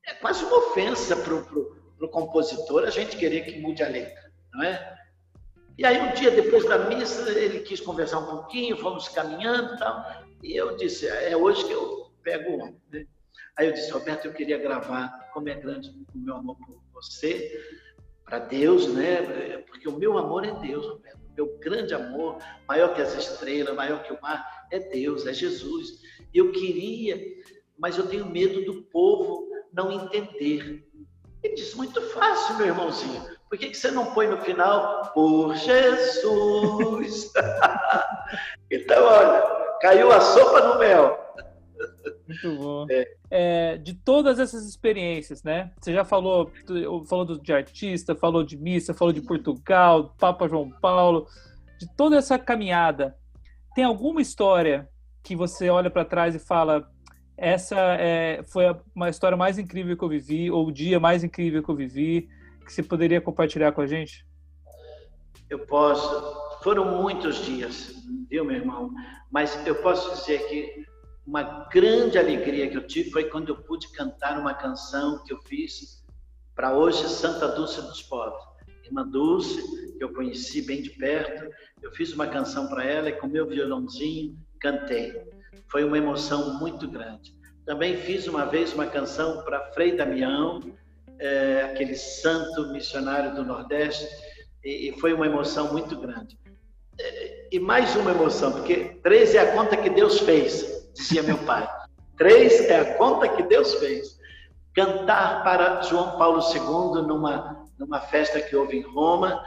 É 0.08 0.14
quase 0.16 0.44
uma 0.44 0.58
ofensa 0.58 1.16
para 1.16 1.36
o 1.36 1.77
compositor 2.06 2.84
a 2.84 2.90
gente 2.90 3.16
querer 3.16 3.46
que 3.46 3.60
mude 3.60 3.82
a 3.82 3.88
letra, 3.88 4.32
não 4.54 4.64
é? 4.64 4.98
E 5.78 5.86
aí, 5.86 6.02
um 6.02 6.14
dia 6.14 6.32
depois 6.32 6.66
da 6.66 6.90
missa, 6.90 7.30
ele 7.32 7.60
quis 7.60 7.80
conversar 7.80 8.20
um 8.20 8.26
pouquinho, 8.26 8.78
fomos 8.78 9.08
caminhando 9.10 9.76
e 9.76 9.78
tal. 9.78 10.06
E 10.44 10.56
eu 10.56 10.76
disse: 10.76 11.08
é 11.08 11.38
hoje 11.38 11.66
que 11.66 11.72
eu 11.72 12.12
pego 12.24 12.52
o 12.52 12.60
homem. 12.60 12.82
Né? 12.92 13.06
Aí 13.56 13.68
eu 13.68 13.74
disse: 13.74 13.92
Roberto, 13.92 14.26
eu 14.26 14.34
queria 14.34 14.58
gravar 14.58 15.30
Como 15.34 15.48
é 15.50 15.56
Grande 15.56 15.90
o 15.90 16.18
Meu 16.18 16.36
Amor 16.36 16.58
por 16.58 16.82
Você 16.94 17.60
para 18.28 18.40
Deus, 18.40 18.94
né? 18.94 19.64
Porque 19.68 19.88
o 19.88 19.98
meu 19.98 20.18
amor 20.18 20.46
é 20.46 20.52
Deus, 20.60 20.86
Roberto. 20.86 21.18
O 21.18 21.34
meu 21.34 21.58
grande 21.60 21.94
amor, 21.94 22.40
maior 22.68 22.94
que 22.94 23.02
as 23.02 23.16
estrelas, 23.16 23.76
maior 23.76 24.04
que 24.04 24.12
o 24.12 24.22
mar, 24.22 24.68
é 24.72 24.80
Deus, 24.80 25.26
é 25.26 25.34
Jesus. 25.34 26.02
Eu 26.34 26.52
queria, 26.52 27.18
mas 27.78 27.98
eu 27.98 28.08
tenho 28.08 28.26
medo 28.26 28.66
do 28.66 28.84
povo 28.84 29.48
não 29.72 29.92
entender. 29.92 30.86
Ele 31.44 31.56
disse, 31.56 31.76
muito 31.78 32.02
fácil, 32.10 32.58
meu 32.58 32.68
irmãozinho. 32.68 33.22
Por 33.50 33.58
que, 33.58 33.70
que 33.70 33.78
você 33.78 33.92
não 33.92 34.14
põe 34.14 34.28
no 34.28 34.38
final, 34.42 35.12
por 35.14 35.56
Jesus? 35.56 37.32
então, 38.70 39.04
olha, 39.06 39.42
caiu 39.82 40.12
a 40.12 40.20
sopa 40.20 40.68
no 40.68 40.80
mel. 40.80 41.28
Muito 42.28 42.58
bom. 42.58 42.86
É. 42.90 43.18
É, 43.30 43.78
de 43.78 43.94
todas 43.94 44.40
essas 44.40 44.66
experiências, 44.66 45.44
né? 45.44 45.72
Você 45.80 45.94
já 45.94 46.04
falou, 46.04 46.52
falou 47.08 47.38
de 47.38 47.54
artista, 47.54 48.16
falou 48.16 48.44
de 48.44 48.58
missa, 48.58 48.94
falou 48.94 49.14
de 49.14 49.22
Portugal, 49.22 50.16
Papa 50.18 50.48
João 50.48 50.70
Paulo, 50.70 51.28
de 51.80 51.88
toda 51.96 52.18
essa 52.18 52.38
caminhada. 52.38 53.16
Tem 53.76 53.84
alguma 53.84 54.22
história 54.22 54.90
que 55.24 55.36
você 55.36 55.70
olha 55.70 55.90
para 55.90 56.06
trás 56.06 56.36
e 56.36 56.40
fala: 56.40 56.90
essa 57.38 57.78
é, 58.00 58.42
foi 58.44 58.66
uma 58.96 59.10
história 59.10 59.38
mais 59.38 59.60
incrível 59.60 59.96
que 59.96 60.04
eu 60.04 60.10
vivi, 60.10 60.50
ou 60.50 60.68
o 60.68 60.72
dia 60.72 61.00
mais 61.00 61.24
incrível 61.24 61.62
que 61.62 61.70
eu 61.70 61.76
vivi, 61.76 62.28
que 62.66 62.74
você 62.74 62.82
poderia 62.82 63.22
compartilhar 63.22 63.72
com 63.72 63.82
a 63.82 63.88
gente? 63.88 64.26
Eu 65.50 65.60
posso. 65.60 66.62
Foram 66.64 67.02
muitos 67.02 67.46
dias, 67.46 67.94
viu, 68.30 68.44
meu 68.44 68.58
irmão? 68.58 68.92
Mas 69.32 69.66
eu 69.68 69.76
posso 69.76 70.14
dizer 70.16 70.48
que 70.48 70.86
uma 71.26 71.68
grande 71.72 72.18
alegria 72.18 72.70
que 72.70 72.76
eu 72.76 72.88
tive 72.88 73.12
foi 73.12 73.26
quando 73.26 73.50
eu 73.50 73.56
pude 73.56 73.92
cantar 73.92 74.40
uma 74.40 74.54
canção 74.54 75.24
que 75.24 75.32
eu 75.32 75.38
fiz 75.44 76.04
para 76.56 76.76
hoje 76.76 77.08
Santa 77.08 77.50
Dulce 77.50 77.82
dos 77.82 78.02
Povos. 78.02 78.42
Irmã 78.84 79.08
Dulce, 79.08 79.96
que 79.98 80.04
eu 80.04 80.14
conheci 80.14 80.62
bem 80.62 80.82
de 80.82 80.90
perto, 80.92 81.54
eu 81.82 81.92
fiz 81.92 82.14
uma 82.14 82.28
canção 82.28 82.68
para 82.68 82.84
ela 82.84 83.10
e 83.10 83.14
com 83.14 83.28
meu 83.28 83.46
violãozinho 83.46 84.36
cantei. 84.60 85.37
Foi 85.70 85.84
uma 85.84 85.98
emoção 85.98 86.60
muito 86.60 86.88
grande. 86.88 87.34
Também 87.66 87.98
fiz 87.98 88.28
uma 88.28 88.46
vez 88.46 88.74
uma 88.74 88.88
canção 88.88 89.44
para 89.44 89.72
Frei 89.74 89.96
Damião, 89.96 90.62
é, 91.20 91.70
aquele 91.72 91.96
santo 91.96 92.68
missionário 92.72 93.36
do 93.36 93.44
Nordeste, 93.44 94.08
e, 94.64 94.90
e 94.90 95.00
foi 95.00 95.14
uma 95.14 95.26
emoção 95.26 95.72
muito 95.72 96.00
grande. 96.00 96.38
É, 97.00 97.48
e 97.52 97.60
mais 97.60 97.96
uma 97.96 98.12
emoção, 98.12 98.52
porque 98.54 99.00
três 99.04 99.36
é 99.36 99.40
a 99.40 99.52
conta 99.54 99.76
que 99.76 99.90
Deus 99.90 100.20
fez 100.20 100.78
dizia 100.98 101.22
meu 101.22 101.38
pai. 101.40 101.68
Três 102.18 102.60
é 102.62 102.80
a 102.80 102.98
conta 102.98 103.30
que 103.30 103.44
Deus 103.44 103.76
fez. 103.76 104.18
Cantar 104.74 105.44
para 105.44 105.82
João 105.84 106.18
Paulo 106.18 106.42
II 106.42 107.08
numa, 107.08 107.66
numa 107.78 108.00
festa 108.02 108.42
que 108.42 108.56
houve 108.56 108.78
em 108.78 108.82
Roma, 108.82 109.42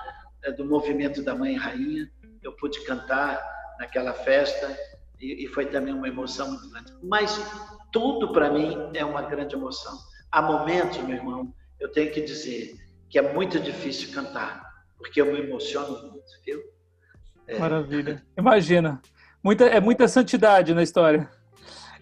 é, 0.45 0.53
do 0.53 0.65
movimento 0.65 1.23
da 1.23 1.35
Mãe 1.35 1.57
Rainha. 1.57 2.11
Eu 2.43 2.53
pude 2.53 2.81
cantar 2.85 3.43
naquela 3.79 4.13
festa 4.13 4.77
e, 5.21 5.45
e 5.45 5.47
foi 5.49 5.66
também 5.66 5.93
uma 5.93 6.09
emoção 6.09 6.51
muito 6.51 6.71
grande. 6.71 6.93
Mas 7.03 7.39
tudo 7.93 8.33
para 8.33 8.51
mim 8.51 8.91
é 8.95 9.05
uma 9.05 9.23
grande 9.23 9.55
emoção. 9.55 9.97
Há 10.31 10.41
momentos, 10.41 10.99
meu 10.99 11.16
irmão, 11.16 11.55
eu 11.79 11.91
tenho 11.91 12.11
que 12.12 12.21
dizer 12.21 12.75
que 13.09 13.18
é 13.18 13.33
muito 13.33 13.59
difícil 13.59 14.12
cantar, 14.14 14.62
porque 14.97 15.21
eu 15.21 15.27
me 15.27 15.41
emociono 15.41 16.11
muito, 16.11 16.31
viu? 16.45 16.61
É. 17.47 17.59
Maravilha. 17.59 18.25
Imagina. 18.39 19.03
Muita, 19.43 19.64
é 19.64 19.81
muita 19.81 20.07
santidade 20.07 20.73
na 20.75 20.83
história. 20.83 21.29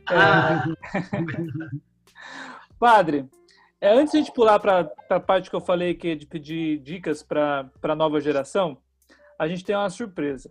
Ah. 0.06 0.64
Padre, 2.78 3.28
é, 3.80 3.92
antes 3.92 4.12
de 4.12 4.18
a 4.18 4.20
gente 4.20 4.32
pular 4.32 4.58
para 4.58 4.90
a 5.08 5.20
parte 5.20 5.48
que 5.48 5.56
eu 5.56 5.60
falei 5.60 5.94
que 5.94 6.08
é 6.08 6.14
de 6.14 6.26
pedir 6.26 6.78
dicas 6.78 7.22
para 7.22 7.70
a 7.82 7.94
nova 7.94 8.20
geração, 8.20 8.78
a 9.38 9.46
gente 9.46 9.64
tem 9.64 9.74
uma 9.74 9.88
surpresa. 9.88 10.50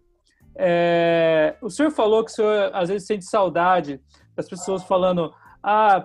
É, 0.60 1.56
o 1.62 1.70
senhor 1.70 1.92
falou 1.92 2.24
que 2.26 2.32
o 2.32 2.34
senhor 2.34 2.72
às 2.74 2.90
vezes 2.90 3.06
sente 3.08 3.26
saudade 3.26 4.02
das 4.36 4.50
pessoas 4.50 4.84
falando: 4.84 5.32
ah, 5.62 6.04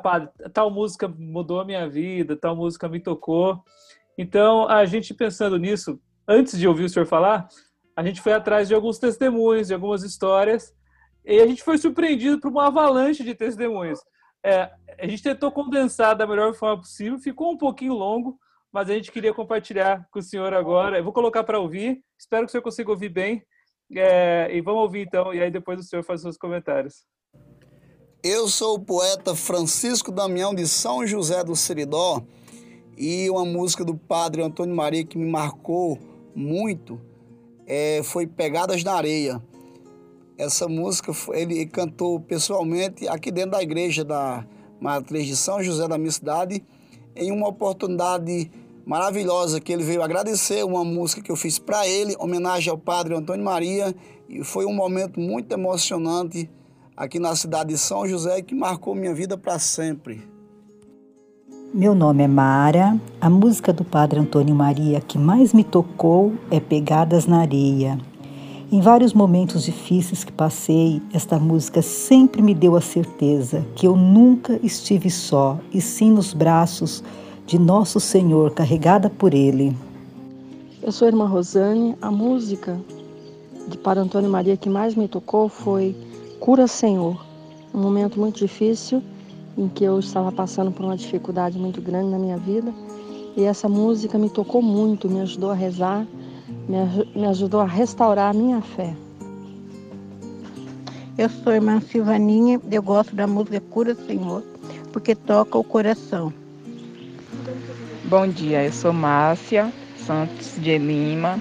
tal 0.53 0.71
música 0.71 1.09
mudou 1.09 1.61
a 1.61 1.65
minha 1.65 1.89
vida, 1.89 2.37
tal 2.37 2.55
música 2.55 2.89
me 2.89 3.01
tocou. 3.01 3.63
Então, 4.19 4.69
a 4.69 4.85
gente 4.85 5.15
pensando 5.15 5.59
nisso, 5.59 5.99
antes 6.29 6.59
de 6.59 6.69
ouvir 6.69 6.85
o 6.85 6.89
senhor 6.89 7.07
falar, 7.07 7.49
a 7.97 8.05
gente 8.05 8.21
foi 8.21 8.33
atrás 8.33 8.69
de 8.69 8.75
alguns 8.75 8.99
testemunhos, 8.99 9.69
de 9.69 9.75
algumas 9.75 10.03
histórias, 10.03 10.75
e 11.25 11.41
a 11.41 11.47
gente 11.47 11.63
foi 11.63 11.79
surpreendido 11.79 12.39
por 12.39 12.51
uma 12.51 12.67
avalanche 12.67 13.25
de 13.25 13.35
testemunhos. 13.35 14.01
É, 14.45 14.71
a 14.99 15.07
gente 15.07 15.23
tentou 15.23 15.53
condensar 15.53 16.17
da 16.17 16.27
melhor 16.27 16.53
forma 16.55 16.79
possível, 16.79 17.19
ficou 17.19 17.53
um 17.53 17.57
pouquinho 17.57 17.95
longo, 17.95 18.39
mas 18.73 18.91
a 18.91 18.95
gente 18.95 19.13
queria 19.13 19.33
compartilhar 19.33 20.07
com 20.11 20.19
o 20.19 20.23
senhor 20.23 20.53
agora. 20.53 20.99
Eu 20.99 21.05
vou 21.05 21.13
colocar 21.13 21.45
para 21.45 21.61
ouvir, 21.61 22.03
espero 22.19 22.45
que 22.45 22.49
o 22.49 22.53
senhor 22.53 22.63
consiga 22.63 22.91
ouvir 22.91 23.09
bem. 23.09 23.43
É, 23.95 24.49
e 24.55 24.61
vamos 24.61 24.83
ouvir 24.83 25.07
então, 25.07 25.35
e 25.35 25.43
aí 25.43 25.51
depois 25.51 25.79
o 25.79 25.83
senhor 25.83 26.03
faz 26.03 26.23
seus 26.23 26.37
comentários. 26.37 27.05
Eu 28.23 28.49
sou 28.49 28.77
o 28.77 28.81
poeta 28.81 29.35
Francisco 29.35 30.13
Damião 30.13 30.55
de 30.55 30.67
São 30.67 31.07
José 31.07 31.43
do 31.43 31.57
Seridó 31.57 32.23
e 32.97 33.29
uma 33.29 33.45
música 33.45 33.85
do 33.85 33.97
padre 33.97 34.43
Antônio 34.43 34.75
Maria 34.75 35.05
que 35.05 35.19
me 35.19 35.29
marcou 35.29 35.99
muito 36.35 37.01
é, 37.67 38.03
foi 38.05 38.27
Pegadas 38.27 38.85
na 38.85 38.95
Areia. 38.95 39.43
Essa 40.39 40.69
música 40.69 41.13
ele 41.33 41.67
cantou 41.67 42.21
pessoalmente 42.21 43.07
aqui 43.09 43.31
dentro 43.31 43.53
da 43.53 43.63
igreja 43.63 44.05
da 44.05 44.47
Matriz 44.81 45.27
de 45.27 45.37
São 45.37 45.63
José 45.63 45.87
da 45.87 45.99
minha 45.99 46.11
cidade, 46.11 46.65
em 47.15 47.31
uma 47.31 47.49
oportunidade 47.49 48.51
maravilhosa 48.85 49.61
que 49.61 49.73
ele 49.73 49.85
veio 49.85 50.03
agradecer 50.03 50.65
uma 50.65 50.85
música 50.85 51.23
que 51.23 51.31
eu 51.31 51.37
fiz 51.37 51.59
para 51.59 51.87
ele, 51.87 52.17
homenagem 52.19 52.71
ao 52.71 52.79
Padre 52.79 53.15
Antônio 53.15 53.45
Maria, 53.45 53.95
e 54.29 54.43
foi 54.43 54.65
um 54.65 54.75
momento 54.75 55.21
muito 55.21 55.53
emocionante 55.53 56.51
aqui 56.97 57.19
na 57.19 57.35
cidade 57.35 57.71
de 57.71 57.79
São 57.79 58.07
José 58.07 58.43
que 58.43 58.55
marcou 58.55 58.95
minha 58.95 59.15
vida 59.15 59.37
para 59.37 59.59
sempre. 59.59 60.23
Meu 61.75 61.95
nome 61.95 62.23
é 62.23 62.29
Mara. 62.29 63.01
A 63.19 63.31
música 63.31 63.73
do 63.73 63.83
Padre 63.83 64.21
Antônio 64.21 64.55
Maria 64.55 65.01
que 65.01 65.19
mais 65.19 65.55
me 65.55 65.65
tocou 65.65 66.35
é 66.51 66.61
Pegadas 66.61 67.27
na 67.27 67.41
Areia. 67.41 67.99
Em 68.71 68.81
vários 68.81 69.13
momentos 69.13 69.65
difíceis 69.65 70.25
que 70.25 70.33
passei, 70.33 71.03
esta 71.13 71.39
música 71.39 71.83
sempre 71.83 72.41
me 72.41 72.55
deu 72.55 72.75
a 72.75 72.81
certeza 72.81 73.67
que 73.75 73.87
eu 73.87 73.97
nunca 73.97 74.59
estive 74.63 75.11
só, 75.11 75.59
e 75.73 75.81
sim 75.81 76.11
nos 76.11 76.33
braços 76.33 77.05
de 77.53 77.59
Nosso 77.59 78.01
Senhor, 78.01 78.53
carregada 78.53 79.11
por 79.11 79.35
Ele. 79.35 79.77
Eu 80.83 80.91
sou 80.91 81.05
a 81.05 81.11
irmã 81.11 81.27
Rosane. 81.27 81.95
A 82.01 82.11
música 82.11 82.81
de 83.69 83.77
Padre 83.77 84.05
Antônio 84.05 84.31
Maria 84.31 84.57
que 84.57 84.71
mais 84.71 84.95
me 84.95 85.07
tocou 85.07 85.51
foi 85.51 85.95
Cura 86.41 86.67
Senhor. 86.67 87.23
Um 87.75 87.79
momento 87.79 88.19
muito 88.19 88.39
difícil 88.39 89.03
em 89.59 89.69
que 89.69 89.85
eu 89.85 90.01
estava 90.01 90.33
passando 90.33 90.73
por 90.73 90.83
uma 90.87 90.97
dificuldade 90.97 91.59
muito 91.59 91.83
grande 91.83 92.09
na 92.09 92.19
minha 92.19 92.39
vida. 92.39 92.73
E 93.37 93.45
essa 93.45 93.69
música 93.69 94.17
me 94.17 94.31
tocou 94.31 94.63
muito, 94.63 95.07
me 95.07 95.21
ajudou 95.21 95.51
a 95.51 95.55
rezar 95.55 96.07
me 97.15 97.27
ajudou 97.27 97.61
a 97.61 97.67
restaurar 97.67 98.31
a 98.31 98.33
minha 98.33 98.63
fé. 98.63 98.97
Eu 101.19 101.29
sou 101.29 101.53
irmã 101.53 101.83
Silvaninha, 101.83 102.59
eu 102.71 102.83
gosto 102.83 103.15
da 103.15 103.27
música 103.27 103.61
Cura 103.61 103.95
Senhor, 103.95 104.43
porque 104.91 105.15
toca 105.15 105.59
o 105.59 105.63
coração. 105.63 106.33
Bom 108.05 108.27
dia, 108.27 108.65
eu 108.65 108.73
sou 108.73 108.93
Márcia 108.93 109.73
Santos 109.95 110.59
de 110.59 110.77
Lima. 110.77 111.41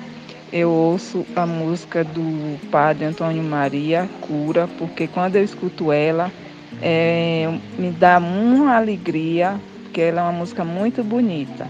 Eu 0.51 0.69
ouço 0.69 1.25
a 1.35 1.43
música 1.45 2.03
do 2.03 2.59
Padre 2.69 3.05
Antônio 3.05 3.43
Maria 3.43 4.07
Cura, 4.21 4.67
porque 4.77 5.07
quando 5.07 5.37
eu 5.37 5.43
escuto 5.43 5.91
ela, 5.91 6.31
é, 6.79 7.47
me 7.79 7.91
dá 7.91 8.19
uma 8.19 8.75
alegria, 8.75 9.59
porque 9.83 10.01
ela 10.01 10.21
é 10.21 10.23
uma 10.23 10.31
música 10.31 10.63
muito 10.63 11.03
bonita. 11.03 11.67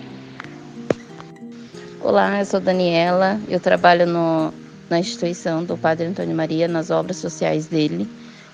Olá, 2.02 2.40
eu 2.40 2.46
sou 2.46 2.60
Daniela, 2.60 3.40
eu 3.48 3.62
trabalho 3.62 4.06
no, 4.06 4.54
na 4.90 5.00
instituição 5.00 5.64
do 5.64 5.78
Padre 5.78 6.08
Antônio 6.08 6.36
Maria, 6.36 6.68
nas 6.68 6.92
obras 6.92 7.16
sociais 7.18 7.68
dele, 7.68 8.10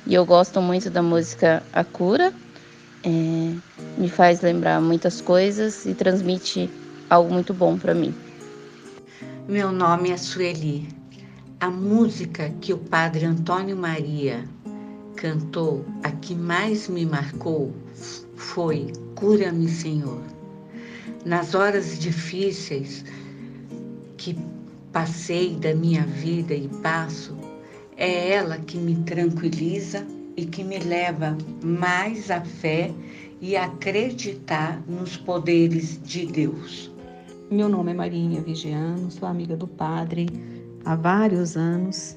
e 0.06 0.14
eu 0.14 0.24
gosto 0.24 0.62
muito 0.62 0.90
da 0.92 1.02
música 1.02 1.64
A 1.74 1.84
Cura, 1.84 2.32
é, 3.04 3.54
me 3.98 4.10
faz 4.10 4.42
lembrar 4.42 4.82
muitas 4.82 5.22
coisas 5.22 5.86
e 5.86 5.94
transmite 5.94 6.70
algo 7.10 7.34
muito 7.34 7.54
bom 7.54 7.78
para 7.78 7.94
mim. 7.94 8.14
Meu 9.48 9.72
nome 9.72 10.12
é 10.12 10.18
Sueli. 10.18 10.88
A 11.60 11.70
música 11.70 12.54
que 12.62 12.74
o 12.74 12.78
Padre 12.78 13.26
Antônio 13.26 13.76
Maria 13.76 14.44
cantou, 15.16 15.86
a 16.04 16.12
que 16.12 16.36
mais 16.36 16.88
me 16.88 17.06
marcou, 17.06 17.74
foi 18.36 18.92
Cura-me, 19.16 19.68
Senhor. 19.68 20.22
Nas 21.26 21.56
horas 21.56 21.98
difíceis 21.98 23.04
que 24.16 24.38
passei 24.94 25.56
da 25.56 25.74
minha 25.74 26.06
vida 26.06 26.54
e 26.54 26.68
passo, 26.84 27.36
é 27.98 28.34
ela 28.34 28.60
que 28.60 28.78
me 28.78 28.96
tranquiliza 28.98 30.06
e 30.38 30.46
que 30.46 30.64
me 30.64 30.78
leva 30.78 31.36
mais 31.64 32.30
à 32.30 32.40
fé 32.42 32.92
e 33.42 33.58
acreditar 33.58 34.80
nos 34.88 35.18
poderes 35.18 36.00
de 36.04 36.28
Deus. 36.28 36.92
Meu 37.50 37.68
nome 37.68 37.92
é 37.92 37.94
Marinha 37.96 38.40
Vigiano, 38.42 39.10
sou 39.10 39.28
amiga 39.28 39.58
do 39.58 39.68
padre 39.68 40.28
há 40.86 40.96
vários 40.96 41.58
anos 41.58 42.16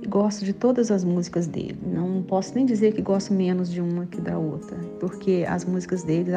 e 0.00 0.06
gosto 0.06 0.44
de 0.44 0.52
todas 0.52 0.92
as 0.92 1.02
músicas 1.02 1.48
dele. 1.48 1.78
Não 1.84 2.22
posso 2.22 2.54
nem 2.54 2.64
dizer 2.64 2.92
que 2.92 3.02
gosto 3.02 3.34
menos 3.34 3.68
de 3.68 3.80
uma 3.80 4.06
que 4.06 4.20
da 4.20 4.38
outra, 4.38 4.76
porque 5.00 5.44
as 5.48 5.64
músicas 5.64 6.04
dele, 6.04 6.30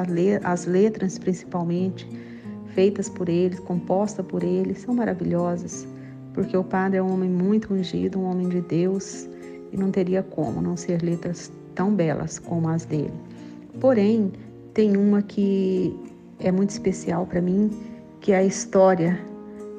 as 0.43 0.65
letras 0.65 1.19
principalmente, 1.19 2.07
feitas 2.73 3.07
por 3.07 3.29
ele, 3.29 3.57
compostas 3.57 4.25
por 4.25 4.43
ele, 4.43 4.73
são 4.73 4.95
maravilhosas, 4.95 5.87
porque 6.33 6.57
o 6.57 6.63
padre 6.63 6.97
é 6.97 7.03
um 7.03 7.13
homem 7.13 7.29
muito 7.29 7.71
ungido, 7.71 8.19
um 8.19 8.23
homem 8.23 8.49
de 8.49 8.61
Deus, 8.61 9.27
e 9.73 9.77
não 9.77 9.89
teria 9.89 10.21
como 10.21 10.61
não 10.61 10.77
ser 10.77 11.01
letras 11.01 11.51
tão 11.73 11.93
belas 11.93 12.37
como 12.37 12.69
as 12.69 12.85
dele. 12.85 13.11
Porém, 13.79 14.31
tem 14.73 14.95
uma 14.95 15.21
que 15.21 15.97
é 16.39 16.51
muito 16.51 16.69
especial 16.69 17.25
para 17.25 17.41
mim, 17.41 17.71
que 18.21 18.31
é 18.31 18.37
a 18.37 18.43
história 18.43 19.19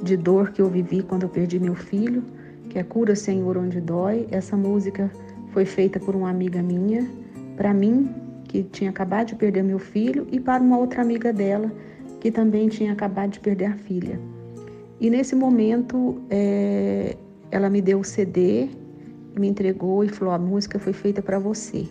de 0.03 0.17
dor 0.17 0.51
que 0.51 0.61
eu 0.61 0.69
vivi 0.69 1.03
quando 1.03 1.23
eu 1.23 1.29
perdi 1.29 1.59
meu 1.59 1.75
filho, 1.75 2.23
que 2.69 2.79
é 2.79 2.83
Cura 2.83 3.15
Senhor 3.15 3.57
onde 3.57 3.81
dói. 3.81 4.27
Essa 4.31 4.57
música 4.57 5.11
foi 5.53 5.65
feita 5.65 6.01
por 6.01 6.17
uma 6.17 6.29
amiga 6.29 6.61
minha, 6.61 7.09
para 7.57 7.73
mim, 7.73 8.13
que 8.45 8.65
tinha 8.65 8.91
acabado 8.91 9.29
de 9.29 9.37
perder 9.37 9.63
meu 9.63 9.79
filho, 9.79 10.27
e 10.33 10.41
para 10.41 10.63
uma 10.63 10.77
outra 10.77 11.03
amiga 11.03 11.33
dela, 11.33 11.73
que 12.21 12.31
também 12.31 12.69
tinha 12.69 12.93
acabado 12.93 13.31
de 13.31 13.41
perder 13.41 13.67
a 13.67 13.75
filha. 13.75 14.19
E 15.01 15.09
nesse 15.09 15.35
momento, 15.35 16.21
é, 16.31 17.17
ela 17.51 17.71
me 17.71 17.81
deu 17.81 18.01
o 18.01 18.05
CD 18.05 18.69
me 19.37 19.49
entregou 19.49 20.05
e 20.05 20.09
falou: 20.09 20.35
a 20.35 20.39
música 20.39 20.79
foi 20.79 20.93
feita 20.93 21.23
para 21.23 21.39
você. 21.39 21.89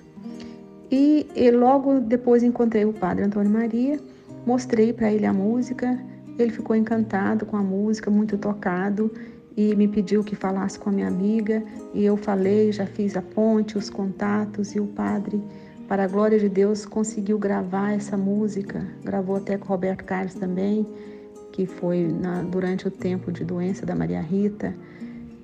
E, 0.91 1.27
e, 1.35 1.49
logo 1.51 1.99
depois 1.99 2.43
encontrei 2.43 2.85
o 2.85 2.93
padre 2.93 3.23
Antônio 3.23 3.51
Maria, 3.51 3.99
mostrei 4.45 4.93
para 4.93 5.11
ele 5.11 5.25
a 5.25 5.33
música, 5.33 5.99
ele 6.37 6.51
ficou 6.51 6.75
encantado 6.75 7.45
com 7.45 7.57
a 7.57 7.63
música, 7.63 8.11
muito 8.11 8.37
tocado 8.37 9.11
e 9.55 9.75
me 9.75 9.87
pediu 9.87 10.23
que 10.23 10.35
falasse 10.35 10.79
com 10.79 10.89
a 10.89 10.93
minha 10.93 11.07
amiga 11.07 11.63
e 11.93 12.03
eu 12.03 12.17
falei, 12.17 12.71
já 12.71 12.85
fiz 12.85 13.15
a 13.15 13.21
ponte, 13.21 13.77
os 13.77 13.89
contatos 13.89 14.75
e 14.75 14.79
o 14.79 14.87
padre, 14.87 15.41
para 15.87 16.05
a 16.05 16.07
glória 16.07 16.39
de 16.39 16.49
Deus, 16.49 16.85
conseguiu 16.85 17.37
gravar 17.37 17.93
essa 17.93 18.17
música, 18.17 18.85
gravou 19.03 19.35
até 19.35 19.57
com 19.57 19.67
Roberto 19.67 20.03
Carlos 20.03 20.33
também, 20.33 20.87
que 21.51 21.65
foi 21.65 22.07
na, 22.07 22.41
durante 22.41 22.87
o 22.87 22.91
tempo 22.91 23.31
de 23.31 23.43
doença 23.43 23.85
da 23.85 23.93
Maria 23.93 24.21
Rita. 24.21 24.73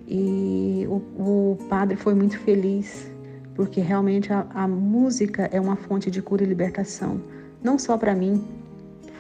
E 0.10 0.88
o, 0.90 0.96
o 1.22 1.58
padre 1.70 1.96
foi 1.96 2.16
muito 2.16 2.40
feliz, 2.40 3.12
porque 3.54 3.80
realmente 3.80 4.34
a, 4.34 4.48
a 4.56 4.68
música 4.68 5.48
é 5.52 5.62
uma 5.62 5.76
fonte 5.76 6.10
de 6.10 6.20
cura 6.20 6.44
e 6.44 6.48
libertação. 6.48 7.22
Não 7.64 7.78
só 7.78 7.96
para 7.96 8.16
mim, 8.16 8.44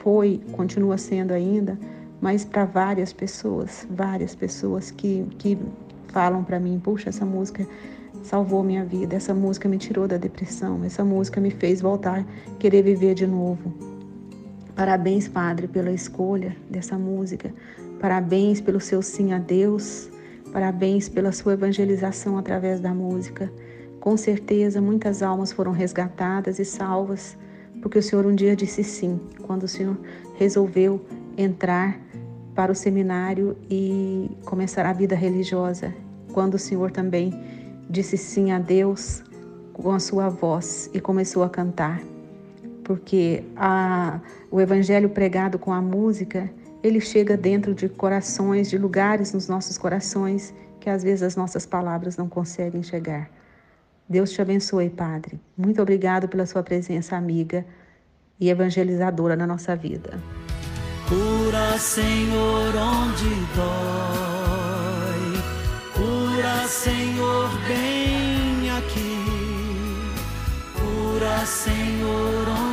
foi, 0.01 0.41
continua 0.51 0.97
sendo 0.97 1.31
ainda, 1.31 1.77
mas 2.19 2.43
para 2.43 2.65
várias 2.65 3.13
pessoas, 3.13 3.87
várias 3.91 4.33
pessoas 4.33 4.89
que, 4.89 5.25
que 5.37 5.57
falam 6.07 6.43
para 6.43 6.59
mim, 6.59 6.79
puxa, 6.83 7.09
essa 7.09 7.25
música 7.25 7.67
salvou 8.23 8.63
minha 8.63 8.83
vida, 8.83 9.15
essa 9.15 9.33
música 9.33 9.69
me 9.69 9.77
tirou 9.77 10.07
da 10.07 10.17
depressão, 10.17 10.83
essa 10.83 11.03
música 11.03 11.39
me 11.39 11.51
fez 11.51 11.81
voltar, 11.81 12.25
querer 12.57 12.81
viver 12.81 13.13
de 13.13 13.27
novo. 13.27 13.73
Parabéns, 14.75 15.27
Padre, 15.27 15.67
pela 15.67 15.91
escolha 15.91 16.55
dessa 16.69 16.97
música. 16.97 17.53
Parabéns 17.99 18.61
pelo 18.61 18.79
seu 18.79 19.01
sim 19.01 19.33
a 19.33 19.37
Deus. 19.37 20.09
Parabéns 20.51 21.07
pela 21.07 21.31
sua 21.31 21.53
evangelização 21.53 22.37
através 22.37 22.79
da 22.79 22.93
música. 22.93 23.51
Com 23.99 24.17
certeza, 24.17 24.81
muitas 24.81 25.21
almas 25.21 25.51
foram 25.51 25.71
resgatadas 25.71 26.57
e 26.57 26.65
salvas, 26.65 27.37
porque 27.81 27.99
o 27.99 28.03
Senhor 28.03 28.25
um 28.25 28.33
dia 28.33 28.55
disse 28.55 28.83
sim, 28.83 29.19
quando 29.43 29.63
o 29.63 29.67
Senhor 29.67 29.97
resolveu 30.35 31.05
entrar 31.37 31.99
para 32.55 32.71
o 32.71 32.75
seminário 32.75 33.55
e 33.69 34.29
começar 34.45 34.85
a 34.85 34.93
vida 34.93 35.15
religiosa. 35.15 35.93
Quando 36.33 36.55
o 36.55 36.59
Senhor 36.59 36.91
também 36.91 37.31
disse 37.89 38.17
sim 38.17 38.51
a 38.51 38.59
Deus 38.59 39.23
com 39.73 39.91
a 39.91 39.99
sua 39.99 40.29
voz 40.29 40.89
e 40.93 40.99
começou 40.99 41.43
a 41.43 41.49
cantar. 41.49 42.01
Porque 42.83 43.43
a, 43.55 44.19
o 44.49 44.59
evangelho 44.59 45.09
pregado 45.09 45.59
com 45.59 45.71
a 45.71 45.81
música 45.81 46.49
ele 46.81 46.99
chega 46.99 47.35
dentro 47.35 47.73
de 47.73 47.89
corações, 47.89 48.69
de 48.69 48.77
lugares 48.77 49.33
nos 49.33 49.47
nossos 49.47 49.77
corações 49.77 50.53
que 50.79 50.89
às 50.89 51.03
vezes 51.03 51.23
as 51.23 51.35
nossas 51.35 51.65
palavras 51.65 52.15
não 52.15 52.29
conseguem 52.29 52.81
chegar. 52.81 53.29
Deus 54.07 54.31
te 54.31 54.41
abençoe, 54.41 54.89
Padre. 54.89 55.39
Muito 55.57 55.81
obrigado 55.81 56.27
pela 56.27 56.45
sua 56.45 56.63
presença 56.63 57.15
amiga 57.15 57.65
e 58.39 58.49
evangelizadora 58.49 59.35
na 59.35 59.45
nossa 59.45 59.75
vida. 59.75 60.19
Cura, 61.07 61.77
Senhor, 61.77 62.73
onde 62.75 63.29
dói. 63.55 64.79
Cura, 65.93 66.67
Senhor, 66.67 67.49
bem 67.67 68.69
aqui. 68.71 69.25
Cura, 70.79 71.45
Senhor, 71.45 72.47
onde 72.47 72.68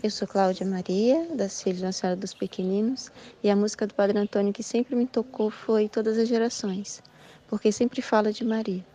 Eu 0.00 0.10
sou 0.10 0.28
Cláudia 0.28 0.64
Maria, 0.64 1.26
das 1.34 1.60
Filhas 1.60 1.80
da 1.80 1.90
Senhora 1.90 2.16
dos 2.16 2.32
Pequeninos, 2.32 3.10
e 3.42 3.50
a 3.50 3.56
música 3.56 3.84
do 3.84 3.92
Padre 3.92 4.16
Antônio 4.16 4.52
que 4.52 4.62
sempre 4.62 4.94
me 4.94 5.08
tocou 5.08 5.50
foi 5.50 5.88
Todas 5.88 6.16
as 6.16 6.28
Gerações, 6.28 7.02
porque 7.48 7.72
sempre 7.72 8.00
fala 8.00 8.32
de 8.32 8.44
Maria. 8.44 8.86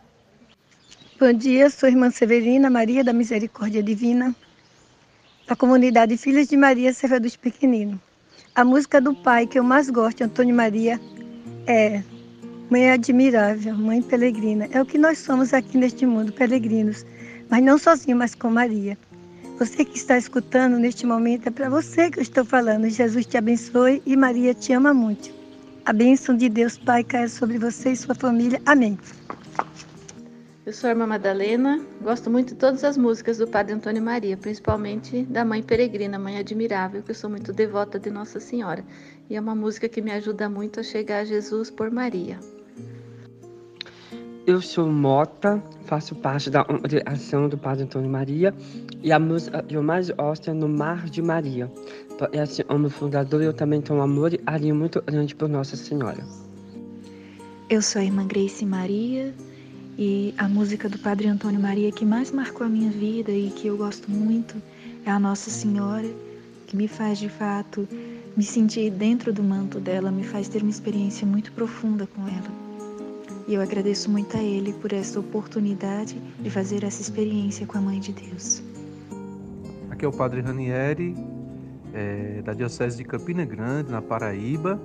Bom 1.20 1.30
dia, 1.34 1.68
sou 1.68 1.90
irmã 1.90 2.10
Severina 2.10 2.70
Maria 2.70 3.04
da 3.04 3.12
Misericórdia 3.12 3.82
Divina, 3.82 4.34
da 5.46 5.54
comunidade 5.54 6.16
Filhas 6.16 6.48
de 6.48 6.56
Maria 6.56 6.90
Serra 6.94 7.20
dos 7.20 7.36
Pequeninos. 7.36 8.00
A 8.54 8.64
música 8.64 8.98
do 8.98 9.14
pai 9.14 9.46
que 9.46 9.58
eu 9.58 9.62
mais 9.62 9.90
gosto, 9.90 10.24
Antônio 10.24 10.56
Maria, 10.56 10.98
é 11.66 12.02
Mãe 12.70 12.90
Admirável, 12.90 13.76
Mãe 13.76 14.00
Peregrina. 14.00 14.70
É 14.72 14.80
o 14.80 14.86
que 14.86 14.96
nós 14.96 15.18
somos 15.18 15.52
aqui 15.52 15.76
neste 15.76 16.06
mundo, 16.06 16.32
peregrinos, 16.32 17.04
mas 17.50 17.62
não 17.62 17.76
sozinhos, 17.76 18.18
mas 18.18 18.34
com 18.34 18.48
Maria. 18.48 18.96
Você 19.58 19.84
que 19.84 19.96
está 19.96 20.18
escutando 20.18 20.78
neste 20.78 21.06
momento, 21.06 21.46
é 21.46 21.50
para 21.50 21.68
você 21.68 22.10
que 22.10 22.18
eu 22.18 22.22
estou 22.22 22.44
falando. 22.44 22.88
Jesus 22.88 23.24
te 23.24 23.36
abençoe 23.36 24.02
e 24.04 24.16
Maria 24.16 24.52
te 24.52 24.72
ama 24.72 24.92
muito. 24.92 25.32
A 25.84 25.92
bênção 25.92 26.36
de 26.36 26.48
Deus 26.48 26.76
Pai 26.76 27.04
caia 27.04 27.28
sobre 27.28 27.56
você 27.56 27.92
e 27.92 27.96
sua 27.96 28.16
família. 28.16 28.60
Amém. 28.66 28.98
Eu 30.66 30.72
sou 30.72 30.88
a 30.88 30.90
irmã 30.90 31.06
Madalena, 31.06 31.80
gosto 32.00 32.30
muito 32.30 32.48
de 32.48 32.54
todas 32.54 32.82
as 32.82 32.96
músicas 32.96 33.38
do 33.38 33.46
Padre 33.46 33.74
Antônio 33.74 34.02
Maria, 34.02 34.36
principalmente 34.36 35.22
da 35.24 35.44
Mãe 35.44 35.62
Peregrina, 35.62 36.18
Mãe 36.18 36.38
Admirável, 36.38 37.02
que 37.02 37.10
eu 37.10 37.14
sou 37.14 37.30
muito 37.30 37.52
devota 37.52 37.98
de 37.98 38.10
Nossa 38.10 38.40
Senhora. 38.40 38.84
E 39.30 39.36
é 39.36 39.40
uma 39.40 39.54
música 39.54 39.88
que 39.88 40.02
me 40.02 40.10
ajuda 40.10 40.48
muito 40.48 40.80
a 40.80 40.82
chegar 40.82 41.18
a 41.18 41.24
Jesus 41.24 41.70
por 41.70 41.90
Maria. 41.90 42.40
Eu 44.46 44.60
sou 44.60 44.92
Mota, 44.92 45.62
faço 45.86 46.14
parte 46.14 46.50
da 46.50 46.66
ação 47.06 47.48
do 47.48 47.56
Padre 47.56 47.84
Antônio 47.84 48.10
Maria 48.10 48.54
e 49.02 49.10
a 49.10 49.18
música 49.18 49.62
que 49.62 49.74
eu 49.74 49.82
mais 49.82 50.10
gosto 50.10 50.50
é 50.50 50.52
No 50.52 50.68
Mar 50.68 51.08
de 51.08 51.22
Maria. 51.22 51.72
Então, 52.12 52.28
esse 52.30 52.62
homem 52.68 52.90
fundador 52.90 53.40
eu 53.40 53.54
também 53.54 53.80
tenho 53.80 54.00
um 54.00 54.02
amor 54.02 54.34
e 54.34 54.38
carinho 54.38 54.74
muito 54.74 55.00
grande 55.00 55.34
por 55.34 55.48
Nossa 55.48 55.76
Senhora. 55.76 56.22
Eu 57.70 57.80
sou 57.80 58.02
a 58.02 58.04
irmã 58.04 58.26
Grace 58.26 58.66
Maria 58.66 59.32
E 59.96 60.34
a 60.36 60.46
música 60.46 60.90
do 60.90 60.98
Padre 60.98 61.26
Antônio 61.26 61.58
Maria 61.58 61.90
que 61.90 62.04
mais 62.04 62.30
marcou 62.30 62.66
a 62.66 62.68
minha 62.68 62.90
vida 62.90 63.32
e 63.32 63.48
que 63.48 63.68
eu 63.68 63.78
gosto 63.78 64.10
muito 64.10 64.60
é 65.06 65.10
a 65.10 65.18
Nossa 65.18 65.48
Senhora, 65.48 66.10
que 66.66 66.76
me 66.76 66.86
faz 66.86 67.18
de 67.18 67.30
fato 67.30 67.88
me 68.36 68.44
sentir 68.44 68.90
dentro 68.90 69.32
do 69.32 69.42
manto 69.42 69.80
dela, 69.80 70.10
me 70.10 70.22
faz 70.22 70.48
ter 70.48 70.60
uma 70.60 70.70
experiência 70.70 71.26
muito 71.26 71.50
profunda 71.52 72.06
com 72.06 72.28
ela. 72.28 72.63
E 73.46 73.54
eu 73.54 73.60
agradeço 73.60 74.10
muito 74.10 74.34
a 74.38 74.42
Ele 74.42 74.72
por 74.72 74.90
essa 74.92 75.20
oportunidade 75.20 76.18
de 76.40 76.48
fazer 76.48 76.82
essa 76.82 77.02
experiência 77.02 77.66
com 77.66 77.76
a 77.76 77.80
Mãe 77.80 78.00
de 78.00 78.10
Deus. 78.12 78.62
Aqui 79.90 80.06
é 80.06 80.08
o 80.08 80.12
Padre 80.12 80.40
Ranieri, 80.40 81.14
é, 81.92 82.40
da 82.42 82.54
Diocese 82.54 82.96
de 82.96 83.04
Campina 83.04 83.44
Grande, 83.44 83.90
na 83.90 84.00
Paraíba. 84.00 84.80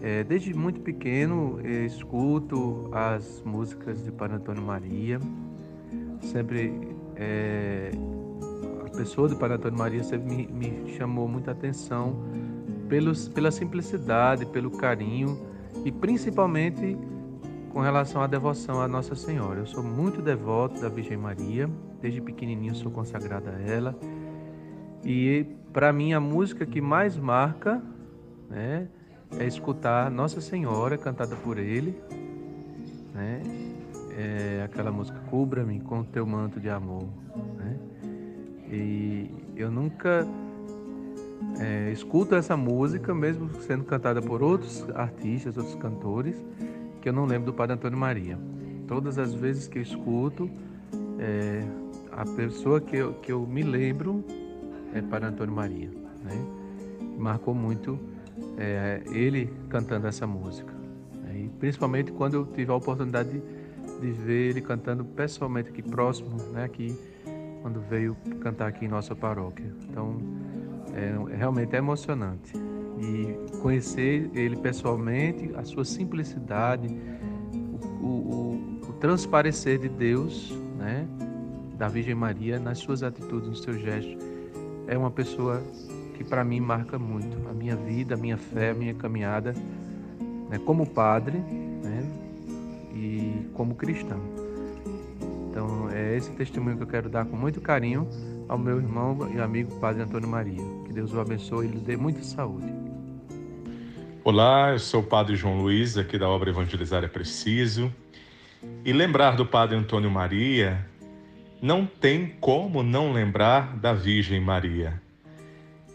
É, 0.00 0.22
desde 0.22 0.54
muito 0.54 0.80
pequeno 0.80 1.60
escuto 1.84 2.88
as 2.92 3.42
músicas 3.44 4.04
de 4.04 4.12
Padre 4.12 4.36
Antônio 4.36 4.62
Maria. 4.62 5.18
Sempre 6.20 6.72
é, 7.16 7.90
a 8.86 8.90
pessoa 8.96 9.28
de 9.28 9.34
Padre 9.34 9.56
Antônio 9.56 9.78
Maria 9.78 10.04
sempre 10.04 10.32
me, 10.32 10.46
me 10.46 10.92
chamou 10.96 11.26
muita 11.26 11.50
atenção 11.50 12.22
pelos, 12.88 13.28
pela 13.28 13.50
simplicidade, 13.50 14.46
pelo 14.46 14.70
carinho 14.70 15.36
e 15.84 15.90
principalmente 15.90 16.96
com 17.72 17.80
relação 17.80 18.20
à 18.20 18.26
devoção 18.26 18.82
à 18.82 18.86
Nossa 18.86 19.14
Senhora. 19.14 19.60
Eu 19.60 19.66
sou 19.66 19.82
muito 19.82 20.20
devoto 20.20 20.80
da 20.80 20.90
Virgem 20.90 21.16
Maria, 21.16 21.68
desde 22.02 22.20
pequenininho 22.20 22.74
sou 22.74 22.92
consagrado 22.92 23.48
a 23.48 23.60
ela. 23.60 23.98
E 25.02 25.46
para 25.72 25.90
mim 25.92 26.12
a 26.12 26.20
música 26.20 26.66
que 26.66 26.80
mais 26.80 27.16
marca, 27.16 27.82
né, 28.50 28.88
é 29.38 29.46
escutar 29.46 30.10
Nossa 30.10 30.40
Senhora 30.40 30.98
cantada 30.98 31.34
por 31.34 31.58
ele, 31.58 31.98
né? 33.14 33.42
É 34.14 34.62
aquela 34.64 34.92
música 34.92 35.18
Cubra-me 35.30 35.80
com 35.80 36.00
o 36.00 36.04
teu 36.04 36.26
manto 36.26 36.60
de 36.60 36.68
amor, 36.68 37.08
né? 37.56 37.78
E 38.70 39.30
eu 39.56 39.70
nunca 39.70 40.26
é, 41.58 41.90
escuto 41.90 42.34
essa 42.34 42.54
música, 42.54 43.14
mesmo 43.14 43.48
sendo 43.62 43.84
cantada 43.84 44.20
por 44.20 44.42
outros 44.42 44.86
artistas, 44.94 45.56
outros 45.56 45.74
cantores, 45.76 46.36
que 47.02 47.08
eu 47.08 47.12
não 47.12 47.26
lembro 47.26 47.46
do 47.46 47.52
Padre 47.52 47.74
Antônio 47.74 47.98
Maria. 47.98 48.38
Todas 48.86 49.18
as 49.18 49.34
vezes 49.34 49.66
que 49.66 49.78
eu 49.78 49.82
escuto, 49.82 50.48
é, 51.18 51.62
a 52.12 52.24
pessoa 52.24 52.80
que 52.80 52.96
eu, 52.96 53.14
que 53.14 53.32
eu 53.32 53.44
me 53.44 53.62
lembro 53.62 54.24
é 54.94 55.02
Padre 55.02 55.28
Antônio 55.28 55.54
Maria. 55.54 55.90
Né? 56.22 56.32
Marcou 57.18 57.54
muito 57.54 57.98
é, 58.56 59.02
ele 59.10 59.52
cantando 59.68 60.06
essa 60.06 60.26
música. 60.26 60.72
Né? 61.24 61.50
Principalmente 61.58 62.12
quando 62.12 62.34
eu 62.34 62.46
tive 62.46 62.70
a 62.70 62.76
oportunidade 62.76 63.30
de, 63.30 63.42
de, 64.00 64.12
ver 64.12 64.50
ele 64.50 64.60
cantando 64.60 65.04
pessoalmente 65.04 65.70
aqui 65.70 65.82
próximo, 65.82 66.36
né? 66.52 66.64
aqui, 66.64 66.96
quando 67.62 67.80
veio 67.80 68.16
cantar 68.40 68.68
aqui 68.68 68.84
em 68.84 68.88
nossa 68.88 69.14
paróquia. 69.14 69.74
Então, 69.90 70.18
é, 70.94 71.36
realmente 71.36 71.74
é 71.74 71.78
emocionante 71.78 72.52
e 73.02 73.58
conhecer 73.58 74.30
ele 74.32 74.56
pessoalmente, 74.56 75.50
a 75.56 75.64
sua 75.64 75.84
simplicidade, 75.84 76.86
o, 78.00 78.06
o, 78.06 78.78
o 78.88 78.92
transparecer 79.00 79.78
de 79.78 79.88
Deus, 79.88 80.54
né, 80.78 81.06
da 81.76 81.88
Virgem 81.88 82.14
Maria 82.14 82.60
nas 82.60 82.78
suas 82.78 83.02
atitudes, 83.02 83.48
nos 83.48 83.62
seus 83.62 83.80
gestos, 83.80 84.16
é 84.86 84.96
uma 84.96 85.10
pessoa 85.10 85.60
que 86.14 86.22
para 86.22 86.44
mim 86.44 86.60
marca 86.60 86.96
muito 86.96 87.36
a 87.48 87.52
minha 87.52 87.74
vida, 87.74 88.14
a 88.14 88.16
minha 88.16 88.36
fé, 88.36 88.70
a 88.70 88.74
minha 88.74 88.94
caminhada, 88.94 89.52
né, 90.48 90.60
como 90.64 90.86
padre, 90.86 91.38
né, 91.38 92.08
e 92.94 93.48
como 93.52 93.74
cristão. 93.74 94.20
Então 95.50 95.90
é 95.90 96.16
esse 96.16 96.30
testemunho 96.30 96.76
que 96.76 96.84
eu 96.84 96.86
quero 96.86 97.08
dar 97.08 97.26
com 97.26 97.36
muito 97.36 97.60
carinho 97.60 98.06
ao 98.48 98.58
meu 98.58 98.76
irmão 98.76 99.28
e 99.34 99.40
amigo 99.40 99.74
Padre 99.80 100.02
Antônio 100.02 100.28
Maria. 100.28 100.62
Que 100.86 100.92
Deus 100.92 101.12
o 101.12 101.20
abençoe 101.20 101.66
e 101.66 101.70
lhe 101.70 101.78
dê 101.78 101.96
muita 101.96 102.22
saúde. 102.22 102.91
Olá, 104.24 104.70
eu 104.70 104.78
sou 104.78 105.00
o 105.00 105.04
Padre 105.04 105.34
João 105.34 105.58
Luiz, 105.58 105.98
aqui 105.98 106.16
da 106.16 106.28
obra 106.28 106.48
Evangelizar 106.48 107.02
é 107.02 107.08
Preciso. 107.08 107.92
E 108.84 108.92
lembrar 108.92 109.34
do 109.34 109.44
Padre 109.44 109.76
Antônio 109.76 110.08
Maria, 110.08 110.86
não 111.60 111.84
tem 111.84 112.36
como 112.40 112.84
não 112.84 113.12
lembrar 113.12 113.76
da 113.78 113.92
Virgem 113.92 114.40
Maria. 114.40 115.02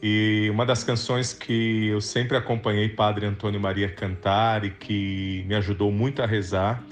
E 0.04 0.50
uma 0.52 0.66
das 0.66 0.84
canções 0.84 1.32
que 1.32 1.88
eu 1.88 2.02
sempre 2.02 2.36
acompanhei 2.36 2.90
Padre 2.90 3.26
Antônio 3.26 3.62
Maria 3.62 3.88
cantar 3.88 4.66
e 4.66 4.72
que 4.72 5.46
me 5.48 5.56
ajudou 5.56 5.90
muito 5.90 6.22
a 6.22 6.26
rezar 6.26 6.84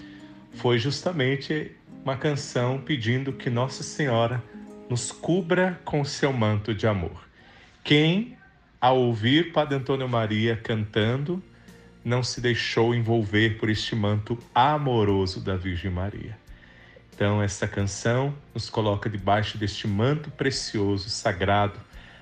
foi 0.54 0.80
justamente 0.80 1.76
uma 2.02 2.16
canção 2.16 2.80
pedindo 2.80 3.34
que 3.34 3.50
Nossa 3.50 3.84
Senhora 3.84 4.42
nos 4.90 5.12
cubra 5.12 5.82
com 5.84 6.06
seu 6.06 6.32
manto 6.32 6.74
de 6.74 6.88
amor. 6.88 7.28
Quem 7.84 8.38
ao 8.86 9.00
ouvir 9.00 9.52
Padre 9.52 9.78
Antônio 9.78 10.08
Maria 10.08 10.56
cantando, 10.56 11.42
não 12.04 12.22
se 12.22 12.40
deixou 12.40 12.94
envolver 12.94 13.58
por 13.58 13.68
este 13.68 13.96
manto 13.96 14.38
amoroso 14.54 15.42
da 15.42 15.56
Virgem 15.56 15.90
Maria. 15.90 16.38
Então, 17.12 17.42
esta 17.42 17.68
canção 17.68 18.32
nos 18.54 18.70
coloca 18.70 19.10
debaixo 19.10 19.58
deste 19.58 19.88
manto 19.88 20.30
precioso, 20.30 21.10
sagrado, 21.10 21.80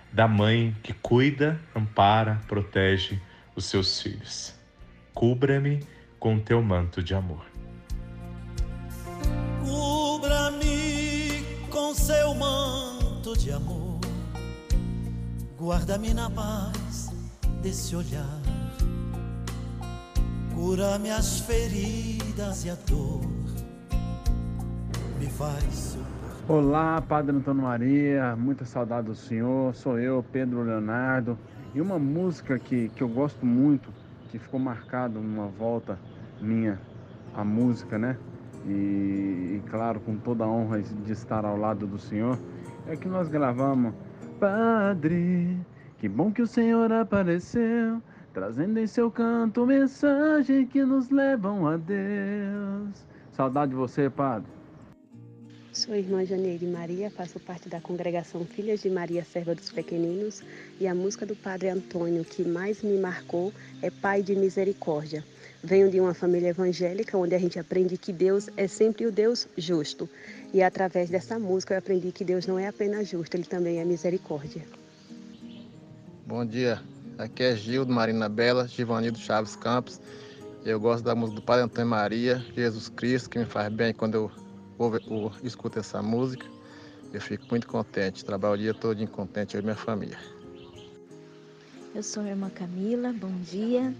da 0.09 0.25
mãe 0.25 0.73
que 0.81 0.93
cuida, 0.93 1.59
ampara, 1.75 2.39
protege 2.47 3.19
os 3.57 3.65
seus 3.65 4.01
filhos. 4.01 4.55
Cubra-me 5.13 5.85
com 6.17 6.39
teu 6.39 6.61
manto 6.61 7.03
de 7.03 7.13
amor. 7.13 7.45
Cubra-me 9.65 11.43
com 11.69 11.93
seu 11.93 12.33
manto 12.35 13.37
de 13.37 13.51
amor 13.51 13.82
Guarda-me 15.63 16.13
na 16.13 16.29
paz 16.29 17.09
desse 17.61 17.95
olhar, 17.95 18.41
cura 20.53 20.99
minhas 20.99 21.39
feridas 21.39 22.65
e 22.65 22.69
a 22.69 22.75
dor 22.75 23.21
me 25.17 25.25
faz. 25.27 25.97
Olá, 26.49 27.01
Padre 27.01 27.33
Antônio 27.37 27.63
Maria, 27.63 28.35
muita 28.35 28.65
saudade 28.65 29.07
do 29.07 29.15
Senhor. 29.15 29.73
Sou 29.73 29.97
eu, 29.97 30.21
Pedro 30.33 30.63
Leonardo. 30.63 31.39
E 31.73 31.79
uma 31.79 31.97
música 31.97 32.59
que, 32.59 32.89
que 32.89 33.01
eu 33.01 33.07
gosto 33.07 33.45
muito, 33.45 33.89
que 34.31 34.37
ficou 34.37 34.59
marcado 34.59 35.21
numa 35.21 35.47
volta 35.47 35.97
minha, 36.41 36.77
a 37.33 37.45
música, 37.45 37.97
né? 37.97 38.17
E, 38.65 39.61
e 39.61 39.63
claro, 39.71 40.01
com 40.01 40.17
toda 40.17 40.43
a 40.43 40.47
honra 40.47 40.81
de 40.81 41.13
estar 41.13 41.45
ao 41.45 41.55
lado 41.55 41.87
do 41.87 41.97
Senhor, 41.97 42.37
é 42.85 42.97
que 42.97 43.07
nós 43.07 43.29
gravamos 43.29 43.93
Padre, 44.43 45.57
que 45.99 46.09
bom 46.09 46.29
que 46.29 46.41
o 46.41 46.47
Senhor 46.47 46.91
apareceu, 46.91 48.01
trazendo 48.33 48.77
em 48.77 48.85
seu 48.85 49.09
canto 49.09 49.65
mensagem 49.65 50.67
que 50.67 50.83
nos 50.83 51.09
levam 51.09 51.65
a 51.65 51.77
Deus. 51.77 53.05
Saudade 53.31 53.71
de 53.71 53.77
você, 53.77 54.09
Padre. 54.09 54.51
Sou 55.71 55.95
irmã 55.95 56.25
Janeire 56.25 56.65
Maria, 56.65 57.09
faço 57.09 57.39
parte 57.39 57.69
da 57.69 57.79
congregação 57.79 58.43
Filhas 58.43 58.81
de 58.81 58.89
Maria 58.89 59.23
Serva 59.23 59.55
dos 59.55 59.71
Pequeninos 59.71 60.43
e 60.77 60.89
a 60.89 60.93
música 60.93 61.25
do 61.25 61.37
Padre 61.37 61.69
Antônio 61.69 62.25
que 62.25 62.43
mais 62.43 62.83
me 62.83 62.97
marcou 62.97 63.53
é 63.81 63.89
Pai 63.89 64.21
de 64.21 64.35
Misericórdia. 64.35 65.23
Venho 65.63 65.89
de 65.89 66.01
uma 66.01 66.13
família 66.13 66.49
evangélica 66.49 67.17
onde 67.17 67.33
a 67.33 67.39
gente 67.39 67.57
aprende 67.57 67.97
que 67.97 68.11
Deus 68.11 68.49
é 68.57 68.67
sempre 68.67 69.05
o 69.05 69.11
Deus 69.11 69.47
justo. 69.57 70.09
E 70.53 70.61
através 70.61 71.09
dessa 71.09 71.39
música 71.39 71.73
eu 71.73 71.79
aprendi 71.79 72.11
que 72.11 72.23
Deus 72.23 72.45
não 72.45 72.59
é 72.59 72.67
apenas 72.67 73.09
justo, 73.09 73.35
ele 73.35 73.43
também 73.43 73.79
é 73.79 73.85
misericórdia. 73.85 74.61
Bom 76.27 76.45
dia, 76.45 76.79
aqui 77.17 77.41
é 77.41 77.55
Gil 77.55 77.83
do 77.83 77.91
Marina 77.91 78.29
Bela, 78.29 78.67
Givanildo 78.67 79.17
Chaves 79.17 79.55
Campos. 79.55 79.99
Eu 80.63 80.79
gosto 80.79 81.03
da 81.03 81.15
música 81.15 81.41
do 81.41 81.45
Padre 81.45 81.63
Antônio 81.63 81.89
Maria, 81.89 82.37
Jesus 82.55 82.87
Cristo, 82.87 83.31
que 83.31 83.39
me 83.39 83.45
faz 83.45 83.73
bem 83.73 83.93
quando 83.93 84.13
eu, 84.13 84.31
ouvo, 84.77 84.97
eu 85.07 85.31
escuto 85.43 85.79
essa 85.79 86.03
música. 86.03 86.45
Eu 87.11 87.19
fico 87.19 87.45
muito 87.49 87.67
contente, 87.67 88.23
trabalho 88.23 88.53
o 88.53 88.57
dia 88.57 88.73
todo 88.75 89.07
contente, 89.07 89.55
eu 89.55 89.61
e 89.61 89.63
minha 89.63 89.75
família. 89.75 90.17
Eu 91.95 92.03
sou 92.03 92.23
a 92.23 92.27
irmã 92.27 92.49
Camila, 92.49 93.11
bom 93.11 93.33
dia. 93.41 93.93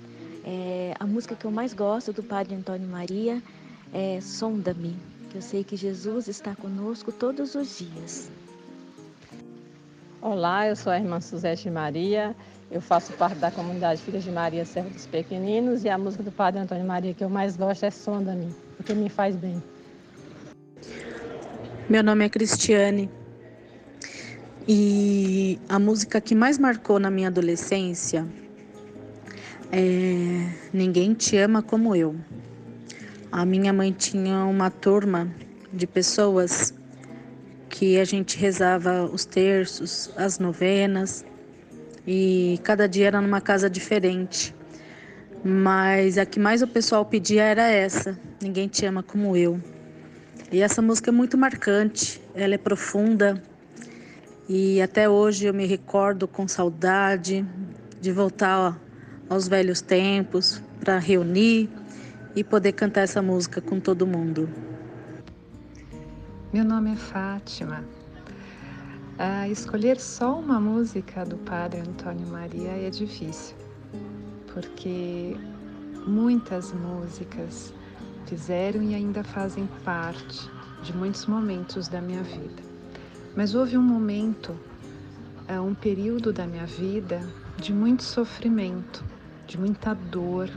É, 0.45 0.93
a 0.99 1.05
música 1.05 1.35
que 1.35 1.45
eu 1.45 1.51
mais 1.51 1.73
gosto 1.73 2.13
do 2.13 2.21
Padre 2.21 2.55
Antônio 2.55 2.87
Maria 2.87 3.41
é 3.91 4.21
Sonda-me, 4.21 4.95
eu 5.33 5.41
sei 5.41 5.63
que 5.63 5.75
Jesus 5.75 6.27
está 6.27 6.55
conosco 6.55 7.11
todos 7.11 7.55
os 7.55 7.79
dias. 7.79 8.29
Olá, 10.21 10.67
eu 10.67 10.75
sou 10.75 10.91
a 10.91 10.97
irmã 10.97 11.19
Suzete 11.19 11.69
Maria, 11.69 12.35
eu 12.69 12.79
faço 12.79 13.11
parte 13.13 13.37
da 13.39 13.49
comunidade 13.49 14.01
Filhas 14.01 14.23
de 14.23 14.31
Maria 14.31 14.63
Serra 14.63 14.89
dos 14.89 15.07
Pequeninos 15.07 15.83
e 15.83 15.89
a 15.89 15.97
música 15.97 16.23
do 16.23 16.31
Padre 16.31 16.61
Antônio 16.61 16.85
Maria 16.85 17.13
que 17.13 17.23
eu 17.23 17.29
mais 17.29 17.57
gosto 17.57 17.83
é 17.83 17.89
Sonda-me, 17.89 18.53
porque 18.77 18.93
me 18.93 19.09
faz 19.09 19.35
bem. 19.35 19.61
Meu 21.89 22.03
nome 22.03 22.25
é 22.25 22.29
Cristiane 22.29 23.09
e 24.67 25.59
a 25.67 25.79
música 25.79 26.21
que 26.21 26.35
mais 26.35 26.57
marcou 26.59 26.99
na 26.99 27.09
minha 27.09 27.27
adolescência 27.27 28.25
é 29.71 30.47
Ninguém 30.71 31.15
Te 31.15 31.37
Ama 31.37 31.63
Como 31.63 31.95
Eu. 31.95 32.15
A 33.35 33.45
minha 33.45 33.73
mãe 33.73 33.91
tinha 33.91 34.45
uma 34.45 34.69
turma 34.69 35.27
de 35.73 35.87
pessoas 35.87 36.71
que 37.67 37.99
a 37.99 38.05
gente 38.05 38.37
rezava 38.37 39.05
os 39.05 39.25
terços, 39.25 40.11
as 40.15 40.37
novenas, 40.37 41.25
e 42.05 42.59
cada 42.61 42.87
dia 42.87 43.07
era 43.07 43.19
numa 43.19 43.41
casa 43.41 43.67
diferente. 43.67 44.53
Mas 45.43 46.19
a 46.19 46.27
que 46.27 46.39
mais 46.39 46.61
o 46.61 46.67
pessoal 46.67 47.03
pedia 47.05 47.41
era 47.41 47.63
essa, 47.63 48.15
Ninguém 48.39 48.67
Te 48.67 48.85
Ama 48.85 49.01
Como 49.01 49.35
Eu. 49.35 49.59
E 50.51 50.61
essa 50.61 50.79
música 50.79 51.09
é 51.09 51.11
muito 51.11 51.35
marcante, 51.35 52.21
ela 52.35 52.53
é 52.53 52.57
profunda 52.59 53.41
e 54.47 54.79
até 54.79 55.09
hoje 55.09 55.47
eu 55.47 55.55
me 55.55 55.65
recordo 55.65 56.27
com 56.27 56.47
saudade 56.47 57.43
de 57.99 58.11
voltar 58.11 58.79
aos 59.27 59.47
velhos 59.47 59.81
tempos 59.81 60.61
para 60.79 60.99
reunir 60.99 61.67
e 62.35 62.43
poder 62.43 62.73
cantar 62.73 63.01
essa 63.01 63.21
música 63.21 63.61
com 63.61 63.79
todo 63.79 64.07
mundo. 64.07 64.49
Meu 66.51 66.63
nome 66.63 66.93
é 66.93 66.95
Fátima. 66.95 67.83
Ah, 69.17 69.47
escolher 69.47 69.99
só 69.99 70.39
uma 70.39 70.59
música 70.59 71.23
do 71.23 71.37
Padre 71.37 71.81
Antônio 71.81 72.27
Maria 72.27 72.71
é 72.71 72.89
difícil, 72.89 73.55
porque 74.51 75.37
muitas 76.07 76.73
músicas 76.73 77.73
fizeram 78.25 78.81
e 78.81 78.95
ainda 78.95 79.23
fazem 79.23 79.67
parte 79.85 80.49
de 80.81 80.95
muitos 80.95 81.27
momentos 81.27 81.87
da 81.87 82.01
minha 82.01 82.23
vida. 82.23 82.63
Mas 83.35 83.53
houve 83.53 83.77
um 83.77 83.83
momento, 83.83 84.55
ah, 85.47 85.61
um 85.61 85.75
período 85.75 86.33
da 86.33 86.47
minha 86.47 86.65
vida 86.65 87.21
de 87.57 87.71
muito 87.71 88.03
sofrimento, 88.03 89.03
de 89.45 89.59
muita 89.59 89.93
dor. 89.93 90.49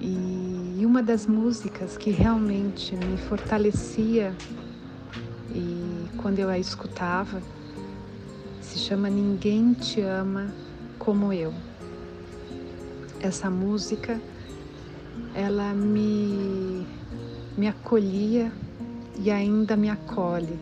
E 0.00 0.84
uma 0.86 1.02
das 1.02 1.26
músicas 1.26 1.98
que 1.98 2.10
realmente 2.10 2.96
me 2.96 3.18
fortalecia 3.18 4.34
e 5.54 6.08
quando 6.16 6.38
eu 6.38 6.48
a 6.48 6.58
escutava, 6.58 7.42
se 8.60 8.78
chama 8.78 9.10
Ninguém 9.10 9.74
Te 9.74 10.00
Ama 10.00 10.52
Como 10.98 11.32
Eu. 11.32 11.52
Essa 13.20 13.50
música, 13.50 14.18
ela 15.34 15.74
me, 15.74 16.86
me 17.58 17.68
acolhia 17.68 18.50
e 19.18 19.30
ainda 19.30 19.76
me 19.76 19.90
acolhe, 19.90 20.58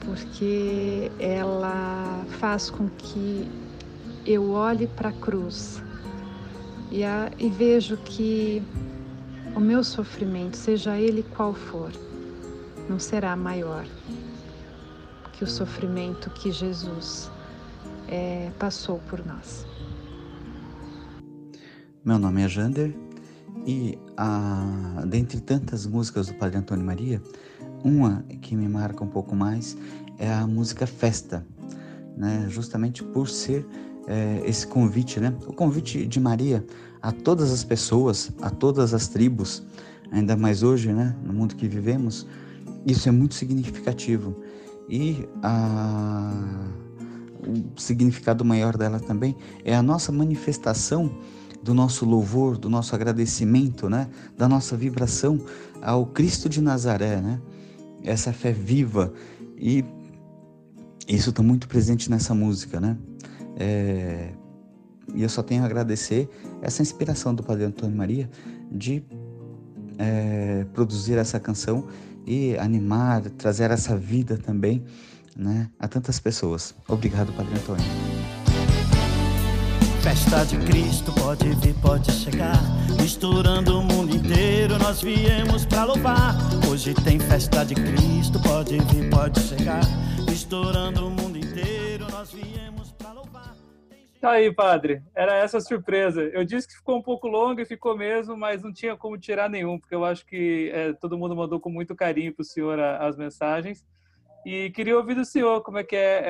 porque 0.00 1.12
ela 1.18 2.24
faz 2.38 2.70
com 2.70 2.88
que 2.88 3.46
eu 4.24 4.52
olhe 4.52 4.86
para 4.86 5.10
a 5.10 5.12
cruz 5.12 5.82
e, 6.94 7.02
a, 7.02 7.28
e 7.40 7.50
vejo 7.50 7.96
que 7.96 8.62
o 9.56 9.58
meu 9.58 9.82
sofrimento, 9.82 10.56
seja 10.56 10.96
ele 10.96 11.24
qual 11.24 11.52
for, 11.52 11.90
não 12.88 13.00
será 13.00 13.34
maior 13.34 13.84
que 15.32 15.42
o 15.42 15.46
sofrimento 15.46 16.30
que 16.30 16.52
Jesus 16.52 17.28
é, 18.06 18.48
passou 18.60 19.00
por 19.10 19.26
nós. 19.26 19.66
Meu 22.04 22.16
nome 22.16 22.42
é 22.42 22.48
Jander 22.48 22.94
e 23.66 23.98
a, 24.16 25.02
dentre 25.04 25.40
tantas 25.40 25.86
músicas 25.86 26.28
do 26.28 26.34
Padre 26.34 26.58
Antônio 26.58 26.86
Maria, 26.86 27.20
uma 27.82 28.24
que 28.40 28.54
me 28.54 28.68
marca 28.68 29.02
um 29.02 29.08
pouco 29.08 29.34
mais 29.34 29.76
é 30.16 30.32
a 30.32 30.46
música 30.46 30.86
Festa, 30.86 31.44
né? 32.16 32.46
justamente 32.48 33.02
por 33.02 33.28
ser 33.28 33.66
é, 34.06 34.42
esse 34.44 34.66
convite, 34.66 35.20
né? 35.20 35.34
o 35.46 35.52
convite 35.52 36.06
de 36.06 36.20
Maria 36.20 36.64
a 37.00 37.12
todas 37.12 37.52
as 37.52 37.64
pessoas, 37.64 38.30
a 38.40 38.50
todas 38.50 38.94
as 38.94 39.08
tribos, 39.08 39.62
ainda 40.10 40.36
mais 40.36 40.62
hoje, 40.62 40.92
né? 40.92 41.14
no 41.22 41.32
mundo 41.32 41.54
que 41.54 41.68
vivemos, 41.68 42.26
isso 42.86 43.08
é 43.08 43.12
muito 43.12 43.34
significativo. 43.34 44.36
E 44.88 45.26
a... 45.42 46.32
o 47.46 47.80
significado 47.80 48.44
maior 48.44 48.76
dela 48.76 49.00
também 49.00 49.34
é 49.64 49.74
a 49.74 49.82
nossa 49.82 50.12
manifestação 50.12 51.10
do 51.62 51.72
nosso 51.72 52.04
louvor, 52.04 52.58
do 52.58 52.68
nosso 52.68 52.94
agradecimento, 52.94 53.88
né? 53.88 54.08
da 54.36 54.46
nossa 54.46 54.76
vibração 54.76 55.40
ao 55.80 56.06
Cristo 56.06 56.48
de 56.48 56.60
Nazaré, 56.60 57.20
né? 57.20 57.40
essa 58.02 58.32
fé 58.32 58.52
viva. 58.52 59.12
E 59.56 59.82
isso 61.08 61.30
está 61.30 61.42
muito 61.42 61.66
presente 61.66 62.10
nessa 62.10 62.34
música. 62.34 62.78
Né? 62.80 62.96
É... 63.56 64.30
E 65.14 65.22
eu 65.22 65.28
só 65.28 65.42
tenho 65.42 65.62
a 65.62 65.66
agradecer 65.66 66.28
essa 66.62 66.82
inspiração 66.82 67.34
do 67.34 67.42
Padre 67.42 67.64
Antônio 67.64 67.96
Maria 67.96 68.28
de 68.72 69.04
é, 69.98 70.64
produzir 70.72 71.18
essa 71.18 71.38
canção 71.38 71.86
e 72.26 72.56
animar, 72.56 73.22
trazer 73.22 73.70
essa 73.70 73.96
vida 73.96 74.38
também 74.38 74.82
né, 75.36 75.68
a 75.78 75.86
tantas 75.86 76.18
pessoas. 76.18 76.74
Obrigado, 76.88 77.32
Padre 77.32 77.54
Antônio. 77.54 77.84
Festa 80.00 80.44
de 80.44 80.58
Cristo 80.58 81.12
pode 81.12 81.48
vir, 81.56 81.74
pode 81.76 82.12
chegar, 82.12 82.60
misturando 83.00 83.78
o 83.78 83.82
mundo 83.82 84.14
inteiro. 84.14 84.78
Nós 84.78 85.00
viemos 85.00 85.64
para 85.64 85.84
louvar. 85.84 86.36
Hoje 86.68 86.92
tem 86.92 87.18
festa 87.18 87.64
de 87.64 87.74
Cristo, 87.74 88.38
pode 88.40 88.78
vir, 88.78 89.08
pode 89.08 89.40
chegar, 89.40 89.82
misturando 90.28 91.06
o 91.06 91.10
Tá 94.24 94.30
aí, 94.30 94.50
padre. 94.50 95.02
Era 95.14 95.34
essa 95.34 95.58
a 95.58 95.60
surpresa. 95.60 96.22
Eu 96.22 96.46
disse 96.46 96.66
que 96.66 96.76
ficou 96.76 96.96
um 96.96 97.02
pouco 97.02 97.28
longo 97.28 97.60
e 97.60 97.66
ficou 97.66 97.94
mesmo, 97.94 98.34
mas 98.34 98.62
não 98.62 98.72
tinha 98.72 98.96
como 98.96 99.18
tirar 99.18 99.50
nenhum, 99.50 99.78
porque 99.78 99.94
eu 99.94 100.02
acho 100.02 100.24
que 100.24 100.70
é, 100.72 100.94
todo 100.94 101.18
mundo 101.18 101.36
mandou 101.36 101.60
com 101.60 101.68
muito 101.68 101.94
carinho 101.94 102.32
para 102.32 102.40
o 102.40 102.44
senhor 102.46 102.80
a, 102.80 103.06
as 103.06 103.18
mensagens. 103.18 103.84
E 104.46 104.70
queria 104.70 104.96
ouvir 104.96 105.14
do 105.14 105.26
senhor 105.26 105.60
como 105.60 105.76
é 105.76 105.84
que 105.84 105.94
é, 105.94 106.22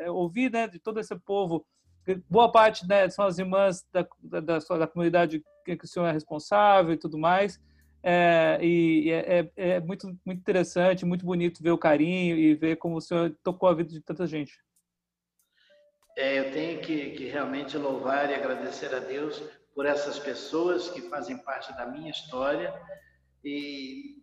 é, 0.00 0.04
é 0.04 0.10
ouvir 0.12 0.48
né, 0.48 0.68
de 0.68 0.78
todo 0.78 1.00
esse 1.00 1.12
povo. 1.18 1.66
Boa 2.30 2.52
parte 2.52 2.86
né, 2.86 3.10
são 3.10 3.26
as 3.26 3.36
irmãs 3.36 3.84
da, 3.92 4.06
da, 4.22 4.38
da, 4.38 4.58
da 4.60 4.86
comunidade 4.86 5.42
que, 5.64 5.76
que 5.76 5.84
o 5.86 5.88
senhor 5.88 6.06
é 6.06 6.12
responsável 6.12 6.92
e 6.92 6.96
tudo 6.96 7.18
mais. 7.18 7.60
É, 8.00 8.60
e 8.62 9.10
é, 9.10 9.40
é, 9.40 9.50
é, 9.56 9.80
muito, 9.80 10.06
muito 10.24 10.38
interessante, 10.38 11.04
muito 11.04 11.26
bonito 11.26 11.64
ver 11.64 11.72
o 11.72 11.78
carinho 11.78 12.36
e 12.36 12.54
ver 12.54 12.76
como 12.76 12.94
o 12.94 13.00
senhor 13.00 13.36
tocou 13.42 13.68
a 13.68 13.74
vida 13.74 13.90
de 13.90 14.00
tanta 14.00 14.24
gente. 14.24 14.67
É, 16.18 16.40
eu 16.40 16.50
tenho 16.50 16.80
que, 16.80 17.10
que 17.10 17.26
realmente 17.26 17.78
louvar 17.78 18.28
e 18.28 18.34
agradecer 18.34 18.92
a 18.92 18.98
Deus 18.98 19.40
por 19.72 19.86
essas 19.86 20.18
pessoas 20.18 20.88
que 20.90 21.02
fazem 21.02 21.38
parte 21.38 21.72
da 21.76 21.86
minha 21.86 22.10
história 22.10 22.74
e 23.44 24.16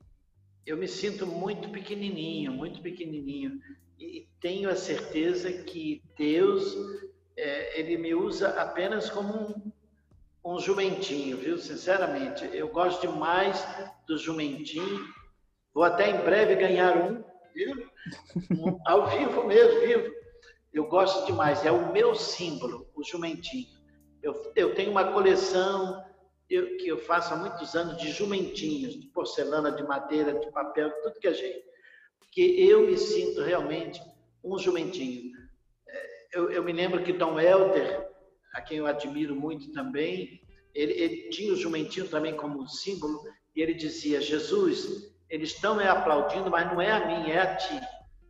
eu 0.65 0.75
me 0.75 0.89
sinto 0.89 1.25
muito 1.25 1.69
pequenininho, 1.69 2.51
muito 2.51 2.81
pequenininho 2.81 3.61
e 3.97 4.27
tenho 4.41 4.69
a 4.69 4.75
certeza 4.75 5.49
que 5.63 6.03
Deus 6.17 6.75
é, 7.37 7.79
ele 7.79 7.97
me 7.97 8.13
usa 8.13 8.49
apenas 8.61 9.09
como 9.09 9.33
um, 9.33 9.71
um 10.43 10.59
jumentinho, 10.59 11.37
viu? 11.37 11.57
Sinceramente, 11.57 12.43
eu 12.51 12.67
gosto 12.67 13.07
demais 13.07 13.65
do 14.05 14.17
jumentinho. 14.17 14.99
Vou 15.73 15.85
até 15.85 16.09
em 16.09 16.25
breve 16.25 16.55
ganhar 16.55 16.97
um, 16.97 17.23
viu? 17.53 17.89
Um, 18.51 18.77
ao 18.85 19.09
vivo 19.09 19.45
mesmo, 19.45 19.79
vivo 19.79 20.24
eu 20.75 20.87
gosto 20.89 21.25
demais, 21.25 21.65
é 21.65 21.71
o 21.71 21.93
meu 21.93 22.13
símbolo, 22.13 22.85
o 22.93 23.01
jumentinho. 23.01 23.69
Eu, 24.21 24.51
eu 24.57 24.75
tenho 24.75 24.91
uma 24.91 25.13
coleção 25.13 26.03
eu, 26.49 26.75
que 26.75 26.87
eu 26.87 26.97
faço 26.97 27.33
há 27.33 27.37
muitos 27.37 27.75
anos 27.75 27.97
de 27.97 28.11
jumentinhos, 28.11 28.99
de 28.99 29.07
porcelana, 29.07 29.71
de 29.71 29.81
madeira, 29.83 30.37
de 30.37 30.51
papel, 30.51 30.91
tudo 31.01 31.17
que 31.17 31.29
é 31.29 31.33
jeito. 31.33 31.65
Porque 32.19 32.41
eu 32.41 32.85
me 32.85 32.97
sinto 32.97 33.41
realmente 33.41 34.01
um 34.43 34.59
jumentinho. 34.59 35.31
É, 35.87 36.27
eu, 36.33 36.51
eu 36.51 36.61
me 36.61 36.73
lembro 36.73 37.01
que 37.03 37.13
Dom 37.13 37.39
Helder, 37.39 38.09
a 38.53 38.61
quem 38.61 38.79
eu 38.79 38.85
admiro 38.85 39.33
muito 39.33 39.71
também, 39.71 40.41
ele, 40.73 40.91
ele 40.91 41.29
tinha 41.29 41.53
o 41.53 41.57
jumentinho 41.57 42.09
também 42.09 42.35
como 42.35 42.67
símbolo, 42.67 43.23
e 43.55 43.61
ele 43.61 43.73
dizia: 43.73 44.19
Jesus, 44.19 45.15
eles 45.29 45.51
estão 45.51 45.77
me 45.77 45.85
aplaudindo, 45.85 46.51
mas 46.51 46.67
não 46.67 46.81
é 46.81 46.91
a 46.91 47.07
mim, 47.07 47.31
é 47.31 47.39
a 47.39 47.55
ti. 47.55 47.79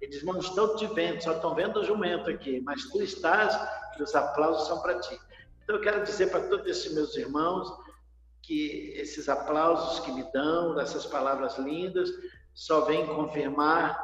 Eles 0.05 0.23
não 0.23 0.37
estão 0.37 0.75
te 0.75 0.85
vendo, 0.85 1.21
só 1.21 1.33
estão 1.33 1.55
vendo 1.55 1.79
o 1.79 1.83
jumento 1.83 2.29
aqui, 2.29 2.61
mas 2.61 2.83
tu 2.91 3.01
estás 3.01 3.59
e 3.97 4.03
os 4.03 4.13
aplausos 4.13 4.67
são 4.67 4.79
para 4.81 4.99
ti. 4.99 5.19
Então 5.63 5.77
eu 5.77 5.81
quero 5.81 6.03
dizer 6.03 6.29
para 6.29 6.47
todos 6.47 6.67
esses 6.67 6.93
meus 6.93 7.17
irmãos 7.17 7.67
que 8.43 8.93
esses 8.95 9.27
aplausos 9.27 9.99
que 10.01 10.11
me 10.11 10.23
dão, 10.31 10.79
essas 10.79 11.07
palavras 11.07 11.57
lindas, 11.57 12.07
só 12.53 12.81
vêm 12.81 13.07
confirmar 13.07 13.99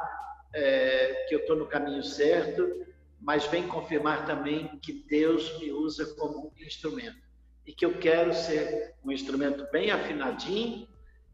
é, 0.52 1.26
que 1.28 1.36
eu 1.36 1.38
estou 1.38 1.54
no 1.54 1.66
caminho 1.66 2.02
certo, 2.02 2.84
mas 3.20 3.46
vem 3.46 3.68
confirmar 3.68 4.26
também 4.26 4.76
que 4.80 5.04
Deus 5.08 5.56
me 5.60 5.70
usa 5.70 6.04
como 6.16 6.48
um 6.48 6.64
instrumento 6.64 7.22
e 7.64 7.72
que 7.72 7.86
eu 7.86 7.96
quero 7.98 8.34
ser 8.34 8.96
um 9.04 9.12
instrumento 9.12 9.70
bem 9.70 9.92
afinadinho 9.92 10.88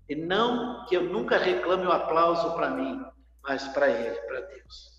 e 0.06 0.14
não 0.14 0.84
que 0.84 0.94
eu 0.94 1.04
nunca 1.04 1.38
reclame 1.38 1.86
o 1.86 1.92
aplauso 1.92 2.54
para 2.54 2.68
mim, 2.68 3.02
mas 3.48 3.66
para 3.68 3.88
Ele, 3.88 4.14
para 4.20 4.40
Deus. 4.42 4.98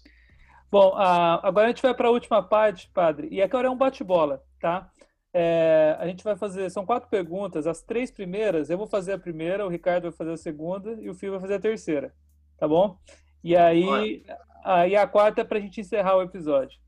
Bom, 0.72 0.94
agora 0.96 1.68
a 1.68 1.70
gente 1.70 1.82
vai 1.82 1.94
para 1.94 2.08
a 2.08 2.12
última 2.12 2.42
parte, 2.42 2.90
padre, 2.94 3.28
e 3.32 3.42
agora 3.42 3.68
é 3.68 3.70
um 3.70 3.78
bate-bola, 3.78 4.44
tá? 4.60 4.92
É, 5.32 5.96
a 6.00 6.08
gente 6.08 6.24
vai 6.24 6.36
fazer, 6.36 6.70
são 6.72 6.86
quatro 6.86 7.08
perguntas. 7.10 7.68
As 7.68 7.82
três 7.82 8.10
primeiras, 8.10 8.70
eu 8.70 8.78
vou 8.78 8.88
fazer 8.88 9.14
a 9.14 9.20
primeira, 9.20 9.66
o 9.66 9.70
Ricardo 9.70 10.04
vai 10.04 10.12
fazer 10.12 10.32
a 10.32 10.38
segunda 10.38 10.94
e 11.00 11.10
o 11.10 11.14
Fio 11.14 11.32
vai 11.32 11.40
fazer 11.40 11.56
a 11.56 11.60
terceira. 11.60 12.14
Tá 12.58 12.68
bom? 12.68 12.98
E 13.44 13.56
aí, 13.56 14.24
aí 14.64 14.96
a 14.96 15.08
quarta 15.08 15.42
é 15.42 15.44
para 15.44 15.60
a 15.60 15.62
gente 15.62 15.80
encerrar 15.80 16.18
o 16.18 16.22
episódio. 16.22 16.80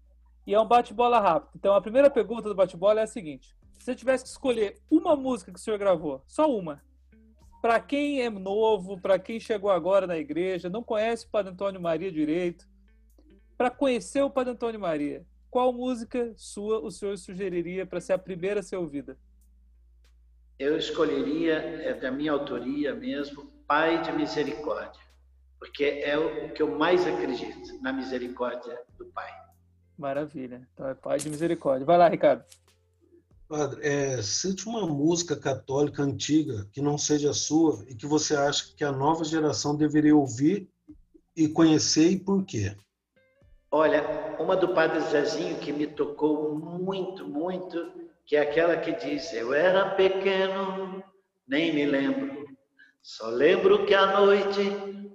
E 0.45 0.55
é 0.55 0.59
um 0.59 0.67
bate-bola 0.67 1.19
rápido. 1.19 1.51
Então 1.55 1.75
a 1.75 1.81
primeira 1.81 2.09
pergunta 2.09 2.49
do 2.49 2.55
bate-bola 2.55 2.99
é 2.99 3.03
a 3.03 3.07
seguinte: 3.07 3.55
se 3.73 3.85
você 3.85 3.95
tivesse 3.95 4.23
que 4.23 4.29
escolher 4.31 4.79
uma 4.89 5.15
música 5.15 5.51
que 5.51 5.59
o 5.59 5.61
senhor 5.61 5.77
gravou, 5.77 6.23
só 6.27 6.51
uma, 6.51 6.81
para 7.61 7.79
quem 7.79 8.21
é 8.21 8.29
novo, 8.29 8.99
para 8.99 9.19
quem 9.19 9.39
chegou 9.39 9.69
agora 9.69 10.07
na 10.07 10.17
igreja, 10.17 10.69
não 10.69 10.81
conhece 10.81 11.25
o 11.25 11.29
Padre 11.29 11.51
Antônio 11.51 11.79
Maria 11.79 12.11
direito, 12.11 12.67
para 13.57 13.69
conhecer 13.69 14.23
o 14.23 14.29
Padre 14.29 14.53
Antônio 14.53 14.79
Maria, 14.79 15.23
qual 15.49 15.71
música 15.71 16.33
sua 16.35 16.79
o 16.79 16.89
senhor 16.89 17.15
sugeriria 17.17 17.85
para 17.85 18.01
ser 18.01 18.13
a 18.13 18.17
primeira 18.17 18.61
a 18.61 18.63
ser 18.63 18.77
ouvida? 18.77 19.17
Eu 20.57 20.77
escolheria, 20.77 21.53
é 21.53 21.93
da 21.93 22.11
minha 22.11 22.31
autoria 22.31 22.95
mesmo, 22.95 23.51
Pai 23.67 24.01
de 24.01 24.11
Misericórdia, 24.11 25.01
porque 25.59 25.83
é 25.83 26.17
o 26.17 26.51
que 26.53 26.61
eu 26.61 26.77
mais 26.77 27.05
acredito, 27.05 27.81
na 27.81 27.93
misericórdia 27.93 28.79
do 28.97 29.05
Pai. 29.07 29.31
Maravilha. 29.97 30.67
Então 30.73 30.87
é 30.87 30.95
Pai 30.95 31.19
de 31.19 31.29
Misericórdia. 31.29 31.85
Vai 31.85 31.97
lá, 31.97 32.07
Ricardo. 32.07 32.43
Padre, 33.51 33.85
é, 33.85 34.21
cite 34.21 34.65
uma 34.65 34.87
música 34.87 35.35
católica 35.35 36.01
antiga 36.01 36.65
que 36.71 36.81
não 36.81 36.97
seja 36.97 37.33
sua 37.33 37.83
e 37.85 37.93
que 37.93 38.05
você 38.05 38.33
acha 38.33 38.73
que 38.77 38.81
a 38.81 38.93
nova 38.93 39.25
geração 39.25 39.75
deveria 39.75 40.15
ouvir 40.15 40.69
e 41.35 41.49
conhecer 41.49 42.11
e 42.11 42.17
por 42.17 42.45
quê? 42.45 42.77
Olha, 43.69 44.37
uma 44.39 44.55
do 44.55 44.69
Padre 44.69 45.01
Zezinho 45.01 45.57
que 45.57 45.73
me 45.73 45.85
tocou 45.85 46.55
muito, 46.55 47.27
muito, 47.27 47.91
que 48.25 48.37
é 48.37 48.39
aquela 48.39 48.77
que 48.77 48.93
diz: 48.93 49.33
Eu 49.33 49.53
era 49.53 49.95
pequeno, 49.95 51.03
nem 51.45 51.75
me 51.75 51.85
lembro, 51.85 52.45
só 53.01 53.27
lembro 53.27 53.85
que 53.85 53.93
à 53.93 54.17
noite, 54.17 54.61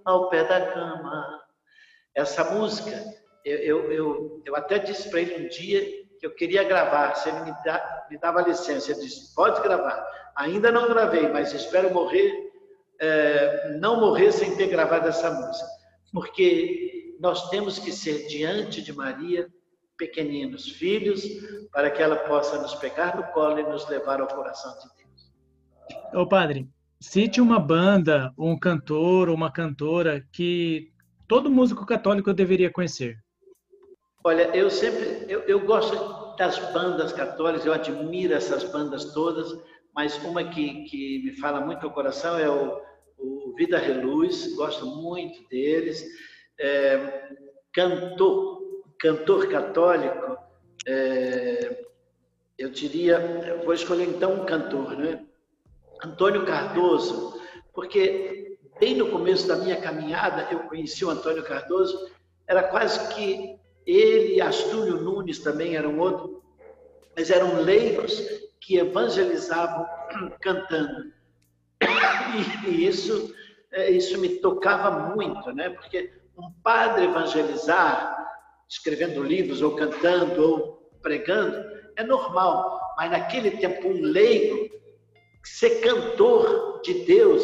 ao 0.05 0.29
pé 0.29 0.45
da 0.45 0.75
cama. 0.75 1.43
Essa 2.15 2.45
música, 2.53 3.03
eu, 3.47 3.57
eu, 3.57 3.93
eu, 3.93 4.43
eu 4.45 4.57
até 4.57 4.79
disse 4.79 5.09
para 5.09 5.23
ele 5.23 5.47
um 5.47 5.49
dia 5.49 6.06
que 6.19 6.27
eu 6.27 6.35
queria 6.35 6.65
gravar, 6.65 7.15
se 7.15 7.29
ele 7.29 7.41
me, 7.41 7.55
dá, 7.65 8.07
me 8.11 8.19
dava 8.19 8.43
licença. 8.43 8.93
Ele 8.93 9.01
disse: 9.01 9.35
Pode 9.35 9.63
gravar. 9.63 10.05
Ainda 10.37 10.71
não 10.71 10.89
gravei, 10.89 11.29
mas 11.29 11.53
espero 11.53 11.93
morrer, 11.93 12.53
é, 13.01 13.79
não 13.81 14.01
morrer 14.01 14.33
sem 14.33 14.55
ter 14.57 14.69
gravado 14.69 15.09
essa 15.09 15.31
música, 15.31 15.67
porque 16.13 17.17
nós 17.19 17.49
temos 17.49 17.79
que 17.79 17.91
ser 17.91 18.27
diante 18.27 18.83
de 18.83 18.93
Maria 18.93 19.49
pequeninos 19.97 20.69
filhos, 20.69 21.25
para 21.73 21.91
que 21.91 22.03
ela 22.03 22.17
possa 22.17 22.61
nos 22.61 22.75
pegar 22.75 23.17
no 23.17 23.25
colo 23.33 23.59
e 23.59 23.63
nos 23.63 23.89
levar 23.89 24.21
ao 24.21 24.27
coração 24.27 24.73
de 24.75 24.89
Deus. 24.97 25.33
Ô 26.15 26.29
padre, 26.29 26.69
cite 27.01 27.41
uma 27.41 27.59
banda, 27.59 28.33
um 28.39 28.59
cantor 28.59 29.29
ou 29.29 29.35
uma 29.35 29.51
cantora 29.51 30.23
que 30.33 30.93
todo 31.27 31.51
músico 31.51 31.87
católico 31.87 32.33
deveria 32.35 32.71
conhecer. 32.71 33.17
Olha, 34.27 34.51
eu 34.57 34.69
sempre, 34.69 35.25
eu, 35.29 35.43
eu 35.43 35.61
gosto 35.61 36.35
das 36.37 36.59
bandas 36.73 37.13
católicas, 37.13 37.65
eu 37.65 37.73
admiro 37.73 38.35
essas 38.35 38.65
bandas 38.65 39.13
todas, 39.13 39.57
mas 39.95 40.17
uma 40.25 40.43
que, 40.43 40.83
que 40.87 41.23
me 41.23 41.31
fala 41.37 41.61
muito 41.61 41.87
ao 41.87 41.93
coração 41.93 42.37
é 42.37 42.51
o, 42.51 42.83
o 43.17 43.55
Vida 43.57 43.79
Reluz, 43.79 44.53
gosto 44.57 44.85
muito 44.85 45.49
deles 45.49 46.05
é, 46.59 47.31
cantor, 47.73 48.63
cantor 48.99 49.49
católico, 49.49 50.37
é, 50.85 51.87
eu 52.59 52.69
diria, 52.69 53.19
eu 53.47 53.65
vou 53.65 53.75
escolher 53.75 54.09
então 54.09 54.43
um 54.43 54.45
cantor, 54.45 54.97
né? 54.97 55.25
Antônio 56.03 56.45
Cardoso, 56.45 57.41
porque 57.73 58.59
bem 58.81 58.97
no 58.97 59.09
começo 59.09 59.47
da 59.47 59.55
minha 59.55 59.81
caminhada 59.81 60.49
eu 60.51 60.65
conheci 60.65 61.05
o 61.05 61.11
Antônio 61.11 61.45
Cardoso, 61.45 62.11
era 62.49 62.65
quase 62.65 63.15
que 63.15 63.65
ele 63.87 64.35
e 64.35 64.41
Astúlio 64.41 65.01
Nunes 65.01 65.39
também 65.39 65.77
eram 65.77 65.99
outro, 65.99 66.43
mas 67.17 67.31
eram 67.31 67.63
leigos 67.63 68.21
que 68.61 68.79
evangelizavam 68.79 69.87
cantando. 70.43 71.13
E, 72.67 72.85
isso, 72.85 73.33
é, 73.73 73.91
isso 73.91 74.19
me 74.19 74.29
tocava 74.41 75.15
muito, 75.15 75.53
né? 75.53 75.71
Porque 75.71 76.13
um 76.37 76.51
padre 76.63 77.05
evangelizar, 77.05 78.17
escrevendo 78.69 79.23
livros, 79.23 79.63
ou 79.63 79.77
cantando, 79.77 80.43
ou 80.43 80.91
pregando, 81.01 81.57
é 81.95 82.03
normal. 82.03 82.81
Mas 82.97 83.11
naquele 83.11 83.53
tempo, 83.53 83.89
um 83.89 84.03
leigo, 84.03 84.69
ser 85.45 85.81
cantor 85.81 86.81
de 86.83 87.05
Deus, 87.05 87.43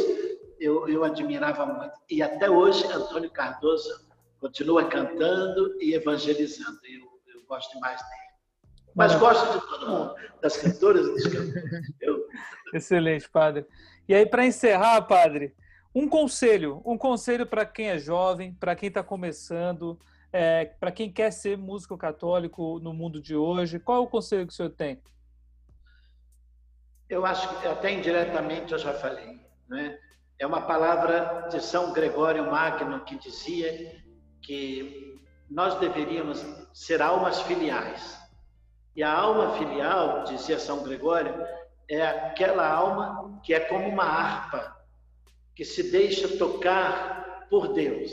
eu, 0.59 0.88
eu 0.88 1.05
admirava 1.05 1.64
muito. 1.64 1.95
E 2.11 2.20
até 2.20 2.51
hoje, 2.51 2.84
Antônio 2.86 3.30
Cardoso 3.30 4.12
continua 4.43 4.88
cantando 4.88 5.80
e 5.80 5.95
evangelizando. 5.95 6.80
Eu, 6.84 7.32
eu 7.32 7.47
gosto 7.47 7.78
mais 7.78 8.01
dele. 8.03 8.32
Mas 8.95 9.14
gosto 9.14 9.53
de 9.53 9.66
todo 9.66 9.88
mundo, 9.88 10.14
das 10.43 10.57
cantoras 10.57 11.07
e 11.07 11.12
dos 11.12 11.26
cantores. 11.28 11.95
Eu... 12.01 12.26
Excelente, 12.74 13.30
padre. 13.30 13.64
E 14.09 14.14
aí, 14.14 14.26
para 14.26 14.45
encerrar, 14.45 15.01
padre, 15.03 15.55
um 15.95 16.09
conselho, 16.09 16.82
um 16.84 16.99
conselho 16.99 17.47
para 17.47 17.64
quem 17.64 17.88
é 17.88 17.99
jovem, 17.99 18.53
para 18.55 18.74
quem 18.74 18.88
está 18.88 19.03
começando, 19.03 19.99
é, 20.32 20.64
para 20.64 20.90
quem 20.90 21.11
quer 21.11 21.30
ser 21.30 21.57
músico 21.57 21.97
católico 21.97 22.80
no 22.80 22.93
mundo 22.93 23.22
de 23.22 23.36
hoje. 23.36 23.78
Qual 23.78 23.99
é 23.99 24.01
o 24.01 24.11
conselho 24.11 24.47
que 24.47 24.53
o 24.53 24.57
senhor 24.57 24.70
tem? 24.70 25.01
Eu 27.09 27.24
acho 27.24 27.61
que 27.61 27.68
até 27.68 27.93
indiretamente 27.93 28.72
eu 28.72 28.78
já 28.78 28.93
falei. 28.93 29.40
Né? 29.68 29.99
É 30.38 30.47
uma 30.47 30.62
palavra 30.62 31.47
de 31.49 31.62
São 31.62 31.93
Gregório 31.93 32.51
Magno 32.51 33.05
que 33.05 33.16
dizia 33.16 34.03
que 34.43 35.20
nós 35.49 35.78
deveríamos 35.78 36.45
ser 36.72 37.01
almas 37.01 37.40
filiais. 37.43 38.18
E 38.95 39.03
a 39.03 39.12
alma 39.12 39.57
filial, 39.57 40.24
dizia 40.24 40.59
São 40.59 40.82
Gregório, 40.82 41.34
é 41.88 42.03
aquela 42.07 42.68
alma 42.68 43.40
que 43.43 43.55
é 43.55 43.61
como 43.61 43.88
uma 43.88 44.05
harpa 44.05 44.76
que 45.55 45.64
se 45.64 45.90
deixa 45.90 46.36
tocar 46.36 47.47
por 47.49 47.72
Deus 47.72 48.11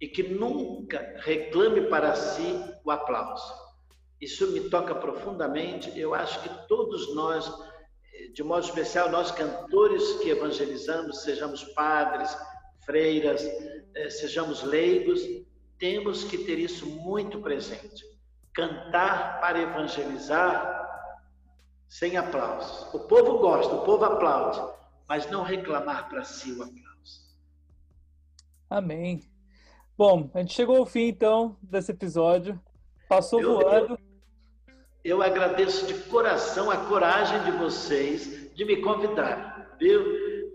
e 0.00 0.06
que 0.06 0.22
nunca 0.22 1.14
reclame 1.20 1.82
para 1.82 2.14
si 2.14 2.64
o 2.84 2.90
aplauso. 2.90 3.52
Isso 4.20 4.48
me 4.48 4.68
toca 4.68 4.94
profundamente. 4.94 5.96
Eu 5.98 6.14
acho 6.14 6.40
que 6.42 6.68
todos 6.68 7.14
nós, 7.14 7.50
de 8.34 8.42
modo 8.42 8.64
especial, 8.64 9.10
nós 9.10 9.30
cantores 9.30 10.14
que 10.14 10.30
evangelizamos, 10.30 11.22
sejamos 11.22 11.62
padres, 11.64 12.36
freiras, 12.88 13.44
eh, 13.94 14.08
sejamos 14.08 14.62
leigos, 14.62 15.20
temos 15.78 16.24
que 16.24 16.38
ter 16.38 16.58
isso 16.58 16.86
muito 16.86 17.38
presente. 17.42 18.02
Cantar 18.54 19.38
para 19.40 19.60
evangelizar 19.60 20.88
sem 21.86 22.16
aplausos. 22.16 22.94
O 22.94 23.00
povo 23.00 23.38
gosta, 23.40 23.74
o 23.74 23.84
povo 23.84 24.06
aplaude, 24.06 24.58
mas 25.06 25.30
não 25.30 25.42
reclamar 25.42 26.08
para 26.08 26.24
si 26.24 26.50
o 26.52 26.62
aplauso. 26.62 27.28
Amém. 28.70 29.20
Bom, 29.96 30.30
a 30.32 30.38
gente 30.38 30.54
chegou 30.54 30.78
ao 30.78 30.86
fim 30.86 31.08
então 31.08 31.58
desse 31.62 31.92
episódio. 31.92 32.58
Passou 33.06 33.42
eu, 33.42 33.54
voando. 33.54 33.98
Eu, 35.04 35.18
eu 35.18 35.22
agradeço 35.22 35.86
de 35.86 35.94
coração 36.04 36.70
a 36.70 36.86
coragem 36.86 37.44
de 37.44 37.50
vocês 37.50 38.54
de 38.54 38.64
me 38.64 38.78
convidar, 38.80 39.76
viu? 39.78 40.02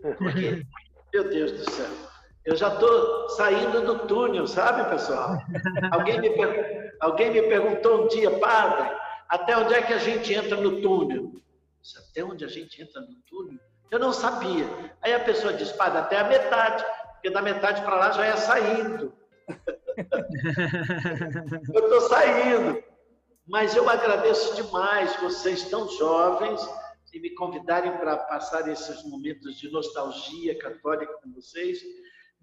Porque, 0.01 0.65
meu 1.13 1.29
Deus 1.29 1.51
do 1.51 1.71
céu, 1.71 2.12
eu 2.45 2.55
já 2.55 2.73
estou 2.73 3.29
saindo 3.29 3.81
do 3.81 4.07
túnel, 4.07 4.47
sabe, 4.47 4.89
pessoal? 4.89 5.37
Alguém 5.91 6.19
me, 6.19 6.29
alguém 6.99 7.31
me 7.31 7.41
perguntou 7.43 8.03
um 8.03 8.07
dia, 8.07 8.31
padre, 8.39 8.89
até 9.29 9.57
onde 9.57 9.73
é 9.73 9.81
que 9.81 9.93
a 9.93 9.97
gente 9.97 10.33
entra 10.33 10.57
no 10.57 10.81
túnel? 10.81 11.31
Até 12.09 12.23
onde 12.23 12.43
a 12.43 12.47
gente 12.47 12.81
entra 12.81 13.01
no 13.01 13.15
túnel? 13.29 13.59
Eu 13.89 13.99
não 13.99 14.11
sabia. 14.11 14.67
Aí 15.01 15.13
a 15.13 15.19
pessoa 15.19 15.53
diz, 15.53 15.71
padre, 15.71 15.99
até 15.99 16.19
a 16.19 16.25
metade, 16.25 16.83
porque 17.13 17.29
da 17.29 17.41
metade 17.41 17.81
para 17.81 17.95
lá 17.95 18.11
já 18.11 18.25
é 18.25 18.35
saindo. 18.35 19.13
eu 21.73 21.83
estou 21.83 22.01
saindo. 22.01 22.83
Mas 23.47 23.75
eu 23.75 23.89
agradeço 23.89 24.55
demais 24.55 25.15
vocês 25.17 25.69
tão 25.69 25.87
jovens 25.89 26.61
e 27.13 27.19
me 27.19 27.29
convidarem 27.35 27.95
para 27.97 28.17
passar 28.17 28.67
esses 28.67 29.03
momentos 29.03 29.59
de 29.59 29.69
nostalgia 29.69 30.57
católica 30.57 31.13
com 31.21 31.31
vocês. 31.31 31.79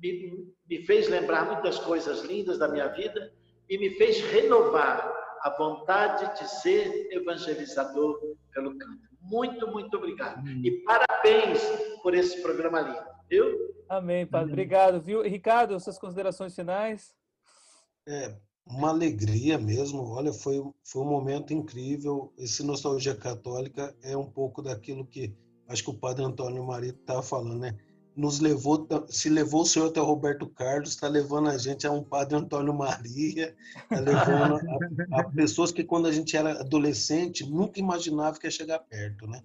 Me, 0.00 0.48
me 0.68 0.84
fez 0.84 1.08
lembrar 1.08 1.46
muitas 1.46 1.78
coisas 1.78 2.22
lindas 2.22 2.58
da 2.58 2.68
minha 2.68 2.88
vida 2.88 3.32
e 3.68 3.78
me 3.78 3.90
fez 3.90 4.20
renovar 4.32 5.12
a 5.42 5.50
vontade 5.56 6.38
de 6.38 6.50
ser 6.50 7.08
evangelizador 7.12 8.18
pelo 8.52 8.76
canto. 8.76 9.10
Muito, 9.20 9.68
muito 9.68 9.96
obrigado. 9.96 10.40
Hum. 10.40 10.62
E 10.64 10.70
parabéns 10.82 11.60
por 12.02 12.14
esse 12.14 12.40
programa 12.42 12.80
lindo, 12.80 13.04
viu? 13.28 13.70
Amém, 13.88 14.26
Padre. 14.26 14.52
Obrigado, 14.52 15.00
viu? 15.00 15.22
Ricardo, 15.22 15.78
suas 15.80 15.98
considerações 15.98 16.54
finais? 16.54 17.14
É, 18.06 18.36
uma 18.66 18.90
alegria 18.90 19.58
mesmo. 19.58 20.08
Olha, 20.10 20.32
foi, 20.32 20.62
foi 20.84 21.02
um 21.02 21.08
momento 21.08 21.52
incrível. 21.52 22.32
Esse 22.38 22.62
Nostalgia 22.64 23.14
Católica 23.14 23.94
é 24.02 24.16
um 24.16 24.30
pouco 24.30 24.62
daquilo 24.62 25.06
que 25.06 25.34
acho 25.68 25.84
que 25.84 25.90
o 25.90 25.98
padre 25.98 26.24
Antônio 26.24 26.64
Maria 26.64 26.90
estava 26.90 27.22
falando, 27.22 27.58
né? 27.58 27.76
Nos 28.20 28.38
levou, 28.38 28.86
se 29.08 29.30
levou 29.30 29.62
o 29.62 29.66
senhor 29.66 29.88
até 29.88 29.98
o 29.98 30.04
Roberto 30.04 30.46
Carlos, 30.46 30.90
está 30.90 31.08
levando 31.08 31.48
a 31.48 31.56
gente 31.56 31.86
a 31.86 31.90
um 31.90 32.04
padre 32.04 32.36
Antônio 32.36 32.74
Maria, 32.74 33.56
está 33.82 33.98
levando 33.98 34.60
a, 35.10 35.20
a 35.20 35.24
pessoas 35.32 35.72
que 35.72 35.82
quando 35.82 36.06
a 36.06 36.12
gente 36.12 36.36
era 36.36 36.60
adolescente 36.60 37.48
nunca 37.48 37.80
imaginava 37.80 38.38
que 38.38 38.46
ia 38.46 38.50
chegar 38.50 38.78
perto, 38.80 39.26
né? 39.26 39.40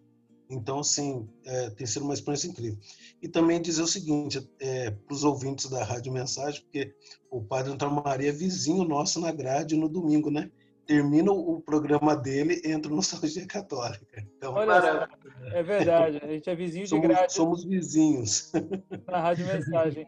Então, 0.49 0.79
assim, 0.79 1.25
é, 1.45 1.69
tem 1.69 1.87
sido 1.87 2.03
uma 2.03 2.13
experiência 2.13 2.49
incrível. 2.49 2.77
E 3.21 3.29
também 3.29 3.61
dizer 3.61 3.81
o 3.81 3.87
seguinte 3.87 4.45
é, 4.59 4.91
para 4.91 5.13
os 5.13 5.23
ouvintes 5.23 5.69
da 5.69 5.81
Rádio 5.81 6.11
Mensagem, 6.11 6.61
porque 6.61 6.93
o 7.31 7.41
Padre 7.41 7.71
Antônio 7.71 8.03
Maria 8.03 8.29
é 8.29 8.33
vizinho 8.33 8.83
nosso 8.83 9.21
na 9.21 9.31
grade 9.31 9.77
no 9.77 9.87
domingo, 9.87 10.29
né? 10.29 10.51
Termina 10.85 11.31
o 11.31 11.61
programa 11.61 12.15
dele, 12.15 12.61
entra 12.63 12.89
no 12.89 12.97
Nostalgia 12.97 13.47
Católica. 13.47 14.25
Então, 14.37 14.53
Olha, 14.53 15.09
é 15.51 15.63
verdade, 15.63 16.19
a 16.23 16.27
gente 16.27 16.49
é 16.49 16.55
vizinho 16.55 16.87
somos, 16.87 17.07
de 17.07 17.13
grade. 17.13 17.33
Somos 17.33 17.63
vizinhos. 17.63 18.51
Na 19.07 19.19
Rádio 19.19 19.47
Mensagem. 19.47 20.07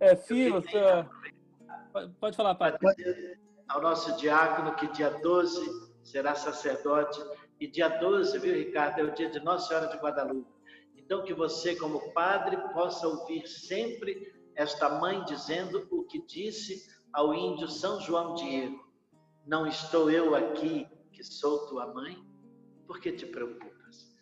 É, 0.00 0.16
Fio, 0.16 0.62
sua... 0.68 1.08
pode 2.20 2.36
falar, 2.36 2.54
Padre. 2.54 2.78
Ao 3.68 3.80
nosso 3.80 4.16
diácono, 4.16 4.74
que 4.74 4.86
dia 4.92 5.10
12 5.10 5.94
será 6.02 6.34
sacerdote, 6.34 7.20
e 7.60 7.66
dia 7.66 7.88
12, 7.88 8.38
viu, 8.38 8.54
Ricardo, 8.54 9.00
é 9.00 9.04
o 9.04 9.14
dia 9.14 9.30
de 9.30 9.40
Nossa 9.40 9.68
Senhora 9.68 9.88
de 9.88 9.96
Guadalupe. 9.96 10.52
Então, 10.96 11.22
que 11.22 11.34
você, 11.34 11.76
como 11.76 12.12
padre, 12.12 12.56
possa 12.72 13.06
ouvir 13.06 13.46
sempre 13.46 14.34
esta 14.54 14.88
mãe 14.88 15.24
dizendo 15.24 15.86
o 15.90 16.04
que 16.04 16.24
disse 16.26 16.86
ao 17.12 17.34
índio 17.34 17.68
São 17.68 18.00
João 18.00 18.34
Diego: 18.34 18.83
Não 19.46 19.66
estou 19.66 20.10
eu 20.10 20.34
aqui 20.34 20.86
que 21.12 21.22
sou 21.22 21.66
tua 21.66 21.92
mãe? 21.92 22.16
Por 22.86 23.00
que 23.00 23.12
te 23.12 23.26
preocupas? 23.26 24.14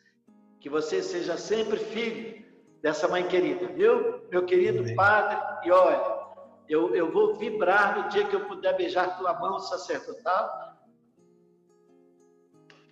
Que 0.61 0.69
você 0.69 1.03
seja 1.03 1.37
sempre 1.37 1.79
filho 1.79 2.45
dessa 2.81 3.07
mãe 3.09 3.27
querida, 3.27 3.67
viu? 3.69 4.29
Meu 4.29 4.45
querido 4.45 4.81
Amém. 4.81 4.95
padre, 4.95 5.39
e 5.67 5.71
olha, 5.71 6.23
eu, 6.69 6.95
eu 6.95 7.11
vou 7.11 7.37
vibrar 7.37 8.03
no 8.03 8.09
dia 8.09 8.27
que 8.27 8.35
eu 8.35 8.47
puder 8.47 8.77
beijar 8.77 9.19
tua 9.19 9.39
mão 9.39 9.59
sacerdotal 9.59 10.73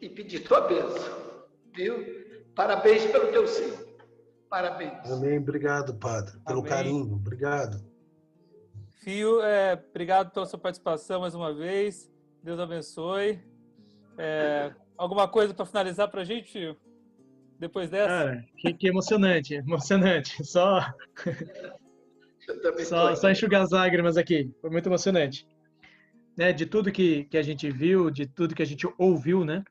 e 0.01 0.09
pedir 0.09 0.41
tua 0.41 0.63
bênção, 0.63 1.47
viu? 1.75 2.21
Parabéns 2.55 3.05
pelo 3.11 3.31
teu 3.33 3.47
sim. 3.47 3.91
Parabéns. 4.49 5.11
Amém. 5.11 5.39
Obrigado, 5.39 5.95
Padre, 5.95 6.39
pelo 6.45 6.61
Amém. 6.61 6.71
carinho. 6.71 7.15
Obrigado. 7.15 7.81
Fio, 9.01 9.41
é, 9.43 9.83
obrigado 9.89 10.31
pela 10.33 10.45
sua 10.45 10.59
participação 10.59 11.21
mais 11.21 11.35
uma 11.35 11.55
vez. 11.55 12.10
Deus 12.43 12.59
abençoe. 12.59 13.41
É, 14.19 14.73
alguma 14.97 15.29
coisa 15.29 15.55
para 15.55 15.67
finalizar 15.67 16.09
para 16.09 16.23
a 16.23 16.25
gente? 16.25 16.77
Depois 17.59 17.91
dessa? 17.91 18.09
Cara, 18.09 18.45
que, 18.57 18.73
que 18.73 18.89
emocionante, 18.89 19.55
emocionante. 19.55 20.45
Só, 20.45 20.81
só, 22.85 23.15
só 23.15 23.31
enxugar 23.31 23.63
as 23.63 23.71
lágrimas 23.71 24.17
aqui. 24.17 24.51
Foi 24.61 24.71
muito 24.71 24.89
emocionante. 24.89 25.47
Né, 26.37 26.53
de 26.53 26.65
tudo 26.65 26.93
que, 26.93 27.25
que 27.25 27.37
a 27.37 27.43
gente 27.43 27.71
viu, 27.71 28.11
de 28.11 28.27
tudo 28.27 28.55
que 28.55 28.63
a 28.63 28.67
gente 28.67 28.89
ouviu, 28.97 29.45
né? 29.45 29.63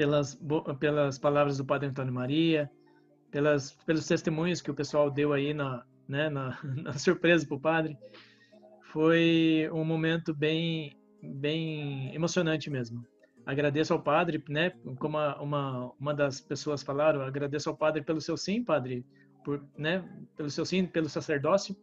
pelas, 0.00 0.40
pelas 0.78 1.18
palavras 1.18 1.58
do 1.58 1.64
Padre 1.64 1.88
Antônio 1.88 2.10
Maria, 2.14 2.70
pelas, 3.30 3.72
pelos 3.84 4.06
testemunhos 4.06 4.62
que 4.62 4.70
o 4.70 4.74
pessoal 4.74 5.10
deu 5.10 5.34
aí 5.34 5.52
na, 5.52 5.84
né, 6.08 6.30
na, 6.30 6.58
na 6.64 6.94
surpresa 6.94 7.46
para 7.46 7.56
o 7.56 7.60
Padre. 7.60 7.98
Foi 8.84 9.68
um 9.70 9.84
momento 9.84 10.34
bem, 10.34 10.96
bem 11.22 12.14
emocionante 12.14 12.70
mesmo. 12.70 13.04
Agradeço 13.46 13.92
ao 13.92 14.00
Padre, 14.00 14.42
né, 14.48 14.70
como 14.98 15.18
uma, 15.18 15.92
uma 15.98 16.14
das 16.14 16.40
pessoas 16.40 16.82
falaram, 16.82 17.22
agradeço 17.22 17.68
ao 17.68 17.76
Padre 17.76 18.02
pelo 18.02 18.20
seu 18.20 18.36
sim, 18.36 18.62
Padre, 18.62 19.04
por, 19.44 19.64
né, 19.76 20.04
pelo 20.36 20.50
seu 20.50 20.64
sim, 20.64 20.86
pelo 20.86 21.08
sacerdócio 21.08 21.74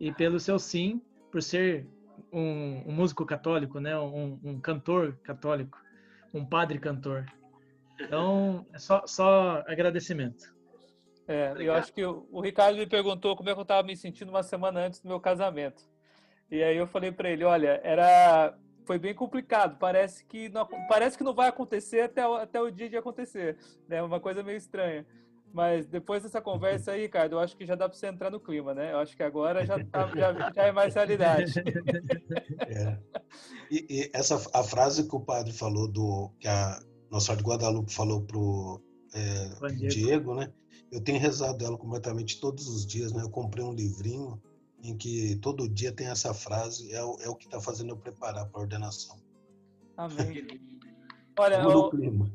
e 0.00 0.12
pelo 0.12 0.40
seu 0.40 0.58
sim 0.58 1.00
por 1.30 1.42
ser 1.42 1.86
um, 2.32 2.82
um 2.86 2.92
músico 2.92 3.24
católico, 3.24 3.80
né, 3.80 3.98
um, 3.98 4.38
um 4.42 4.60
cantor 4.60 5.16
católico, 5.22 5.78
um 6.32 6.44
padre 6.44 6.78
cantor. 6.78 7.26
Então, 8.00 8.66
é 8.72 8.78
só, 8.78 9.06
só 9.06 9.62
agradecimento. 9.66 10.54
É, 11.26 11.54
eu 11.58 11.72
acho 11.72 11.92
que 11.92 12.04
o, 12.04 12.26
o, 12.30 12.40
Ricardo 12.40 12.76
me 12.76 12.86
perguntou 12.86 13.34
como 13.36 13.48
é 13.48 13.52
que 13.52 13.58
eu 13.58 13.62
estava 13.62 13.86
me 13.86 13.96
sentindo 13.96 14.28
uma 14.28 14.42
semana 14.42 14.80
antes 14.80 15.00
do 15.00 15.08
meu 15.08 15.20
casamento. 15.20 15.82
E 16.50 16.62
aí 16.62 16.76
eu 16.76 16.86
falei 16.86 17.10
para 17.10 17.30
ele, 17.30 17.44
olha, 17.44 17.80
era 17.82 18.54
foi 18.84 18.98
bem 18.98 19.14
complicado. 19.14 19.78
Parece 19.78 20.24
que 20.24 20.48
não, 20.48 20.66
parece 20.88 21.16
que 21.16 21.24
não 21.24 21.34
vai 21.34 21.48
acontecer 21.48 22.02
até, 22.02 22.26
o, 22.26 22.34
até 22.34 22.60
o 22.60 22.70
dia 22.70 22.88
de 22.88 22.96
acontecer. 22.96 23.56
É 23.88 23.94
né? 23.96 24.02
uma 24.02 24.20
coisa 24.20 24.42
meio 24.42 24.58
estranha. 24.58 25.06
Mas 25.52 25.86
depois 25.86 26.20
dessa 26.22 26.40
conversa 26.40 26.92
aí, 26.92 27.02
Ricardo, 27.02 27.34
eu 27.34 27.38
acho 27.38 27.56
que 27.56 27.64
já 27.64 27.76
dá 27.76 27.88
para 27.88 27.96
você 27.96 28.08
entrar 28.08 28.28
no 28.28 28.40
clima, 28.40 28.74
né? 28.74 28.92
Eu 28.92 28.98
acho 28.98 29.16
que 29.16 29.22
agora 29.22 29.64
já, 29.64 29.78
tá, 29.84 30.08
já, 30.08 30.52
já 30.52 30.62
é 30.64 30.72
mais 30.72 30.94
realidade. 30.94 31.54
É. 32.66 32.98
E, 33.70 33.86
e, 33.88 34.10
essa 34.12 34.36
a 34.52 34.62
frase 34.62 35.08
que 35.08 35.14
o 35.14 35.20
padre 35.20 35.52
falou 35.52 35.86
do 35.86 36.30
que 36.40 36.48
a 36.48 36.80
nossa 37.10 37.26
Senhora 37.26 37.42
de 37.42 37.48
Guadalupe 37.48 37.92
falou 37.92 38.22
pro 38.22 38.82
é, 39.12 39.68
Diego. 39.68 39.88
Diego, 39.88 40.34
né? 40.34 40.52
Eu 40.90 41.00
tenho 41.00 41.20
rezado 41.20 41.64
ela 41.64 41.76
completamente 41.76 42.40
todos 42.40 42.66
os 42.68 42.86
dias, 42.86 43.12
né? 43.12 43.22
Eu 43.22 43.30
comprei 43.30 43.64
um 43.64 43.72
livrinho 43.72 44.40
em 44.84 44.96
que 44.96 45.36
todo 45.36 45.66
dia 45.66 45.90
tem 45.90 46.08
essa 46.08 46.34
frase, 46.34 46.92
é 46.92 47.02
o, 47.02 47.16
é 47.20 47.28
o 47.28 47.34
que 47.34 47.46
está 47.46 47.58
fazendo 47.58 47.90
eu 47.90 47.96
preparar 47.96 48.46
para 48.48 48.60
a 48.60 48.62
ordenação. 48.62 49.16
Amém. 49.96 50.46
Olha, 51.38 51.66
o, 51.66 51.90
clima. 51.90 52.30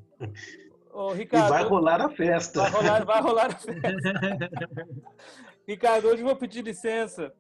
O 0.92 1.14
Ricardo, 1.14 1.46
e 1.46 1.50
vai 1.50 1.64
rolar 1.64 2.02
a 2.02 2.10
festa. 2.10 2.62
Vai 2.62 2.72
rolar, 2.72 3.06
vai 3.06 3.22
rolar 3.22 3.46
a 3.46 3.56
festa. 3.58 4.50
Ricardo, 5.68 6.08
hoje 6.08 6.24
eu 6.24 6.26
vou 6.26 6.36
pedir 6.36 6.64
licença 6.64 7.32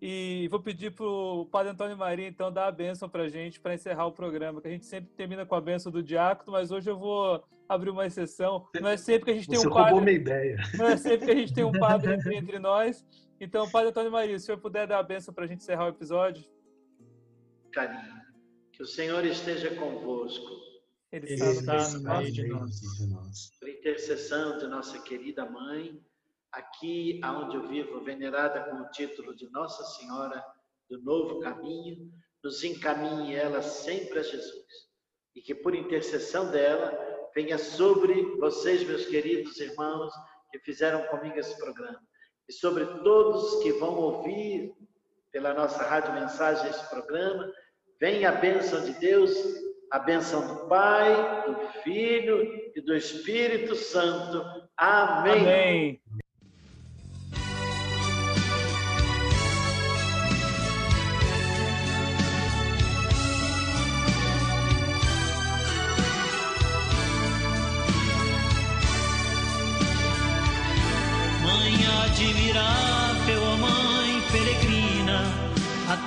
e 0.00 0.46
vou 0.50 0.60
pedir 0.60 0.92
para 0.92 1.06
o 1.06 1.46
Padre 1.46 1.72
Antônio 1.72 1.96
Maria, 1.96 2.28
então, 2.28 2.52
dar 2.52 2.66
a 2.66 2.72
bênção 2.72 3.08
para 3.08 3.22
a 3.22 3.28
gente, 3.28 3.58
para 3.58 3.74
encerrar 3.74 4.06
o 4.06 4.12
programa, 4.12 4.60
que 4.60 4.68
a 4.68 4.70
gente 4.70 4.84
sempre 4.84 5.10
termina 5.16 5.46
com 5.46 5.54
a 5.54 5.60
bênção 5.60 5.90
do 5.90 6.02
diácono, 6.02 6.52
mas 6.52 6.70
hoje 6.70 6.90
eu 6.90 6.98
vou 6.98 7.42
abrir 7.68 7.90
uma 7.90 8.06
exceção. 8.06 8.66
Não 8.80 8.90
é 8.90 8.96
sempre 8.96 9.24
que 9.24 9.30
a 9.30 9.34
gente 9.34 9.48
tem 9.48 9.58
Você 9.58 9.66
um 9.66 9.72
padre. 9.72 10.00
minha 10.00 10.12
ideia. 10.12 10.56
Não 10.74 10.86
é 10.86 10.96
sempre 10.96 11.26
que 11.26 11.32
a 11.32 11.36
gente 11.36 11.52
tem 11.52 11.64
um 11.64 11.72
padre 11.72 12.14
entre, 12.14 12.36
entre 12.36 12.58
nós. 12.58 13.04
Então, 13.40 13.70
Padre 13.70 13.90
Antônio 13.90 14.10
Maria, 14.10 14.38
se 14.38 14.44
o 14.44 14.46
senhor 14.46 14.58
puder 14.58 14.86
dar 14.86 14.98
a 14.98 15.02
bênção 15.02 15.32
para 15.32 15.44
a 15.44 15.46
gente 15.46 15.60
encerrar 15.60 15.86
o 15.86 15.90
episódio. 15.90 16.44
Carinho, 17.72 18.22
que 18.72 18.82
o 18.82 18.86
Senhor 18.86 19.24
esteja 19.24 19.74
convosco. 19.76 20.50
Ele, 21.12 21.32
Ele 21.32 21.42
está 21.42 21.88
no 21.90 22.00
meio 22.00 22.32
de 22.32 22.46
nós. 22.48 23.50
Por 23.60 23.68
intercessão 23.68 24.58
de 24.58 24.66
nossa 24.66 25.00
querida 25.02 25.48
mãe, 25.48 26.02
aqui 26.52 27.20
aonde 27.22 27.56
eu 27.56 27.68
vivo, 27.68 28.02
venerada 28.02 28.64
com 28.64 28.82
o 28.82 28.90
título 28.90 29.34
de 29.34 29.48
Nossa 29.50 29.84
Senhora 29.84 30.44
do 30.88 31.00
Novo 31.02 31.40
Caminho, 31.40 32.10
nos 32.42 32.64
encaminhe 32.64 33.34
ela 33.34 33.62
sempre 33.62 34.18
a 34.18 34.22
Jesus. 34.22 34.88
E 35.34 35.40
que 35.40 35.54
por 35.54 35.74
intercessão 35.74 36.50
dela 36.50 36.92
venha 37.34 37.58
sobre 37.58 38.22
vocês, 38.36 38.86
meus 38.86 39.06
queridos 39.06 39.58
irmãos, 39.60 40.12
que 40.50 40.58
fizeram 40.60 41.06
comigo 41.08 41.38
esse 41.38 41.56
programa. 41.58 42.07
E 42.48 42.52
sobre 42.52 42.86
todos 43.02 43.62
que 43.62 43.72
vão 43.72 43.94
ouvir 43.96 44.74
pela 45.30 45.52
nossa 45.52 45.82
rádio 45.82 46.14
mensagem 46.14 46.68
esse 46.68 46.88
programa, 46.88 47.52
venha 48.00 48.30
a 48.30 48.32
bênção 48.32 48.84
de 48.84 48.92
Deus, 48.94 49.32
a 49.90 49.98
bênção 49.98 50.46
do 50.46 50.68
Pai, 50.68 51.44
do 51.46 51.82
Filho 51.82 52.42
e 52.74 52.80
do 52.80 52.94
Espírito 52.94 53.74
Santo. 53.74 54.42
Amém. 54.76 55.40
Amém. 55.40 56.02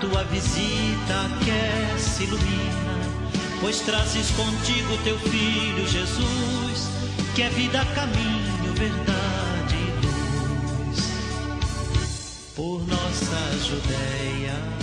Tua 0.02 0.24
visita 0.24 1.28
aquece, 1.28 2.24
ilumina, 2.24 2.98
pois 3.62 3.82
trazes 3.82 4.32
contigo 4.32 4.98
teu 5.04 5.18
Filho 5.20 5.88
Jesus, 5.88 6.90
que 7.36 7.44
é 7.44 7.50
vida, 7.50 7.86
caminho, 7.94 8.74
verdade 8.74 9.76
e 9.76 10.88
luz. 10.88 11.00
Por 12.56 12.80
nossa 12.88 13.58
Judéia 13.64 14.81